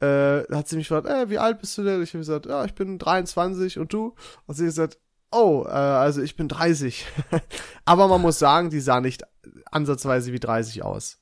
Äh, 0.00 0.06
da 0.06 0.44
hat 0.52 0.68
sie 0.68 0.76
mich 0.76 0.88
gefragt, 0.88 1.06
äh, 1.06 1.30
wie 1.30 1.38
alt 1.38 1.60
bist 1.60 1.76
du 1.78 1.84
denn? 1.84 2.02
Ich 2.02 2.10
habe 2.10 2.18
gesagt, 2.18 2.46
ja, 2.46 2.64
ich 2.64 2.74
bin 2.74 2.98
23 2.98 3.78
und 3.78 3.92
du? 3.92 4.14
Und 4.46 4.54
sie 4.54 4.64
hat 4.64 4.68
gesagt, 4.68 4.98
oh, 5.30 5.64
äh, 5.66 5.70
also 5.70 6.22
ich 6.22 6.34
bin 6.36 6.48
30. 6.48 7.06
Aber 7.84 8.08
man 8.08 8.20
muss 8.20 8.38
sagen, 8.38 8.70
die 8.70 8.80
sah 8.80 9.00
nicht 9.00 9.22
ansatzweise 9.70 10.32
wie 10.32 10.40
30 10.40 10.82
aus. 10.82 11.17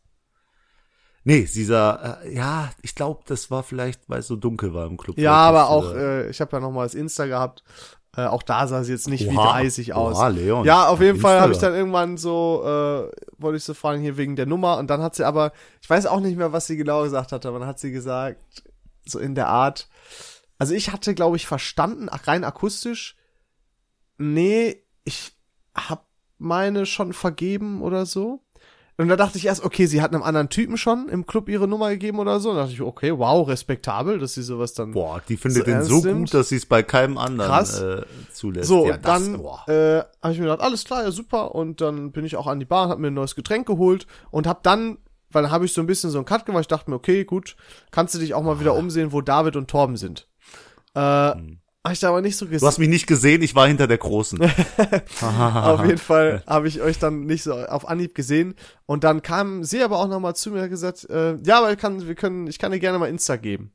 Nee, 1.29 1.43
dieser, 1.43 2.23
äh, 2.23 2.37
ja, 2.37 2.71
ich 2.83 2.95
glaube, 2.95 3.25
das 3.27 3.51
war 3.51 3.65
vielleicht, 3.65 4.09
weil 4.09 4.21
es 4.21 4.29
so 4.29 4.37
dunkel 4.37 4.73
war 4.75 4.87
im 4.87 4.97
Club. 4.97 5.19
Ja, 5.19 5.33
aber 5.35 5.69
auch, 5.71 5.93
da- 5.93 5.99
äh, 5.99 6.31
ich 6.31 6.41
habe 6.41 6.53
ja 6.57 6.61
noch 6.61 6.71
mal 6.71 6.85
das 6.85 6.95
Insta 6.95 7.27
gehabt. 7.27 7.65
Äh, 8.17 8.27
auch 8.27 8.45
da 8.45 8.69
sah 8.69 8.85
sie 8.85 8.93
jetzt 8.93 9.09
nicht 9.09 9.29
wie 9.29 9.37
Oha. 9.37 9.51
30 9.59 9.93
aus. 9.93 10.17
Oha, 10.17 10.29
Leon. 10.29 10.65
Ja, 10.65 10.87
auf 10.87 11.01
jeden 11.01 11.19
Fall 11.19 11.41
habe 11.41 11.53
ich 11.53 11.59
dann 11.59 11.75
irgendwann 11.75 12.17
so, 12.17 12.63
äh, 12.63 13.11
wollte 13.39 13.57
ich 13.57 13.65
so 13.65 13.75
fragen 13.75 14.01
hier 14.01 14.17
wegen 14.17 14.37
der 14.37 14.47
Nummer 14.47 14.79
und 14.79 14.89
dann 14.89 15.03
hat 15.03 15.17
sie 15.17 15.25
aber, 15.27 15.51
ich 15.83 15.91
weiß 15.91 16.07
auch 16.07 16.21
nicht 16.21 16.37
mehr, 16.39 16.53
was 16.53 16.69
sie 16.69 16.77
genau 16.77 17.03
gesagt 17.03 17.33
hat, 17.33 17.45
aber 17.45 17.59
dann 17.59 17.67
hat 17.67 17.81
sie 17.81 17.91
gesagt, 17.91 18.41
so 19.05 19.19
in 19.19 19.35
der 19.35 19.49
Art, 19.49 19.89
also 20.59 20.75
ich 20.75 20.93
hatte, 20.93 21.13
glaube 21.13 21.37
ich, 21.37 21.47
verstanden, 21.49 22.09
rein 22.09 22.45
akustisch, 22.45 23.17
nee, 24.17 24.81
ich 25.03 25.33
hab 25.75 26.07
meine 26.39 26.87
schon 26.87 27.13
vergeben 27.13 27.83
oder 27.83 28.07
so. 28.07 28.43
Und 28.99 29.09
da 29.09 29.17
dachte 29.17 29.37
ich 29.37 29.45
erst, 29.45 29.63
okay, 29.63 29.87
sie 29.87 30.01
hat 30.01 30.15
einem 30.15 30.23
anderen 30.23 30.49
Typen 30.49 30.79
schon 30.79 31.09
im 31.11 31.27
Club 31.27 31.51
ihre 31.51 31.69
Nummer 31.69 31.91
gegeben 31.91 32.19
oder 32.19 32.41
so. 32.41 32.51
Und 32.51 32.57
da 32.57 32.63
dachte 32.63 32.75
ich, 32.75 32.81
okay, 32.81 33.13
wow, 33.17 33.47
respektabel, 33.47 34.19
dass 34.19 34.35
sie 34.35 34.43
sowas 34.43 34.73
dann 34.73 34.93
Boah, 34.93 35.21
die 35.29 35.37
findet 35.37 35.67
so 35.67 35.71
den 35.71 35.83
so 35.83 36.01
nimmt. 36.03 36.19
gut, 36.31 36.35
dass 36.35 36.49
sie 36.49 36.57
es 36.57 36.65
bei 36.65 36.83
keinem 36.83 37.19
anderen 37.19 37.51
Krass. 37.51 37.81
äh, 37.81 38.03
zulässt. 38.33 38.69
So, 38.69 38.87
ja, 38.87 38.97
das, 38.97 39.03
dann 39.03 39.39
boah. 39.39 39.69
äh, 39.69 40.03
habe 40.23 40.33
ich 40.33 40.39
mir 40.39 40.47
gedacht, 40.47 40.63
alles 40.63 40.85
klar, 40.85 41.03
ja 41.03 41.11
super. 41.11 41.55
Und 41.55 41.83
dann 41.83 42.11
bin 42.13 42.25
ich 42.25 42.37
auch 42.37 42.47
an 42.47 42.59
die 42.59 42.65
Bar, 42.65 42.89
habe 42.89 43.01
mir 43.03 43.09
ein 43.09 43.15
neues 43.15 43.35
Getränk 43.35 43.67
geholt 43.67 44.07
und 44.31 44.47
habe 44.47 44.61
dann, 44.63 44.97
weil 45.31 45.43
dann 45.43 45.53
habe 45.53 45.67
ich 45.67 45.75
so 45.75 45.83
ein 45.83 45.87
bisschen 45.87 46.09
so 46.09 46.17
einen 46.17 46.25
Cut 46.25 46.47
gemacht. 46.47 46.63
Ich 46.63 46.69
dachte 46.69 46.89
mir, 46.89 46.97
okay, 46.97 47.25
gut, 47.25 47.57
kannst 47.91 48.15
du 48.15 48.19
dich 48.19 48.33
auch 48.33 48.43
mal 48.43 48.61
wieder 48.61 48.75
umsehen, 48.75 49.13
wo 49.13 49.21
David 49.21 49.57
und 49.57 49.69
Torben 49.69 49.97
sind. 49.99 50.27
Äh, 50.95 51.33
Hab 51.87 51.93
ich 51.93 52.01
da 52.01 52.09
aber 52.09 52.21
nicht 52.21 52.37
so 52.37 52.45
Du 52.47 52.51
gesehen. 52.53 52.67
hast 52.69 52.79
mich 52.79 52.89
nicht 52.89 53.07
gesehen, 53.07 53.43
ich 53.43 53.55
war 53.55 53.67
hinter 53.67 53.87
der 53.87 53.99
Großen. 53.99 54.39
Auf 55.23 55.85
jeden 55.85 55.99
Fall 55.99 56.43
habe 56.47 56.69
ich 56.69 56.81
euch 56.81 56.99
dann 56.99 57.21
nicht 57.27 57.43
so 57.43 57.55
auf 57.55 57.89
Anhieb 57.89 58.15
gesehen. 58.15 58.55
Und 58.87 59.05
dann 59.05 59.23
kam 59.23 59.65
sie 59.65 59.83
aber 59.83 59.99
auch 59.99 60.09
nochmal 60.09 60.37
zu 60.37 60.51
mir 60.51 60.63
und 60.65 60.71
gesagt, 60.71 61.09
äh, 61.11 61.37
ja, 61.45 61.59
aber 61.59 61.73
ich 61.73 61.79
kann, 61.79 62.07
wir 62.07 62.15
können, 62.15 62.47
ich 62.47 62.59
kann 62.59 62.73
dir 62.73 62.79
gerne 62.81 62.99
mal 62.99 63.09
Insta 63.09 63.37
geben. 63.37 63.73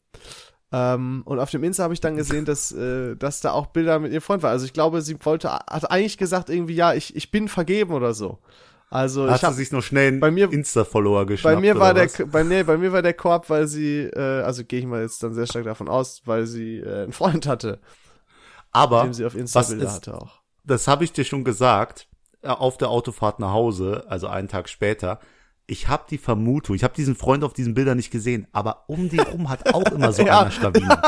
Ähm, 0.74 1.24
und 1.26 1.39
auf 1.39 1.50
dem 1.52 1.63
Insta 1.63 1.84
habe 1.84 1.93
ich 1.93 2.00
dann 2.00 2.15
gesehen, 2.15 2.45
dass, 2.45 2.71
äh, 2.71 3.15
dass 3.15 3.41
da 3.41 3.52
auch 3.52 3.67
Bilder 3.67 4.00
mit 4.00 4.13
ihr 4.13 4.21
Freund 4.21 4.41
war. 4.43 4.52
Also 4.52 4.65
ich 4.65 4.74
glaube, 4.74 5.02
sie 5.02 5.17
wollte, 5.24 5.52
hat 5.52 5.91
eigentlich 5.91 6.17
gesagt 6.17 6.50
irgendwie, 6.50 6.76
ja, 6.76 6.93
ich, 6.93 7.15
ich 7.15 7.30
bin 7.32 7.47
vergeben 7.50 7.93
oder 7.93 8.13
so. 8.13 8.39
Also 8.89 9.28
Hat 9.28 9.36
ich 9.36 9.39
sie 9.41 9.47
hab, 9.47 9.54
sich 9.54 9.71
noch 9.71 9.82
schnell 9.84 10.10
einen 10.10 10.19
bei 10.19 10.32
mir- 10.32 10.52
Insta-Follower 10.52 11.26
geschnappt? 11.26 11.56
bei 11.56 11.62
mir 11.62 11.80
war 11.80 11.93
der, 11.93 12.10
bei, 12.30 12.43
nee, 12.43 12.63
bei 12.63 12.78
mir 12.78 12.91
war 12.91 13.02
der 13.02 13.13
Korb, 13.13 13.50
weil 13.50 13.65
sie, 13.67 14.00
äh, 14.02 14.41
also 14.41 14.65
gehe 14.65 14.80
ich 14.80 14.86
mal 14.86 15.02
jetzt 15.02 15.24
dann 15.24 15.34
sehr 15.34 15.45
stark 15.47 15.63
davon 15.63 15.88
aus, 15.88 16.21
weil 16.26 16.45
sie 16.45 16.80
äh, 16.80 17.04
einen 17.04 17.13
Freund 17.13 17.47
hatte, 17.47 17.80
Aber, 18.71 19.07
was 19.10 19.19
ist- 19.19 19.55
hatte 19.55 20.19
das 20.63 20.88
habe 20.88 21.03
ich 21.03 21.12
dir 21.12 21.25
schon 21.25 21.43
gesagt, 21.43 22.07
äh, 22.43 22.47
auf 22.49 22.77
der 22.77 22.89
Autofahrt 22.89 23.39
nach 23.39 23.51
Hause, 23.51 24.05
also 24.07 24.27
einen 24.27 24.47
Tag 24.47 24.69
später, 24.69 25.19
ich 25.67 25.88
habe 25.88 26.03
die 26.10 26.17
Vermutung, 26.17 26.75
ich 26.75 26.84
habe 26.84 26.93
diesen 26.93 27.15
Freund 27.15 27.43
auf 27.43 27.53
diesen 27.53 27.73
Bildern 27.73 27.97
nicht 27.97 28.12
gesehen, 28.12 28.47
aber 28.51 28.84
um 28.88 29.10
die 29.10 29.19
rum 29.19 29.49
hat 29.49 29.73
auch 29.73 29.91
immer 29.91 30.12
so 30.12 30.21
Ja. 30.25 30.41
einer 30.41 30.51
Schlawine. 30.51 31.01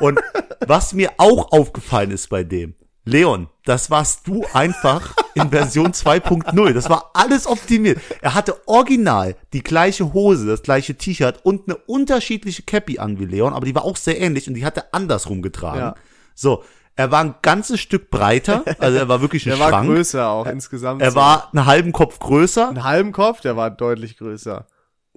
Und 0.00 0.20
was 0.66 0.92
mir 0.92 1.10
auch 1.18 1.52
aufgefallen 1.52 2.10
ist 2.10 2.28
bei 2.28 2.42
dem, 2.44 2.74
Leon, 3.04 3.48
das 3.64 3.90
warst 3.90 4.28
du 4.28 4.44
einfach 4.52 5.14
in 5.34 5.50
Version 5.50 5.92
2.0. 5.92 6.72
Das 6.72 6.88
war 6.90 7.10
alles 7.14 7.46
optimiert. 7.46 7.98
Er 8.20 8.34
hatte 8.34 8.60
original 8.68 9.36
die 9.52 9.62
gleiche 9.62 10.12
Hose, 10.12 10.46
das 10.46 10.62
gleiche 10.62 10.96
T-Shirt 10.96 11.40
und 11.44 11.68
eine 11.68 11.76
unterschiedliche 11.76 12.62
Cappy 12.62 12.98
an 12.98 13.18
wie 13.18 13.24
Leon, 13.26 13.54
aber 13.54 13.66
die 13.66 13.74
war 13.74 13.84
auch 13.84 13.96
sehr 13.96 14.20
ähnlich 14.20 14.46
und 14.48 14.54
die 14.54 14.64
hat 14.64 14.76
er 14.76 14.86
andersrum 14.92 15.42
getragen. 15.42 15.78
Ja. 15.78 15.94
So, 16.34 16.62
er 16.96 17.10
war 17.10 17.24
ein 17.24 17.34
ganzes 17.42 17.80
Stück 17.80 18.10
breiter, 18.10 18.64
also 18.78 18.98
er 18.98 19.08
war 19.08 19.20
wirklich 19.20 19.46
ein 19.50 19.58
war 19.58 19.70
Schrank. 19.70 19.86
größer 19.88 20.28
auch 20.28 20.46
insgesamt. 20.46 21.02
Er 21.02 21.12
so. 21.12 21.16
war 21.16 21.48
einen 21.52 21.66
halben 21.66 21.92
Kopf 21.92 22.18
größer. 22.18 22.68
einen 22.68 22.84
halben 22.84 23.12
Kopf, 23.12 23.40
der 23.40 23.56
war 23.56 23.70
deutlich 23.70 24.18
größer. 24.18 24.66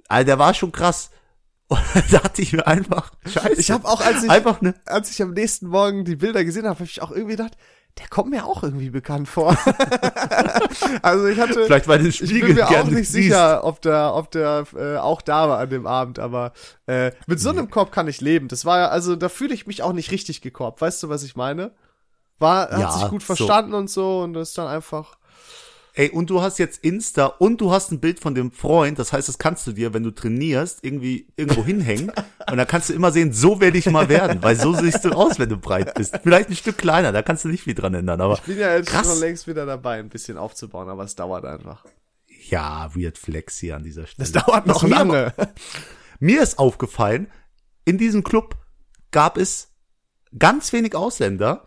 Also 0.08 0.26
der 0.26 0.38
war 0.38 0.54
schon 0.54 0.72
krass. 0.72 1.10
Und 1.68 1.80
da 1.94 2.18
dachte 2.20 2.42
ich 2.42 2.52
mir 2.52 2.64
einfach, 2.66 3.10
scheiße. 3.26 3.60
Ich 3.60 3.72
habe 3.72 3.88
auch, 3.88 4.00
als 4.00 4.22
ich, 4.22 4.30
einfach 4.30 4.60
ne, 4.60 4.74
als 4.86 5.10
ich 5.10 5.20
am 5.20 5.32
nächsten 5.32 5.66
Morgen 5.66 6.04
die 6.04 6.14
Bilder 6.14 6.44
gesehen 6.44 6.64
habe, 6.64 6.76
habe 6.78 6.84
ich 6.84 7.02
auch 7.02 7.10
irgendwie 7.10 7.36
gedacht, 7.36 7.56
der 7.98 8.08
kommt 8.08 8.30
mir 8.30 8.44
auch 8.44 8.62
irgendwie 8.62 8.90
bekannt 8.90 9.28
vor. 9.28 9.56
also 11.02 11.26
ich 11.26 11.38
hatte, 11.38 11.64
vielleicht 11.64 11.88
weil 11.88 12.06
ich 12.06 12.20
bin 12.20 12.54
mir 12.54 12.68
auch 12.68 12.84
nicht 12.84 12.96
siehst. 13.08 13.12
sicher, 13.12 13.64
ob 13.64 13.80
der, 13.80 14.14
ob 14.14 14.30
der 14.30 14.64
äh, 14.76 14.96
auch 14.98 15.22
da 15.22 15.48
war 15.48 15.58
an 15.58 15.70
dem 15.70 15.86
Abend, 15.86 16.18
aber 16.18 16.52
äh, 16.86 17.12
mit 17.26 17.40
so 17.40 17.48
einem 17.50 17.70
Korb 17.70 17.92
kann 17.92 18.06
ich 18.08 18.20
leben. 18.20 18.48
Das 18.48 18.64
war 18.64 18.78
ja, 18.78 18.88
also 18.88 19.16
da 19.16 19.28
fühle 19.28 19.54
ich 19.54 19.66
mich 19.66 19.82
auch 19.82 19.92
nicht 19.92 20.10
richtig 20.10 20.42
gekorbt. 20.42 20.80
Weißt 20.80 21.02
du, 21.02 21.08
was 21.08 21.22
ich 21.22 21.36
meine? 21.36 21.72
War, 22.38 22.70
Ja, 22.70 22.88
hat 22.88 23.00
sich 23.00 23.08
gut 23.08 23.22
so. 23.22 23.34
verstanden 23.34 23.72
und 23.72 23.88
so 23.88 24.20
und 24.20 24.34
das 24.34 24.50
ist 24.50 24.58
dann 24.58 24.66
einfach. 24.68 25.16
Ey, 25.98 26.10
und 26.10 26.28
du 26.28 26.42
hast 26.42 26.58
jetzt 26.58 26.84
Insta 26.84 27.24
und 27.24 27.58
du 27.62 27.72
hast 27.72 27.90
ein 27.90 28.00
Bild 28.00 28.20
von 28.20 28.34
dem 28.34 28.52
Freund. 28.52 28.98
Das 28.98 29.14
heißt, 29.14 29.28
das 29.28 29.38
kannst 29.38 29.66
du 29.66 29.72
dir, 29.72 29.94
wenn 29.94 30.02
du 30.02 30.10
trainierst, 30.10 30.80
irgendwie 30.84 31.26
irgendwo 31.36 31.64
hinhängen. 31.64 32.10
und 32.50 32.56
dann 32.58 32.66
kannst 32.66 32.90
du 32.90 32.92
immer 32.92 33.10
sehen, 33.12 33.32
so 33.32 33.60
werde 33.62 33.78
ich 33.78 33.86
mal 33.90 34.10
werden. 34.10 34.42
Weil 34.42 34.56
so 34.56 34.74
siehst 34.74 35.06
du 35.06 35.10
aus, 35.12 35.38
wenn 35.38 35.48
du 35.48 35.56
breit 35.56 35.94
bist. 35.94 36.18
Vielleicht 36.22 36.50
ein 36.50 36.56
Stück 36.56 36.76
kleiner, 36.76 37.12
da 37.12 37.22
kannst 37.22 37.44
du 37.44 37.48
nicht 37.48 37.62
viel 37.62 37.74
dran 37.74 37.94
ändern. 37.94 38.20
Aber 38.20 38.34
Ich 38.34 38.42
bin 38.42 38.58
ja 38.58 38.76
jetzt 38.76 38.90
Krass. 38.90 39.06
schon 39.06 39.20
längst 39.20 39.46
wieder 39.46 39.64
dabei, 39.64 39.98
ein 39.98 40.10
bisschen 40.10 40.36
aufzubauen, 40.36 40.90
aber 40.90 41.04
es 41.04 41.14
dauert 41.14 41.46
einfach. 41.46 41.82
ja, 42.50 42.90
weird 42.94 43.16
Flex 43.16 43.56
hier 43.56 43.74
an 43.76 43.82
dieser 43.82 44.06
Stelle. 44.06 44.28
Das 44.30 44.44
dauert 44.44 44.66
noch 44.66 44.82
Was 44.82 44.88
mir 44.90 44.94
lange. 44.96 45.34
Mir 46.20 46.42
ist 46.42 46.58
aufgefallen, 46.58 47.28
in 47.86 47.96
diesem 47.96 48.22
Club 48.22 48.56
gab 49.12 49.38
es 49.38 49.68
ganz 50.38 50.72
wenig 50.74 50.94
Ausländer 50.94 51.64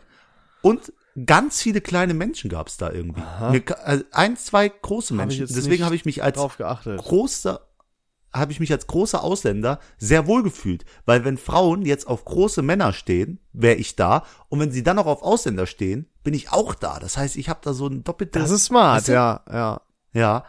und 0.61 0.93
ganz 1.26 1.61
viele 1.61 1.82
kleine 1.82 2.13
Menschen 2.13 2.49
gab 2.49 2.67
es 2.67 2.78
da 2.78 2.91
irgendwie. 2.91 3.22
Mir, 3.51 3.63
also 3.84 4.03
ein, 4.11 4.38
zwei 4.38 4.70
große 4.70 5.13
Hab 5.13 5.17
Menschen. 5.17 5.41
jetzt 5.41 5.55
Deswegen 5.55 5.86
habe 5.86 5.95
ich 5.95 6.05
mich 6.05 6.24
als 6.24 6.38
großer 6.38 7.61
habe 8.32 8.51
ich 8.51 8.59
mich 8.59 8.72
als 8.72 8.86
großer 8.86 9.24
Ausländer 9.24 9.80
sehr 9.97 10.28
wohl 10.28 10.43
gefühlt, 10.43 10.86
weil 11.05 11.26
wenn 11.26 11.38
Frauen 11.38 11.84
jetzt 11.84 12.05
auf 12.05 12.26
große 12.26 12.61
Männer 12.61 12.93
stehen, 12.93 13.39
wäre 13.53 13.76
ich 13.76 13.95
da 13.95 14.24
und 14.49 14.59
wenn 14.59 14.72
sie 14.72 14.84
dann 14.84 14.97
noch 14.97 15.07
auf 15.07 15.24
Ausländer 15.24 15.65
stehen, 15.65 16.07
bin 16.24 16.36
ich 16.36 16.51
auch 16.51 16.76
da. 16.76 16.99
Das 16.99 17.17
heißt, 17.17 17.38
ich 17.38 17.49
habe 17.49 17.61
da 17.63 17.74
so 17.74 17.88
ein 17.88 18.03
doppeltes 18.03 18.43
Das 18.43 18.51
ist 18.51 18.65
smart, 18.65 18.97
Weißt 18.97 19.07
du? 19.07 19.13
ja, 19.13 19.43
ja. 19.51 19.82
ja. 20.13 20.45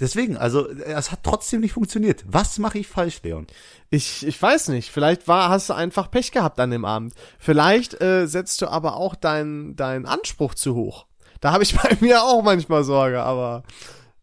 Deswegen, 0.00 0.36
also 0.36 0.68
es 0.68 1.10
hat 1.10 1.24
trotzdem 1.24 1.60
nicht 1.60 1.72
funktioniert. 1.72 2.24
Was 2.26 2.58
mache 2.58 2.78
ich 2.78 2.86
falsch, 2.86 3.20
Leon? 3.24 3.48
Ich, 3.90 4.24
ich 4.24 4.40
weiß 4.40 4.68
nicht. 4.68 4.90
Vielleicht 4.92 5.26
war, 5.26 5.48
hast 5.48 5.70
du 5.70 5.74
einfach 5.74 6.10
Pech 6.10 6.30
gehabt 6.30 6.60
an 6.60 6.70
dem 6.70 6.84
Abend. 6.84 7.14
Vielleicht 7.38 8.00
äh, 8.00 8.26
setzt 8.26 8.62
du 8.62 8.68
aber 8.68 8.96
auch 8.96 9.16
deinen 9.16 9.74
deinen 9.74 10.06
Anspruch 10.06 10.54
zu 10.54 10.76
hoch. 10.76 11.06
Da 11.40 11.52
habe 11.52 11.64
ich 11.64 11.74
bei 11.82 11.96
mir 12.00 12.22
auch 12.22 12.42
manchmal 12.42 12.84
Sorge, 12.84 13.20
aber 13.22 13.64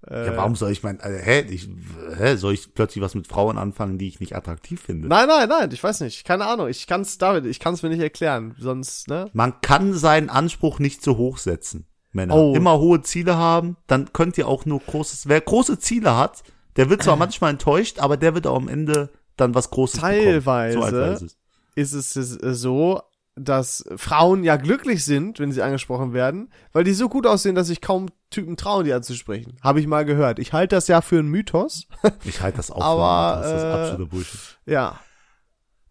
äh, 0.07 0.27
Ja, 0.27 0.37
warum 0.37 0.55
soll 0.55 0.71
ich 0.71 0.81
mein, 0.81 0.99
äh, 1.01 1.21
hä, 1.21 1.41
ich, 1.49 1.67
hä, 2.17 2.37
soll 2.37 2.53
ich 2.53 2.73
plötzlich 2.73 3.03
was 3.03 3.15
mit 3.15 3.27
Frauen 3.27 3.57
anfangen, 3.57 3.97
die 3.97 4.07
ich 4.07 4.21
nicht 4.21 4.33
attraktiv 4.35 4.81
finde? 4.81 5.09
nein, 5.09 5.27
nein, 5.27 5.49
nein, 5.49 5.69
ich 5.73 5.83
weiß 5.83 5.99
nicht. 6.01 6.25
Keine 6.25 6.45
Ahnung. 6.45 6.69
Ich 6.69 6.87
kann's 6.87 7.17
David, 7.17 7.45
ich 7.45 7.59
kann's 7.59 7.83
mir 7.83 7.89
nicht 7.89 8.01
erklären. 8.01 8.55
Sonst, 8.59 9.09
ne? 9.09 9.29
Man 9.33 9.59
kann 9.59 9.93
seinen 9.93 10.29
Anspruch 10.29 10.79
nicht 10.79 11.03
so 11.03 11.17
hoch 11.17 11.37
setzen, 11.37 11.85
Männer. 12.15 12.35
Oh. 12.35 12.55
Immer 12.55 12.79
hohe 12.79 13.01
Ziele 13.01 13.37
haben, 13.37 13.77
dann 13.87 14.11
könnt 14.13 14.37
ihr 14.37 14.47
auch 14.47 14.65
nur 14.65 14.79
großes, 14.79 15.27
wer 15.27 15.41
große 15.41 15.77
Ziele 15.79 16.17
hat, 16.17 16.43
der 16.75 16.89
wird 16.89 17.03
zwar 17.03 17.15
manchmal 17.15 17.51
enttäuscht, 17.51 17.99
aber 17.99 18.17
der 18.17 18.33
wird 18.33 18.47
auch 18.47 18.57
am 18.57 18.67
Ende 18.67 19.09
dann 19.37 19.53
was 19.53 19.69
Großes 19.69 19.99
Teilweise. 19.99 20.79
bekommen. 20.79 21.17
So 21.17 21.25
ist 21.75 21.93
es. 21.93 22.15
Äh, 22.15 22.53
so, 22.53 23.01
dass 23.35 23.83
Frauen 23.97 24.43
ja 24.43 24.55
glücklich 24.55 25.03
sind, 25.03 25.39
wenn 25.39 25.51
sie 25.51 25.61
angesprochen 25.61 26.13
werden, 26.13 26.49
weil 26.71 26.85
die 26.85 26.93
so 26.93 27.09
gut 27.09 27.27
aussehen, 27.27 27.55
dass 27.55 27.67
sich 27.67 27.81
kaum 27.81 28.07
Typen 28.29 28.55
trauen, 28.55 28.85
die 28.85 28.93
anzusprechen. 28.93 29.57
Habe 29.61 29.81
ich 29.81 29.87
mal 29.87 30.05
gehört. 30.05 30.39
Ich 30.39 30.53
halte 30.53 30.75
das 30.75 30.87
ja 30.87 31.01
für 31.01 31.19
einen 31.19 31.29
Mythos. 31.29 31.87
Ich 32.23 32.41
halte 32.41 32.57
das 32.57 32.71
auch 32.71 32.81
für, 33.37 33.41
das 33.41 33.51
ist 33.51 33.63
äh, 33.63 33.67
absolute 33.67 34.05
Bullshit. 34.05 34.39
ja. 34.65 34.99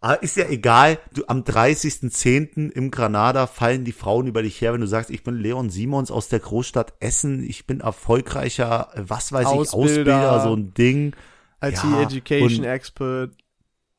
Aber 0.05 0.21
ist 0.21 0.37
ja 0.37 0.47
egal, 0.47 0.99
du 1.15 1.23
am 1.25 1.41
30.10. 1.41 2.69
im 2.69 2.91
Granada 2.91 3.47
fallen 3.47 3.85
die 3.85 3.91
Frauen 3.91 4.27
über 4.27 4.43
dich 4.43 4.61
her, 4.61 4.71
wenn 4.71 4.81
du 4.81 4.85
sagst, 4.85 5.09
ich 5.09 5.23
bin 5.23 5.33
Leon 5.33 5.71
Simons 5.71 6.11
aus 6.11 6.27
der 6.29 6.37
Großstadt 6.41 6.93
Essen, 6.99 7.43
ich 7.43 7.65
bin 7.65 7.79
erfolgreicher, 7.79 8.89
was 8.95 9.31
weiß 9.31 9.47
ich, 9.47 9.53
Ausbilder. 9.57 10.29
Ausbilder, 10.29 10.39
so 10.43 10.55
ein 10.55 10.73
Ding. 10.75 11.15
IT 11.59 11.79
Ja, 11.83 12.01
Education 12.03 12.59
und- 12.59 12.65
Expert. 12.65 13.31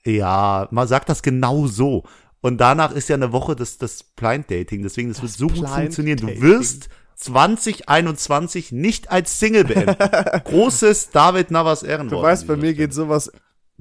Ja, 0.04 0.68
man 0.70 0.86
sagt 0.86 1.08
das 1.08 1.22
genau 1.22 1.66
so. 1.66 2.04
Und 2.40 2.58
danach 2.58 2.92
ist 2.92 3.08
ja 3.08 3.16
eine 3.16 3.32
Woche 3.32 3.56
das, 3.56 3.76
das 3.76 4.04
Blind 4.04 4.48
Dating, 4.48 4.84
deswegen 4.84 5.08
das, 5.08 5.22
wird 5.22 5.32
so 5.32 5.48
gut 5.48 5.68
funktionieren. 5.68 6.18
Du 6.18 6.40
wirst 6.40 6.88
2021 7.16 8.70
nicht 8.70 9.10
als 9.10 9.40
Single 9.40 9.64
beenden. 9.64 9.96
Großes 10.44 11.10
David 11.10 11.50
Navas 11.50 11.82
Ehrenwort. 11.82 12.12
Du 12.20 12.22
weißt, 12.22 12.46
bei 12.46 12.54
mir 12.54 12.74
geht 12.74 12.94
sowas 12.94 13.32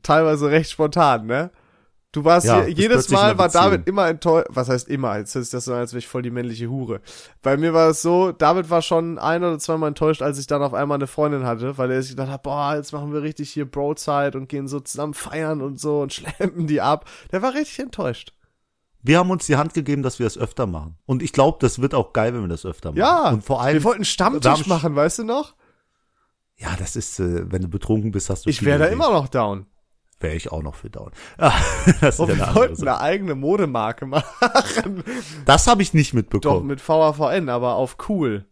teilweise 0.02 0.50
recht 0.50 0.72
spontan, 0.72 1.28
ne? 1.28 1.52
Du 2.16 2.24
warst 2.24 2.48
Ja, 2.48 2.64
hier, 2.64 2.74
jedes 2.74 3.10
Mal 3.10 3.38
war. 3.38 3.50
David 3.50 3.90
immer 3.90 4.08
enttäuscht. 4.08 4.48
Was 4.50 4.70
heißt 4.70 4.88
immer? 4.88 5.18
Jetzt 5.18 5.36
ist 5.36 5.54
das 5.54 5.66
so, 5.66 5.74
als 5.74 5.92
wäre 5.92 6.00
ich 6.00 6.08
voll 6.08 6.22
die 6.22 6.32
männliche 6.32 6.70
Hure. 6.70 7.02
Bei 7.42 7.58
mir 7.58 7.74
war 7.74 7.90
es 7.90 8.02
so, 8.02 8.32
David 8.32 8.70
war 8.70 8.82
schon 8.82 9.20
ein 9.20 9.44
oder 9.44 9.60
zweimal 9.60 9.90
enttäuscht, 9.90 10.22
als 10.22 10.40
ich 10.40 10.48
dann 10.48 10.64
auf 10.64 10.74
einmal 10.74 10.96
eine 10.96 11.08
Freundin 11.08 11.46
hatte, 11.46 11.78
weil 11.78 11.92
er 11.92 12.02
sich 12.02 12.12
gedacht 12.12 12.30
hat, 12.30 12.44
boah, 12.44 12.74
jetzt 12.76 12.94
machen 12.94 13.12
wir 13.12 13.22
richtig 13.22 13.50
hier 13.50 13.70
Broadside 13.70 14.38
und 14.38 14.48
gehen 14.48 14.70
so 14.70 14.80
zusammen 14.80 15.14
feiern 15.14 15.62
und 15.62 15.78
so 15.78 16.00
und 16.00 16.14
schleppen 16.14 16.68
die 16.68 16.80
ab. 16.80 17.04
Der 17.34 17.42
war 17.42 17.54
richtig 17.54 17.80
enttäuscht. 17.80 18.32
Wir 19.02 19.20
haben 19.20 19.30
uns 19.30 19.46
die 19.46 19.58
Hand 19.58 19.74
gegeben, 19.74 20.02
dass 20.02 20.18
wir 20.18 20.26
das 20.26 20.38
öfter 20.38 20.68
machen. 20.68 20.98
Und 21.06 21.22
ich 21.22 21.34
glaube, 21.34 21.58
das 21.60 21.82
wird 21.82 21.94
auch 21.94 22.14
geil, 22.14 22.34
wenn 22.34 22.42
wir 22.42 22.48
das 22.48 22.66
öfter 22.66 22.92
machen. 22.92 23.00
Ja, 23.00 23.30
Und 23.32 23.44
vor 23.44 23.62
allem, 23.62 23.74
wir 23.74 23.84
wollten 23.84 24.06
Stammtisch 24.06 24.68
machen, 24.68 24.96
weißt 24.96 25.20
du 25.20 25.24
noch? 25.26 25.54
ja, 26.58 26.70
das 26.80 26.96
ist, 26.96 27.20
äh, 27.20 27.52
wenn 27.52 27.62
du 27.62 27.68
betrunken 27.68 28.12
bist, 28.12 28.30
hast 28.30 28.46
du 28.46 28.50
Ich 28.50 28.64
wäre 28.64 28.80
da 28.80 28.86
immer 28.86 29.12
noch 29.12 29.28
down. 29.28 29.66
Wäre 30.20 30.36
ich 30.36 30.52
auch 30.52 30.64
noch 30.64 30.76
für 30.76 30.90
down. 30.90 31.12
Ah, 31.38 31.52
das 32.02 32.16
ist 32.16 32.20
Und 32.20 32.30
ja 32.30 32.36
eine 32.36 32.46
wir 32.48 32.56
wollten 32.56 32.76
Sache. 32.78 32.90
eine 32.90 33.00
eigene 33.02 33.36
Modemarke 33.36 34.06
machen. 34.06 35.04
Das 35.46 35.68
habe 35.68 35.82
ich 35.82 35.94
nicht 35.94 36.12
Doch 36.12 36.16
mitbekommen. 36.16 36.68
mit 36.68 36.88
VAVN, 36.88 37.50
aber 37.50 37.76
auf 37.76 37.98
cool. 38.10 38.46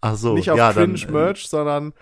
Ach 0.00 0.14
so, 0.16 0.34
Nicht 0.34 0.50
auf 0.50 0.58
ja, 0.58 0.72
dann, 0.72 0.94
Cringe 0.94 1.08
äh, 1.08 1.12
Merch, 1.12 1.48
sondern, 1.48 1.92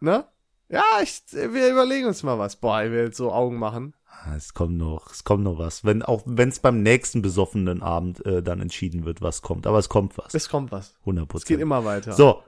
ne? 0.00 0.24
Ja, 0.68 0.82
ich, 1.02 1.22
wir 1.32 1.68
überlegen 1.70 2.06
uns 2.06 2.22
mal 2.22 2.38
was. 2.38 2.56
Boah, 2.56 2.82
ich 2.82 2.90
will 2.92 3.04
jetzt 3.06 3.16
so 3.16 3.32
Augen 3.32 3.58
machen. 3.58 3.94
Ah, 4.06 4.34
Es 4.36 4.54
kommt 4.54 4.76
noch, 4.78 5.12
es 5.12 5.24
kommt 5.24 5.42
noch 5.44 5.58
was. 5.58 5.84
Wenn 5.84 6.02
auch 6.02 6.22
wenn 6.24 6.48
es 6.48 6.60
beim 6.60 6.82
nächsten 6.82 7.22
besoffenen 7.22 7.82
Abend 7.82 8.24
äh, 8.24 8.42
dann 8.42 8.60
entschieden 8.60 9.04
wird, 9.04 9.20
was 9.20 9.42
kommt. 9.42 9.66
Aber 9.66 9.78
es 9.78 9.88
kommt 9.88 10.16
was. 10.16 10.32
Es 10.34 10.48
kommt 10.48 10.70
was. 10.72 10.94
100 11.00 11.24
Es 11.24 11.28
Prozent. 11.28 11.48
geht 11.48 11.60
immer 11.60 11.84
weiter. 11.84 12.12
So. 12.12 12.42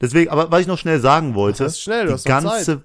Deswegen, 0.00 0.30
aber 0.30 0.50
was 0.50 0.62
ich 0.62 0.66
noch 0.66 0.78
schnell 0.78 1.00
sagen 1.00 1.34
wollte. 1.34 1.64
Was 1.66 1.72
heißt 1.74 1.82
schnell? 1.82 2.06
Du 2.06 2.16
die 2.16 2.24
ganze. 2.24 2.84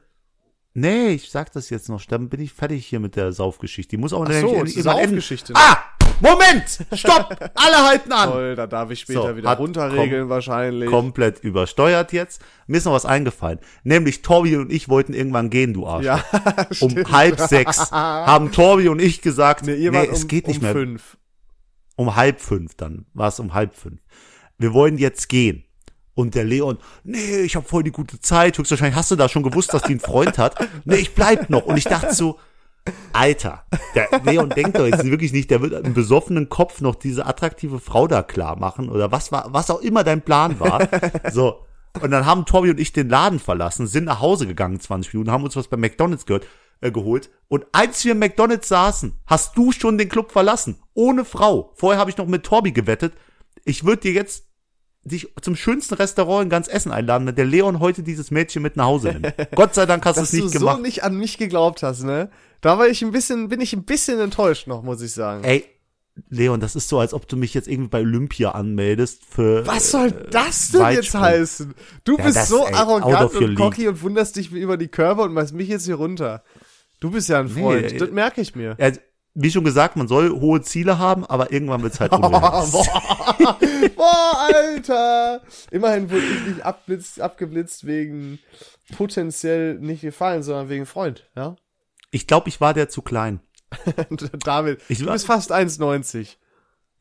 Nee, 0.78 1.12
ich 1.12 1.32
sag 1.32 1.54
das 1.54 1.70
jetzt 1.70 1.88
noch. 1.88 2.04
Dann 2.06 2.28
bin 2.28 2.42
ich 2.42 2.52
fertig 2.52 2.86
hier 2.86 3.00
mit 3.00 3.16
der 3.16 3.32
Saufgeschichte. 3.32 3.96
Die 3.96 3.98
muss 3.98 4.12
auch 4.12 4.26
Ach 4.28 4.34
so, 4.34 4.52
nämlich 4.56 4.76
enden. 4.76 4.84
Saufgeschichte. 4.84 5.54
Ah! 5.56 5.78
Moment! 6.22 6.80
Stopp! 6.94 7.36
Alle 7.56 7.78
halten 7.90 8.12
an! 8.12 8.30
Toll, 8.30 8.56
da 8.56 8.68
darf 8.68 8.90
ich 8.92 9.02
später 9.02 9.30
So, 9.30 9.36
wieder 9.38 9.52
runterregeln 9.56 10.30
wahrscheinlich. 10.30 10.90
Komplett 10.90 11.40
übersteuert 11.40 12.14
jetzt. 12.14 12.42
Mir 12.68 12.78
ist 12.78 12.86
noch 12.86 12.94
was 12.94 13.06
eingefallen. 13.06 13.60
Nämlich 13.84 14.22
Torbi 14.22 14.56
und 14.56 14.72
ich 14.72 14.88
wollten 14.88 15.14
irgendwann 15.14 15.50
gehen, 15.50 15.74
du 15.74 15.86
Arsch. 15.86 16.06
Ja, 16.06 16.24
um 16.80 16.90
stimmt. 16.92 17.12
halb 17.12 17.40
sechs 17.40 17.92
haben 17.92 18.52
Torbi 18.54 18.88
und 18.88 19.02
ich 19.02 19.22
gesagt, 19.22 19.66
Nee, 19.66 19.74
nee, 19.74 19.78
ihr 19.84 19.94
wart 19.94 20.10
es 20.10 20.24
um, 20.24 20.28
geht 20.30 20.48
nicht 20.48 20.58
um 20.58 20.64
mehr. 20.64 20.72
fünf. 20.74 21.18
Um 21.98 22.16
halb 22.16 22.40
fünf 22.40 22.76
dann. 22.76 23.06
War 23.14 23.28
es 23.28 23.40
um 23.42 23.54
halb 23.54 23.76
fünf. 23.76 24.00
Wir 24.58 24.74
wollen 24.74 24.98
jetzt 24.98 25.28
gehen. 25.28 25.65
Und 26.16 26.34
der 26.34 26.46
Leon, 26.46 26.78
nee, 27.04 27.42
ich 27.42 27.56
habe 27.56 27.68
voll 27.68 27.84
die 27.84 27.92
gute 27.92 28.20
Zeit. 28.20 28.58
Höchstwahrscheinlich 28.58 28.96
hast 28.96 29.12
du 29.12 29.16
da 29.16 29.30
schon 29.30 29.44
gewusst, 29.44 29.74
dass 29.74 29.84
die 29.84 29.92
einen 29.92 30.00
Freund 30.00 30.38
hat. 30.38 30.56
Nee, 30.86 30.96
ich 30.96 31.14
bleib 31.14 31.50
noch. 31.50 31.66
Und 31.66 31.78
ich 31.78 31.84
dachte 31.84 32.16
so, 32.16 32.40
Alter, 33.14 33.66
der 33.96 34.08
Leon 34.24 34.50
denkt 34.50 34.78
doch 34.78 34.86
jetzt 34.86 35.04
wirklich 35.04 35.34
nicht, 35.34 35.50
der 35.50 35.62
wird 35.62 35.86
im 35.86 35.94
besoffenen 35.94 36.50
Kopf 36.50 36.82
noch 36.82 36.96
diese 36.96 37.26
attraktive 37.26 37.80
Frau 37.80 38.08
da 38.08 38.22
klar 38.22 38.58
machen 38.58 38.90
oder 38.90 39.12
was 39.12 39.32
war, 39.32 39.54
was 39.54 39.70
auch 39.70 39.82
immer 39.82 40.04
dein 40.04 40.22
Plan 40.22 40.60
war. 40.60 40.88
So. 41.32 41.66
Und 42.02 42.12
dann 42.12 42.26
haben 42.26 42.46
Tobi 42.46 42.70
und 42.70 42.80
ich 42.80 42.92
den 42.92 43.10
Laden 43.10 43.40
verlassen, 43.40 43.88
sind 43.88 44.04
nach 44.04 44.20
Hause 44.20 44.48
gegangen 44.48 44.80
20 44.80 45.14
Minuten, 45.14 45.32
haben 45.32 45.46
uns 45.46 45.56
was 45.56 45.70
bei 45.70 45.78
McDonalds 45.78 46.26
gehört, 46.26 46.46
äh, 46.82 46.92
geholt. 46.92 47.30
Und 47.48 47.66
als 47.72 48.04
wir 48.04 48.12
im 48.12 48.20
McDonalds 48.20 48.68
saßen, 48.68 49.14
hast 49.26 49.58
du 49.58 49.72
schon 49.72 49.98
den 49.98 50.10
Club 50.10 50.32
verlassen. 50.32 50.78
Ohne 50.94 51.24
Frau. 51.24 51.72
Vorher 51.76 52.00
habe 52.00 52.10
ich 52.10 52.18
noch 52.18 52.28
mit 52.28 52.44
Torbi 52.44 52.74
gewettet. 52.74 53.14
Ich 53.64 53.86
würde 53.86 54.02
dir 54.02 54.12
jetzt 54.12 54.46
dich 55.06 55.28
zum 55.42 55.56
schönsten 55.56 55.94
Restaurant 55.94 56.44
in 56.46 56.50
ganz 56.50 56.68
Essen 56.68 56.92
einladen, 56.92 57.28
wenn 57.28 57.36
der 57.36 57.46
Leon 57.46 57.80
heute 57.80 58.04
dieses 58.04 58.32
Mädchen 58.32 58.62
mit 58.64 58.76
nach 58.76 58.86
Hause 58.86 59.10
nimmt. 59.14 59.34
Gott 59.56 59.74
sei 59.76 59.86
Dank 59.86 60.04
hast 60.06 60.18
du 60.18 60.22
Dass 60.22 60.34
es 60.34 60.40
du 60.40 60.44
nicht 60.46 60.54
so 60.54 60.60
gemacht. 60.60 60.82
nicht 60.82 61.04
an 61.04 61.16
mich 61.16 61.38
geglaubt 61.38 61.84
hast, 61.84 62.04
ne? 62.04 62.30
Da 62.62 62.78
war 62.80 62.88
ich 62.88 63.02
ein 63.04 63.12
bisschen, 63.12 63.48
bin 63.50 63.62
ich 63.62 63.74
ein 63.74 63.84
bisschen 63.84 64.20
enttäuscht 64.20 64.68
noch, 64.68 64.82
muss 64.84 65.02
ich 65.02 65.12
sagen. 65.14 65.44
Ey, 65.44 65.64
Leon, 66.30 66.60
das 66.60 66.76
ist 66.76 66.90
so, 66.90 66.98
als 67.00 67.14
ob 67.14 67.28
du 67.28 67.36
mich 67.38 67.54
jetzt 67.54 67.68
irgendwie 67.68 67.90
bei 67.90 68.00
Olympia 68.02 68.52
anmeldest 68.52 69.24
für. 69.30 69.68
Was 69.68 69.92
soll 69.92 70.12
das 70.12 70.72
denn 70.72 70.82
jetzt 70.82 71.14
Weitsprung. 71.14 71.22
heißen? 71.22 71.74
Du 72.04 72.18
Ja, 72.18 72.24
bist 72.24 72.38
das, 72.38 72.50
so 72.50 72.66
ey, 72.66 72.74
arrogant 72.74 73.36
und 73.36 73.56
cocky 73.56 73.88
und 73.88 74.02
wunderst 74.02 74.36
dich 74.38 74.52
über 74.52 74.78
die 74.78 74.88
Körper 74.88 75.24
und 75.24 75.34
machst 75.34 75.54
mich 75.54 75.68
jetzt 75.68 75.86
hier 75.86 75.96
runter. 75.96 76.44
Du 77.02 77.12
bist 77.12 77.28
ja 77.30 77.42
ein 77.42 77.48
Nee, 77.54 77.62
Freund, 77.62 77.92
ey. 77.92 77.98
das 77.98 78.10
merke 78.12 78.42
ich 78.42 78.56
mir. 78.56 78.76
Ja, 78.80 78.92
wie 79.36 79.52
schon 79.52 79.64
gesagt, 79.66 79.96
man 79.98 80.08
soll 80.08 80.32
hohe 80.32 80.62
Ziele 80.62 80.98
haben, 80.98 81.26
aber 81.26 81.52
irgendwann 81.52 81.84
wird's 81.84 82.00
halt 82.00 82.12
unrealistisch. 82.14 82.88
Boah, 83.38 83.58
boah, 83.96 84.48
Alter! 84.54 85.42
Immerhin 85.72 86.10
wurde 86.10 86.24
ich 86.26 86.48
nicht 86.48 86.62
abblitzt, 86.66 87.20
abgeblitzt 87.22 87.86
wegen 87.86 88.40
potenziell 88.96 89.76
nicht 89.80 90.02
gefallen, 90.02 90.42
sondern 90.44 90.70
wegen 90.70 90.86
Freund, 90.86 91.30
ja? 91.36 91.56
Ich 92.12 92.28
glaube, 92.28 92.48
ich 92.50 92.62
war 92.62 92.74
der 92.74 92.88
zu 92.90 93.02
klein. 93.02 93.42
David, 94.46 94.80
Ich 94.88 95.00
du 95.00 95.06
war- 95.08 95.14
bist 95.14 95.26
fast 95.26 95.52
1,90. 95.52 96.38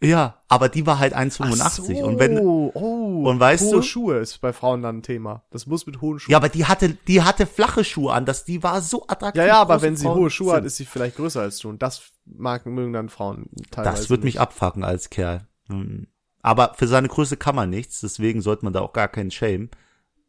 Ja, 0.03 0.42
aber 0.49 0.68
die 0.68 0.86
war 0.86 0.99
halt 0.99 1.14
1,85 1.16 2.01
Ach 2.03 2.07
und 2.07 2.18
wenn 2.18 2.38
oh, 2.38 3.28
und 3.28 3.40
weißt 3.40 3.64
hohe 3.66 3.76
du- 3.76 3.82
Schuhe 3.82 4.18
ist 4.18 4.38
bei 4.40 4.53
Frauen 4.53 4.82
dann 4.82 4.99
ein 4.99 5.03
Thema. 5.03 5.45
Das 5.51 5.66
muss 5.66 5.86
mit 5.86 6.01
hohen 6.01 6.18
Schuhen. 6.18 6.32
ja, 6.32 6.36
aber 6.36 6.49
die 6.51 6.66
hatte 6.66 6.90
die 6.90 7.22
hatte 7.22 7.47
flache 7.47 7.84
Schuhe 7.84 8.12
an, 8.12 8.26
dass 8.26 8.45
die 8.45 8.62
war 8.62 8.82
so 8.82 9.07
attraktiv. 9.07 9.40
Ja, 9.40 9.47
ja, 9.47 9.61
aber 9.61 9.80
wenn 9.82 9.97
sie 9.97 10.05
Frauen 10.05 10.18
hohe 10.18 10.30
Schuhe 10.30 10.53
hat, 10.53 10.59
sind. 10.59 10.66
ist 10.66 10.76
sie 10.76 10.84
vielleicht 10.84 11.16
größer 11.16 11.40
als 11.40 11.59
du. 11.59 11.68
Und 11.70 11.80
das 11.82 12.03
mag, 12.26 12.66
mögen 12.66 12.92
dann 12.92 13.09
Frauen 13.09 13.49
teilweise. 13.70 13.97
das 13.97 14.11
wird 14.11 14.24
mich 14.24 14.40
abfacken 14.40 14.84
als 14.84 15.09
Kerl. 15.11 15.47
Hm. 15.68 16.09
Aber 16.42 16.74
für 16.74 16.86
seine 16.88 17.09
Größe 17.09 17.38
kann 17.38 17.55
man 17.55 17.70
nichts, 17.70 18.01
deswegen 18.01 18.42
sollte 18.42 18.64
man 18.66 18.74
da 18.74 18.80
auch 18.80 18.92
gar 18.92 19.09
keinen 19.09 19.30
Shame. 19.30 19.70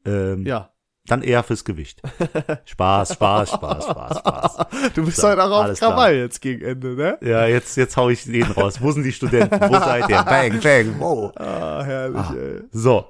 Ähm, 0.06 0.46
Ja. 0.46 0.70
Dann 1.08 1.22
eher 1.22 1.44
fürs 1.44 1.64
Gewicht. 1.64 2.02
Spaß, 2.66 3.14
Spaß, 3.14 3.52
Spaß, 3.52 3.86
Spaß, 3.86 4.18
Spaß. 4.20 4.58
Du 4.96 5.06
bist 5.06 5.18
So, 5.18 5.28
halt 5.28 5.40
auch 5.40 5.52
auf 5.52 5.64
alles 5.66 5.78
klar. 5.80 5.92
Krawall 5.92 6.16
jetzt 6.16 6.42
gegen 6.42 6.64
Ende, 6.64 6.96
ne? 6.96 7.18
Ja, 7.22 7.46
jetzt, 7.46 7.78
jetzt 7.78 7.96
hau 7.96 8.10
ich 8.10 8.24
den 8.24 8.44
raus. 8.44 8.82
Wo 8.82 8.92
sind 8.92 9.04
die 9.04 9.12
Studenten? 9.12 9.60
Wo 9.70 9.74
seid 9.80 10.10
ihr? 10.10 10.24
Bang, 10.24 10.60
bang, 10.62 10.96
wow. 11.00 11.32
Ah, 11.38 11.84
herrlich, 11.84 12.30
ey. 12.32 12.62
So. 12.72 13.06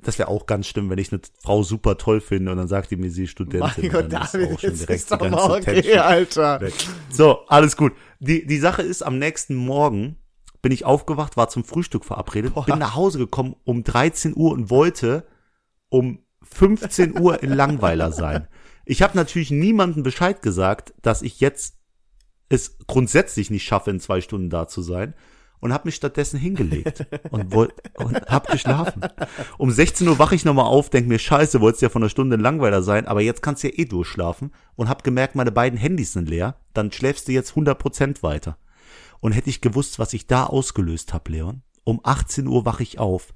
das 0.00 0.18
wäre 0.18 0.28
auch 0.28 0.46
ganz 0.46 0.66
schlimm, 0.66 0.90
wenn 0.90 0.98
ich 0.98 1.12
eine 1.12 1.20
Frau 1.44 1.62
super 1.62 1.96
toll 1.96 2.20
finde 2.20 2.50
und 2.50 2.56
dann 2.56 2.66
sagt 2.66 2.90
die 2.90 2.96
mir, 2.96 3.10
sie 3.12 3.22
ist 3.24 3.30
Studentin. 3.30 3.60
Mein 3.60 3.90
Gott, 3.92 4.04
ist 4.24 4.34
David, 4.34 4.52
auch 4.54 4.58
schon 4.60 4.70
jetzt 4.70 4.80
direkt 4.80 5.00
ist 5.02 5.12
doch 5.12 5.20
mal 5.30 5.50
okay, 5.52 5.74
Tension 5.80 5.98
Alter. 6.00 6.60
weg. 6.60 6.74
So, 7.08 7.38
alles 7.46 7.76
gut. 7.76 7.92
Die, 8.18 8.44
die 8.46 8.58
Sache 8.58 8.82
ist, 8.82 9.02
am 9.02 9.18
nächsten 9.20 9.54
Morgen 9.54 10.16
bin 10.60 10.72
ich 10.72 10.84
aufgewacht, 10.84 11.36
war 11.36 11.48
zum 11.50 11.62
Frühstück 11.62 12.04
verabredet, 12.04 12.52
bin 12.66 12.78
nach 12.80 12.96
Hause 12.96 13.18
gekommen 13.18 13.54
um 13.62 13.84
13 13.84 14.34
Uhr 14.36 14.50
und 14.50 14.70
wollte 14.70 15.24
um 15.88 16.18
15 16.42 17.18
Uhr 17.18 17.42
in 17.42 17.52
Langweiler 17.52 18.12
sein. 18.12 18.48
Ich 18.84 19.02
habe 19.02 19.16
natürlich 19.16 19.50
niemandem 19.50 20.02
Bescheid 20.02 20.42
gesagt, 20.42 20.94
dass 21.02 21.22
ich 21.22 21.40
jetzt 21.40 21.76
es 22.48 22.78
grundsätzlich 22.86 23.50
nicht 23.50 23.64
schaffe, 23.64 23.90
in 23.90 24.00
zwei 24.00 24.20
Stunden 24.20 24.50
da 24.50 24.68
zu 24.68 24.82
sein 24.82 25.14
und 25.62 25.72
habe 25.72 25.86
mich 25.86 25.94
stattdessen 25.94 26.38
hingelegt 26.38 27.06
und, 27.30 27.54
und 27.54 28.16
hab 28.26 28.48
geschlafen. 28.48 29.02
Um 29.58 29.70
16 29.70 30.06
Uhr 30.08 30.18
wache 30.18 30.34
ich 30.34 30.44
nochmal 30.44 30.66
auf, 30.66 30.90
denk 30.90 31.06
mir, 31.06 31.20
scheiße, 31.20 31.60
wolltest 31.60 31.82
ja 31.82 31.88
von 31.88 32.02
einer 32.02 32.10
Stunde 32.10 32.34
in 32.34 32.42
Langweiler 32.42 32.82
sein, 32.82 33.06
aber 33.06 33.22
jetzt 33.22 33.42
kannst 33.42 33.62
du 33.62 33.68
ja 33.68 33.74
eh 33.78 33.84
durchschlafen 33.84 34.52
und 34.74 34.88
hab 34.88 35.04
gemerkt, 35.04 35.36
meine 35.36 35.52
beiden 35.52 35.78
Handys 35.78 36.12
sind 36.12 36.28
leer, 36.28 36.56
dann 36.74 36.90
schläfst 36.90 37.28
du 37.28 37.32
jetzt 37.32 37.52
100% 37.52 38.22
weiter. 38.24 38.58
Und 39.20 39.32
hätte 39.32 39.50
ich 39.50 39.60
gewusst, 39.60 40.00
was 40.00 40.12
ich 40.12 40.26
da 40.26 40.44
ausgelöst 40.44 41.14
hab, 41.14 41.28
Leon, 41.28 41.62
um 41.84 42.00
18 42.02 42.48
Uhr 42.48 42.66
wache 42.66 42.82
ich 42.82 42.98
auf, 42.98 43.32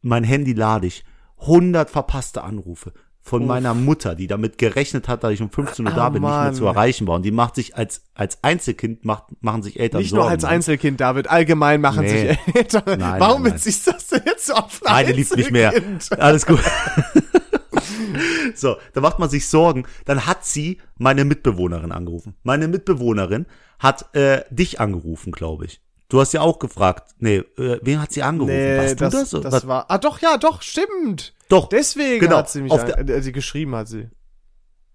mein 0.00 0.24
Handy 0.24 0.54
lade 0.54 0.88
ich, 0.88 1.04
100 1.42 1.90
verpasste 1.90 2.42
Anrufe 2.44 2.92
von 3.24 3.42
Uff. 3.42 3.48
meiner 3.48 3.72
Mutter, 3.74 4.16
die 4.16 4.26
damit 4.26 4.58
gerechnet 4.58 5.06
hat, 5.06 5.22
dass 5.22 5.30
ich 5.30 5.40
um 5.42 5.50
15 5.50 5.86
Uhr 5.86 5.92
da 5.92 6.06
Ah, 6.06 6.08
bin, 6.08 6.22
nicht 6.22 6.28
mehr 6.30 6.38
Mann. 6.40 6.54
zu 6.54 6.66
erreichen 6.66 7.06
war. 7.06 7.14
Und 7.16 7.22
die 7.22 7.30
macht 7.30 7.54
sich 7.54 7.76
als, 7.76 8.02
als 8.14 8.42
Einzelkind, 8.42 9.04
macht, 9.04 9.24
machen 9.40 9.62
sich 9.62 9.78
Eltern 9.78 10.00
Nicht 10.00 10.10
Sorgen. 10.10 10.22
nur 10.24 10.30
als 10.30 10.42
ne? 10.42 10.48
Einzelkind, 10.48 11.00
David, 11.00 11.28
allgemein 11.28 11.80
machen 11.80 12.02
Nee. 12.04 12.30
sich 12.30 12.38
Eltern. 12.56 12.98
Nein, 12.98 13.20
Warum 13.20 13.42
nein, 13.42 13.52
beziehst 13.52 13.86
du 13.86 13.92
das 13.92 14.08
denn 14.08 14.22
jetzt 14.26 14.46
so 14.46 14.54
auf 14.54 14.80
ein 14.84 14.92
Nein, 14.92 15.06
die 15.06 15.12
liebt 15.12 15.36
mich 15.36 15.50
mehr. 15.52 15.72
Alles 16.18 16.46
gut. 16.46 16.60
so, 18.54 18.76
da 18.92 19.00
macht 19.00 19.18
man 19.18 19.28
sich 19.30 19.48
Sorgen. 19.48 19.84
Dann 20.04 20.26
hat 20.26 20.44
sie 20.44 20.78
meine 20.98 21.24
Mitbewohnerin 21.24 21.92
angerufen. 21.92 22.34
Meine 22.42 22.68
Mitbewohnerin 22.68 23.46
hat 23.78 24.14
äh, 24.14 24.42
dich 24.50 24.80
angerufen, 24.80 25.32
glaube 25.32 25.66
ich. 25.66 25.80
Du 26.12 26.20
hast 26.20 26.34
ja 26.34 26.42
auch 26.42 26.58
gefragt. 26.58 27.14
Nee, 27.20 27.38
äh, 27.56 27.78
wen 27.80 28.02
hat 28.02 28.12
sie 28.12 28.22
angerufen? 28.22 28.54
Nee, 28.54 28.76
Warst 28.76 29.00
du 29.00 29.04
das, 29.04 29.30
das? 29.30 29.40
das, 29.40 29.52
Was- 29.54 29.66
war. 29.66 29.86
Ah, 29.88 29.96
doch, 29.96 30.18
ja, 30.20 30.36
doch, 30.36 30.60
stimmt. 30.60 31.32
Doch, 31.48 31.70
Deswegen 31.70 32.20
genau, 32.20 32.36
hat 32.36 32.50
sie 32.50 32.60
mich 32.60 32.70
an, 32.70 33.08
äh, 33.08 33.22
sie 33.22 33.32
geschrieben, 33.32 33.74
hat 33.74 33.88
sie. 33.88 34.10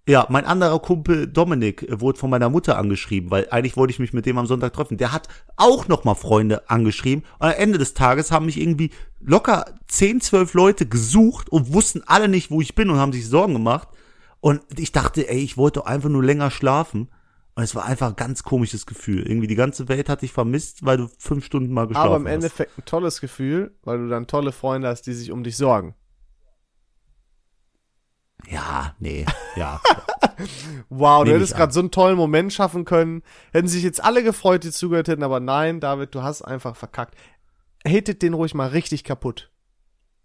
Ja, 0.08 0.26
mein 0.28 0.44
anderer 0.44 0.78
Kumpel 0.78 1.26
Dominik 1.26 1.82
äh, 1.82 2.00
wurde 2.00 2.20
von 2.20 2.30
meiner 2.30 2.48
Mutter 2.50 2.78
angeschrieben, 2.78 3.32
weil 3.32 3.48
eigentlich 3.50 3.76
wollte 3.76 3.90
ich 3.90 3.98
mich 3.98 4.12
mit 4.12 4.26
dem 4.26 4.38
am 4.38 4.46
Sonntag 4.46 4.72
treffen. 4.72 4.96
Der 4.96 5.10
hat 5.10 5.26
auch 5.56 5.88
noch 5.88 6.04
mal 6.04 6.14
Freunde 6.14 6.70
angeschrieben. 6.70 7.24
Und 7.40 7.48
am 7.48 7.54
Ende 7.54 7.78
des 7.78 7.94
Tages 7.94 8.30
haben 8.30 8.46
mich 8.46 8.60
irgendwie 8.60 8.90
locker 9.18 9.64
10, 9.88 10.20
12 10.20 10.54
Leute 10.54 10.86
gesucht 10.86 11.48
und 11.50 11.72
wussten 11.72 12.04
alle 12.06 12.28
nicht, 12.28 12.52
wo 12.52 12.60
ich 12.60 12.76
bin 12.76 12.90
und 12.90 12.98
haben 12.98 13.12
sich 13.12 13.26
Sorgen 13.28 13.54
gemacht. 13.54 13.88
Und 14.38 14.60
ich 14.76 14.92
dachte, 14.92 15.28
ey, 15.28 15.40
ich 15.40 15.56
wollte 15.56 15.80
doch 15.80 15.86
einfach 15.86 16.10
nur 16.10 16.22
länger 16.22 16.52
schlafen. 16.52 17.08
Und 17.58 17.64
es 17.64 17.74
war 17.74 17.86
einfach 17.86 18.10
ein 18.10 18.14
ganz 18.14 18.44
komisches 18.44 18.86
Gefühl. 18.86 19.26
Irgendwie 19.28 19.48
die 19.48 19.56
ganze 19.56 19.88
Welt 19.88 20.08
hat 20.08 20.22
dich 20.22 20.30
vermisst, 20.30 20.86
weil 20.86 20.96
du 20.96 21.08
fünf 21.18 21.44
Stunden 21.44 21.74
mal 21.74 21.88
geschlafen 21.88 22.06
Aber 22.06 22.16
im 22.18 22.26
hast. 22.26 22.34
Endeffekt 22.34 22.78
ein 22.78 22.84
tolles 22.84 23.20
Gefühl, 23.20 23.76
weil 23.82 23.98
du 23.98 24.08
dann 24.08 24.28
tolle 24.28 24.52
Freunde 24.52 24.86
hast, 24.86 25.08
die 25.08 25.12
sich 25.12 25.32
um 25.32 25.42
dich 25.42 25.56
sorgen. 25.56 25.96
Ja, 28.46 28.94
nee, 29.00 29.26
ja. 29.56 29.80
Wow, 30.88 31.24
du 31.24 31.32
hättest 31.32 31.56
gerade 31.56 31.72
so 31.72 31.80
einen 31.80 31.90
tollen 31.90 32.16
Moment 32.16 32.52
schaffen 32.52 32.84
können. 32.84 33.24
Hätten 33.50 33.66
sich 33.66 33.82
jetzt 33.82 34.04
alle 34.04 34.22
gefreut, 34.22 34.62
die 34.62 34.70
zugehört 34.70 35.08
hätten, 35.08 35.24
aber 35.24 35.40
nein, 35.40 35.80
David, 35.80 36.14
du 36.14 36.22
hast 36.22 36.42
einfach 36.42 36.76
verkackt. 36.76 37.16
Hatet 37.84 38.22
den 38.22 38.34
ruhig 38.34 38.54
mal 38.54 38.68
richtig 38.68 39.02
kaputt. 39.02 39.50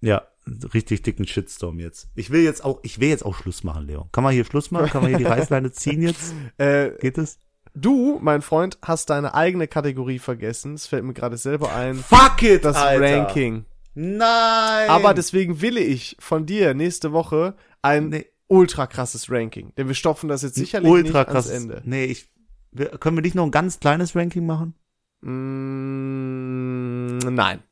Ja, 0.02 0.28
richtig 0.74 1.02
dicken 1.04 1.26
Shitstorm 1.28 1.80
jetzt. 1.80 2.08
Ich 2.16 2.30
will 2.30 2.42
jetzt 2.44 2.64
auch, 2.64 2.80
ich 2.84 3.00
will 3.00 3.10
jetzt 3.10 3.26
auch 3.26 3.36
Schluss 3.36 3.64
machen, 3.64 3.88
Leon. 3.88 4.10
Kann 4.12 4.24
man 4.24 4.34
hier 4.34 4.46
Schluss 4.46 4.72
machen? 4.72 4.88
Kann 4.90 5.02
man 5.02 5.10
hier 5.10 5.18
die 5.18 5.24
Reißleine 5.32 5.72
ziehen 5.72 6.02
jetzt? 6.02 6.34
Äh, 6.58 6.92
Geht 7.00 7.18
es? 7.18 7.38
du, 7.76 8.20
mein 8.22 8.42
Freund, 8.44 8.78
hast 8.84 9.10
deine 9.10 9.34
eigene 9.34 9.68
Kategorie 9.68 10.20
vergessen. 10.20 10.76
Es 10.76 10.86
fällt 10.88 11.04
mir 11.06 11.14
gerade 11.14 11.38
selber 11.38 11.74
ein. 11.74 11.96
Fuck 11.96 12.44
it, 12.44 12.64
Das 12.66 12.76
Alter. 12.76 13.04
Ranking. 13.04 13.66
Nein. 13.96 14.90
Aber 14.90 15.14
deswegen 15.14 15.62
will 15.62 15.78
ich 15.78 16.16
von 16.20 16.46
dir 16.46 16.74
nächste 16.74 17.12
Woche 17.14 17.56
ein 17.82 18.10
Nee. 18.10 18.26
ultra 18.48 18.86
krasses 18.88 19.32
Ranking. 19.32 19.74
Denn 19.78 19.88
wir 19.88 19.96
stopfen 19.96 20.30
das 20.30 20.42
jetzt 20.44 20.56
sicherlich 20.56 20.92
ultra 20.92 21.20
nicht 21.22 21.30
krass. 21.32 21.50
ans 21.50 21.64
Ende. 21.64 21.82
Nee, 21.86 22.06
ich, 22.06 22.30
können 23.00 23.18
wir 23.18 23.22
nicht 23.22 23.36
noch 23.36 23.46
ein 23.46 23.52
ganz 23.52 23.80
kleines 23.80 24.16
Ranking 24.16 24.46
machen? 24.46 24.76
Mm, 25.22 27.18
nein. 27.18 27.64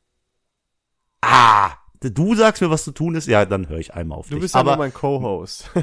Ah, 1.20 1.72
du 2.10 2.34
sagst 2.34 2.60
mir, 2.62 2.70
was 2.70 2.84
zu 2.84 2.92
tun 2.92 3.14
ist. 3.14 3.26
Ja, 3.28 3.44
dann 3.44 3.68
höre 3.68 3.78
ich 3.78 3.94
einmal 3.94 4.18
auf 4.18 4.28
Du 4.28 4.34
dich. 4.34 4.42
bist 4.42 4.54
ja 4.54 4.60
Aber 4.60 4.72
nur 4.72 4.78
mein 4.78 4.92
Co-Host. 4.94 5.70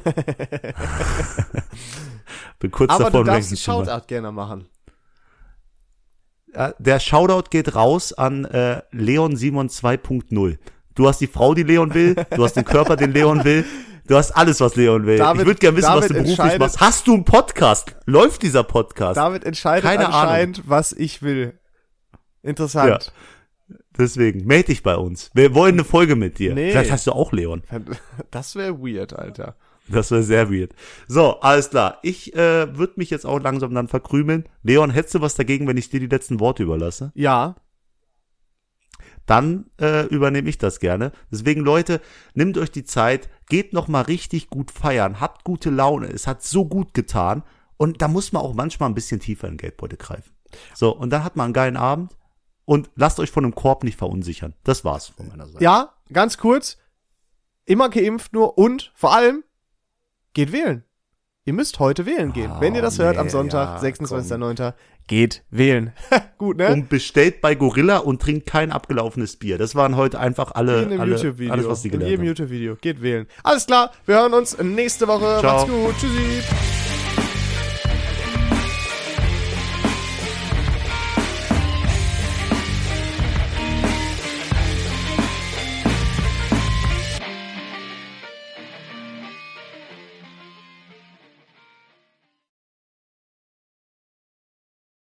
bin 2.59 2.72
kurz 2.72 2.91
Aber 2.91 3.05
davon, 3.05 3.26
du 3.26 3.32
darfst 3.32 3.49
einen. 3.51 3.57
Shoutout 3.57 4.05
gerne 4.07 4.32
machen. 4.32 4.67
Ja, 6.53 6.74
der 6.80 6.99
Shoutout 6.99 7.49
geht 7.51 7.76
raus 7.76 8.11
an 8.13 8.45
äh, 8.45 8.82
Leon 8.91 9.36
Simon 9.36 9.70
2.0. 9.70 10.57
Du 10.95 11.07
hast 11.07 11.20
die 11.22 11.28
Frau, 11.28 11.53
die 11.53 11.63
Leon 11.63 11.93
will. 11.93 12.15
Du 12.36 12.43
hast 12.43 12.53
den 12.53 12.65
Körper, 12.65 12.95
den 12.95 13.11
Leon 13.13 13.43
will. 13.43 13.65
Du 14.07 14.15
hast 14.17 14.32
alles, 14.32 14.59
was 14.59 14.76
Leon 14.76 15.05
will. 15.05 15.17
David- 15.20 15.41
ich 15.41 15.45
würde 15.47 15.59
gerne 15.59 15.78
wissen, 15.78 15.89
was 15.93 16.07
David 16.07 16.09
du 16.09 16.24
beruflich 16.36 16.59
machst. 16.59 16.82
Hast 16.82 17.05
du 17.07 17.13
einen 17.13 17.26
Podcast? 17.26 17.95
Läuft 18.05 18.41
dieser 18.41 18.63
Podcast? 18.63 19.17
David 19.17 19.43
entscheidet 19.43 19.84
Keine 19.84 20.07
anscheinend, 20.07 20.63
was 20.67 20.91
ich 20.91 21.22
will. 21.22 21.59
Interessant. 22.41 23.13
Deswegen, 24.00 24.45
melde 24.45 24.68
dich 24.68 24.82
bei 24.82 24.95
uns. 24.95 25.30
Wir 25.34 25.54
wollen 25.54 25.74
eine 25.76 25.84
Folge 25.84 26.16
mit 26.16 26.39
dir. 26.39 26.56
Nee. 26.56 26.72
Vielleicht 26.72 26.91
hast 26.91 27.06
du 27.06 27.12
auch 27.12 27.34
Leon. 27.34 27.64
Das 28.32 28.56
wäre 28.56 28.80
weird, 28.80 29.14
Alter. 29.14 29.56
Das 29.89 30.10
wäre 30.12 30.24
sehr 30.24 30.50
weird. 30.52 30.74
So, 31.08 31.39
alles 31.41 31.70
klar. 31.72 31.97
Ich 32.04 32.34
äh, 32.36 32.78
würde 32.78 32.93
mich 32.95 33.10
jetzt 33.10 33.26
auch 33.26 33.39
langsam 33.39 33.74
dann 33.74 33.88
verkrümeln. 33.88 34.47
Leon, 34.64 34.91
hättest 34.91 35.16
du 35.16 35.22
was 35.22 35.36
dagegen, 35.36 35.68
wenn 35.68 35.78
ich 35.78 35.89
dir 35.89 36.00
die 36.00 36.08
letzten 36.08 36.39
Worte 36.39 36.64
überlasse? 36.64 37.12
Ja, 37.16 37.56
Dann 39.26 39.66
äh, 39.80 40.08
übernehme 40.08 40.50
ich 40.50 40.58
das 40.58 40.80
gerne. 40.80 41.12
Deswegen, 41.32 41.62
Leute, 41.62 42.02
nehmt 42.34 42.58
euch 42.58 42.72
die 42.72 42.84
Zeit, 42.84 43.30
geht 43.47 43.74
noch 43.74 43.88
mal 43.88 44.02
richtig 44.02 44.50
gut 44.50 44.72
feiern, 44.72 45.20
habt 45.20 45.43
gute 45.43 45.70
Laune. 45.70 46.08
Es 46.08 46.26
hat 46.26 46.41
so 46.43 46.66
gut 46.66 46.93
getan. 46.95 47.43
Und 47.78 48.02
da 48.02 48.08
muss 48.08 48.32
man 48.32 48.41
auch 48.41 48.56
manchmal 48.56 48.89
ein 48.89 48.95
bisschen 48.95 49.20
tiefer 49.20 49.47
in 49.47 49.54
den 49.54 49.60
Geldbeutel 49.60 49.97
greifen. 49.97 50.32
So, 50.74 50.95
und 50.95 51.12
dann 51.12 51.24
hat 51.24 51.36
man 51.36 51.45
einen 51.45 51.54
geilen 51.54 51.78
Abend. 51.78 52.16
Und 52.70 52.91
lasst 52.95 53.20
euch 53.20 53.32
von 53.32 53.43
einem 53.43 53.55
Korb 53.55 53.84
nicht 53.84 53.97
verunsichern. 53.97 54.53
Das 54.63 54.86
war's 54.86 55.07
von 55.07 55.28
meiner 55.28 55.47
Seite. 55.47 55.63
ja, 55.63 55.91
ganz 56.13 56.38
kurz. 56.38 56.78
Immer 57.65 57.89
geimpft 57.89 58.32
nur 58.34 58.59
und 58.59 58.91
vor 58.93 59.11
allem 59.11 59.43
geht 60.36 60.51
wählen. 60.51 60.84
Ihr 61.45 61.53
müsst 61.53 61.80
heute 61.80 62.05
wählen 62.05 62.32
gehen. 62.32 62.51
Ah, 62.51 62.61
Wenn 62.61 62.76
ihr 62.76 62.84
das 62.84 62.99
hört 62.99 63.17
am 63.17 63.26
nee, 63.26 63.32
Sonntag, 63.32 63.82
ja, 63.82 63.89
26.09., 63.89 64.74
geht 65.07 65.43
wählen. 65.49 65.93
Gut, 66.38 66.57
ne? 66.57 66.72
Und 66.72 66.89
bestellt 66.89 67.41
bei 67.41 67.55
Gorilla 67.55 67.97
und 67.97 68.22
trinkt 68.22 68.45
kein 68.45 68.72
abgelaufenes 68.72 69.38
Bier. 69.38 69.57
Das 69.57 69.74
waren 69.74 69.95
heute 69.95 70.20
einfach 70.20 70.51
alle, 70.51 70.84
in 70.84 70.99
alle 70.99 71.15
YouTube-Video. 71.15 71.51
alles, 71.51 71.67
was 71.67 71.82
die 71.82 71.88
In 71.88 71.93
gelernt 71.93 72.11
jedem 72.11 72.22
haben. 72.22 72.28
YouTube-Video. 72.28 72.76
Geht 72.76 73.01
wählen. 73.01 73.26
Alles 73.41 73.65
klar, 73.65 73.91
wir 74.05 74.13
hören 74.13 74.36
uns 74.36 74.55
nächste 74.59 75.07
Woche. 75.07 75.39
Ciao. 75.39 75.65
Macht's 75.65 75.72
gut. 75.72 75.95
Tschüssi. 75.97 76.78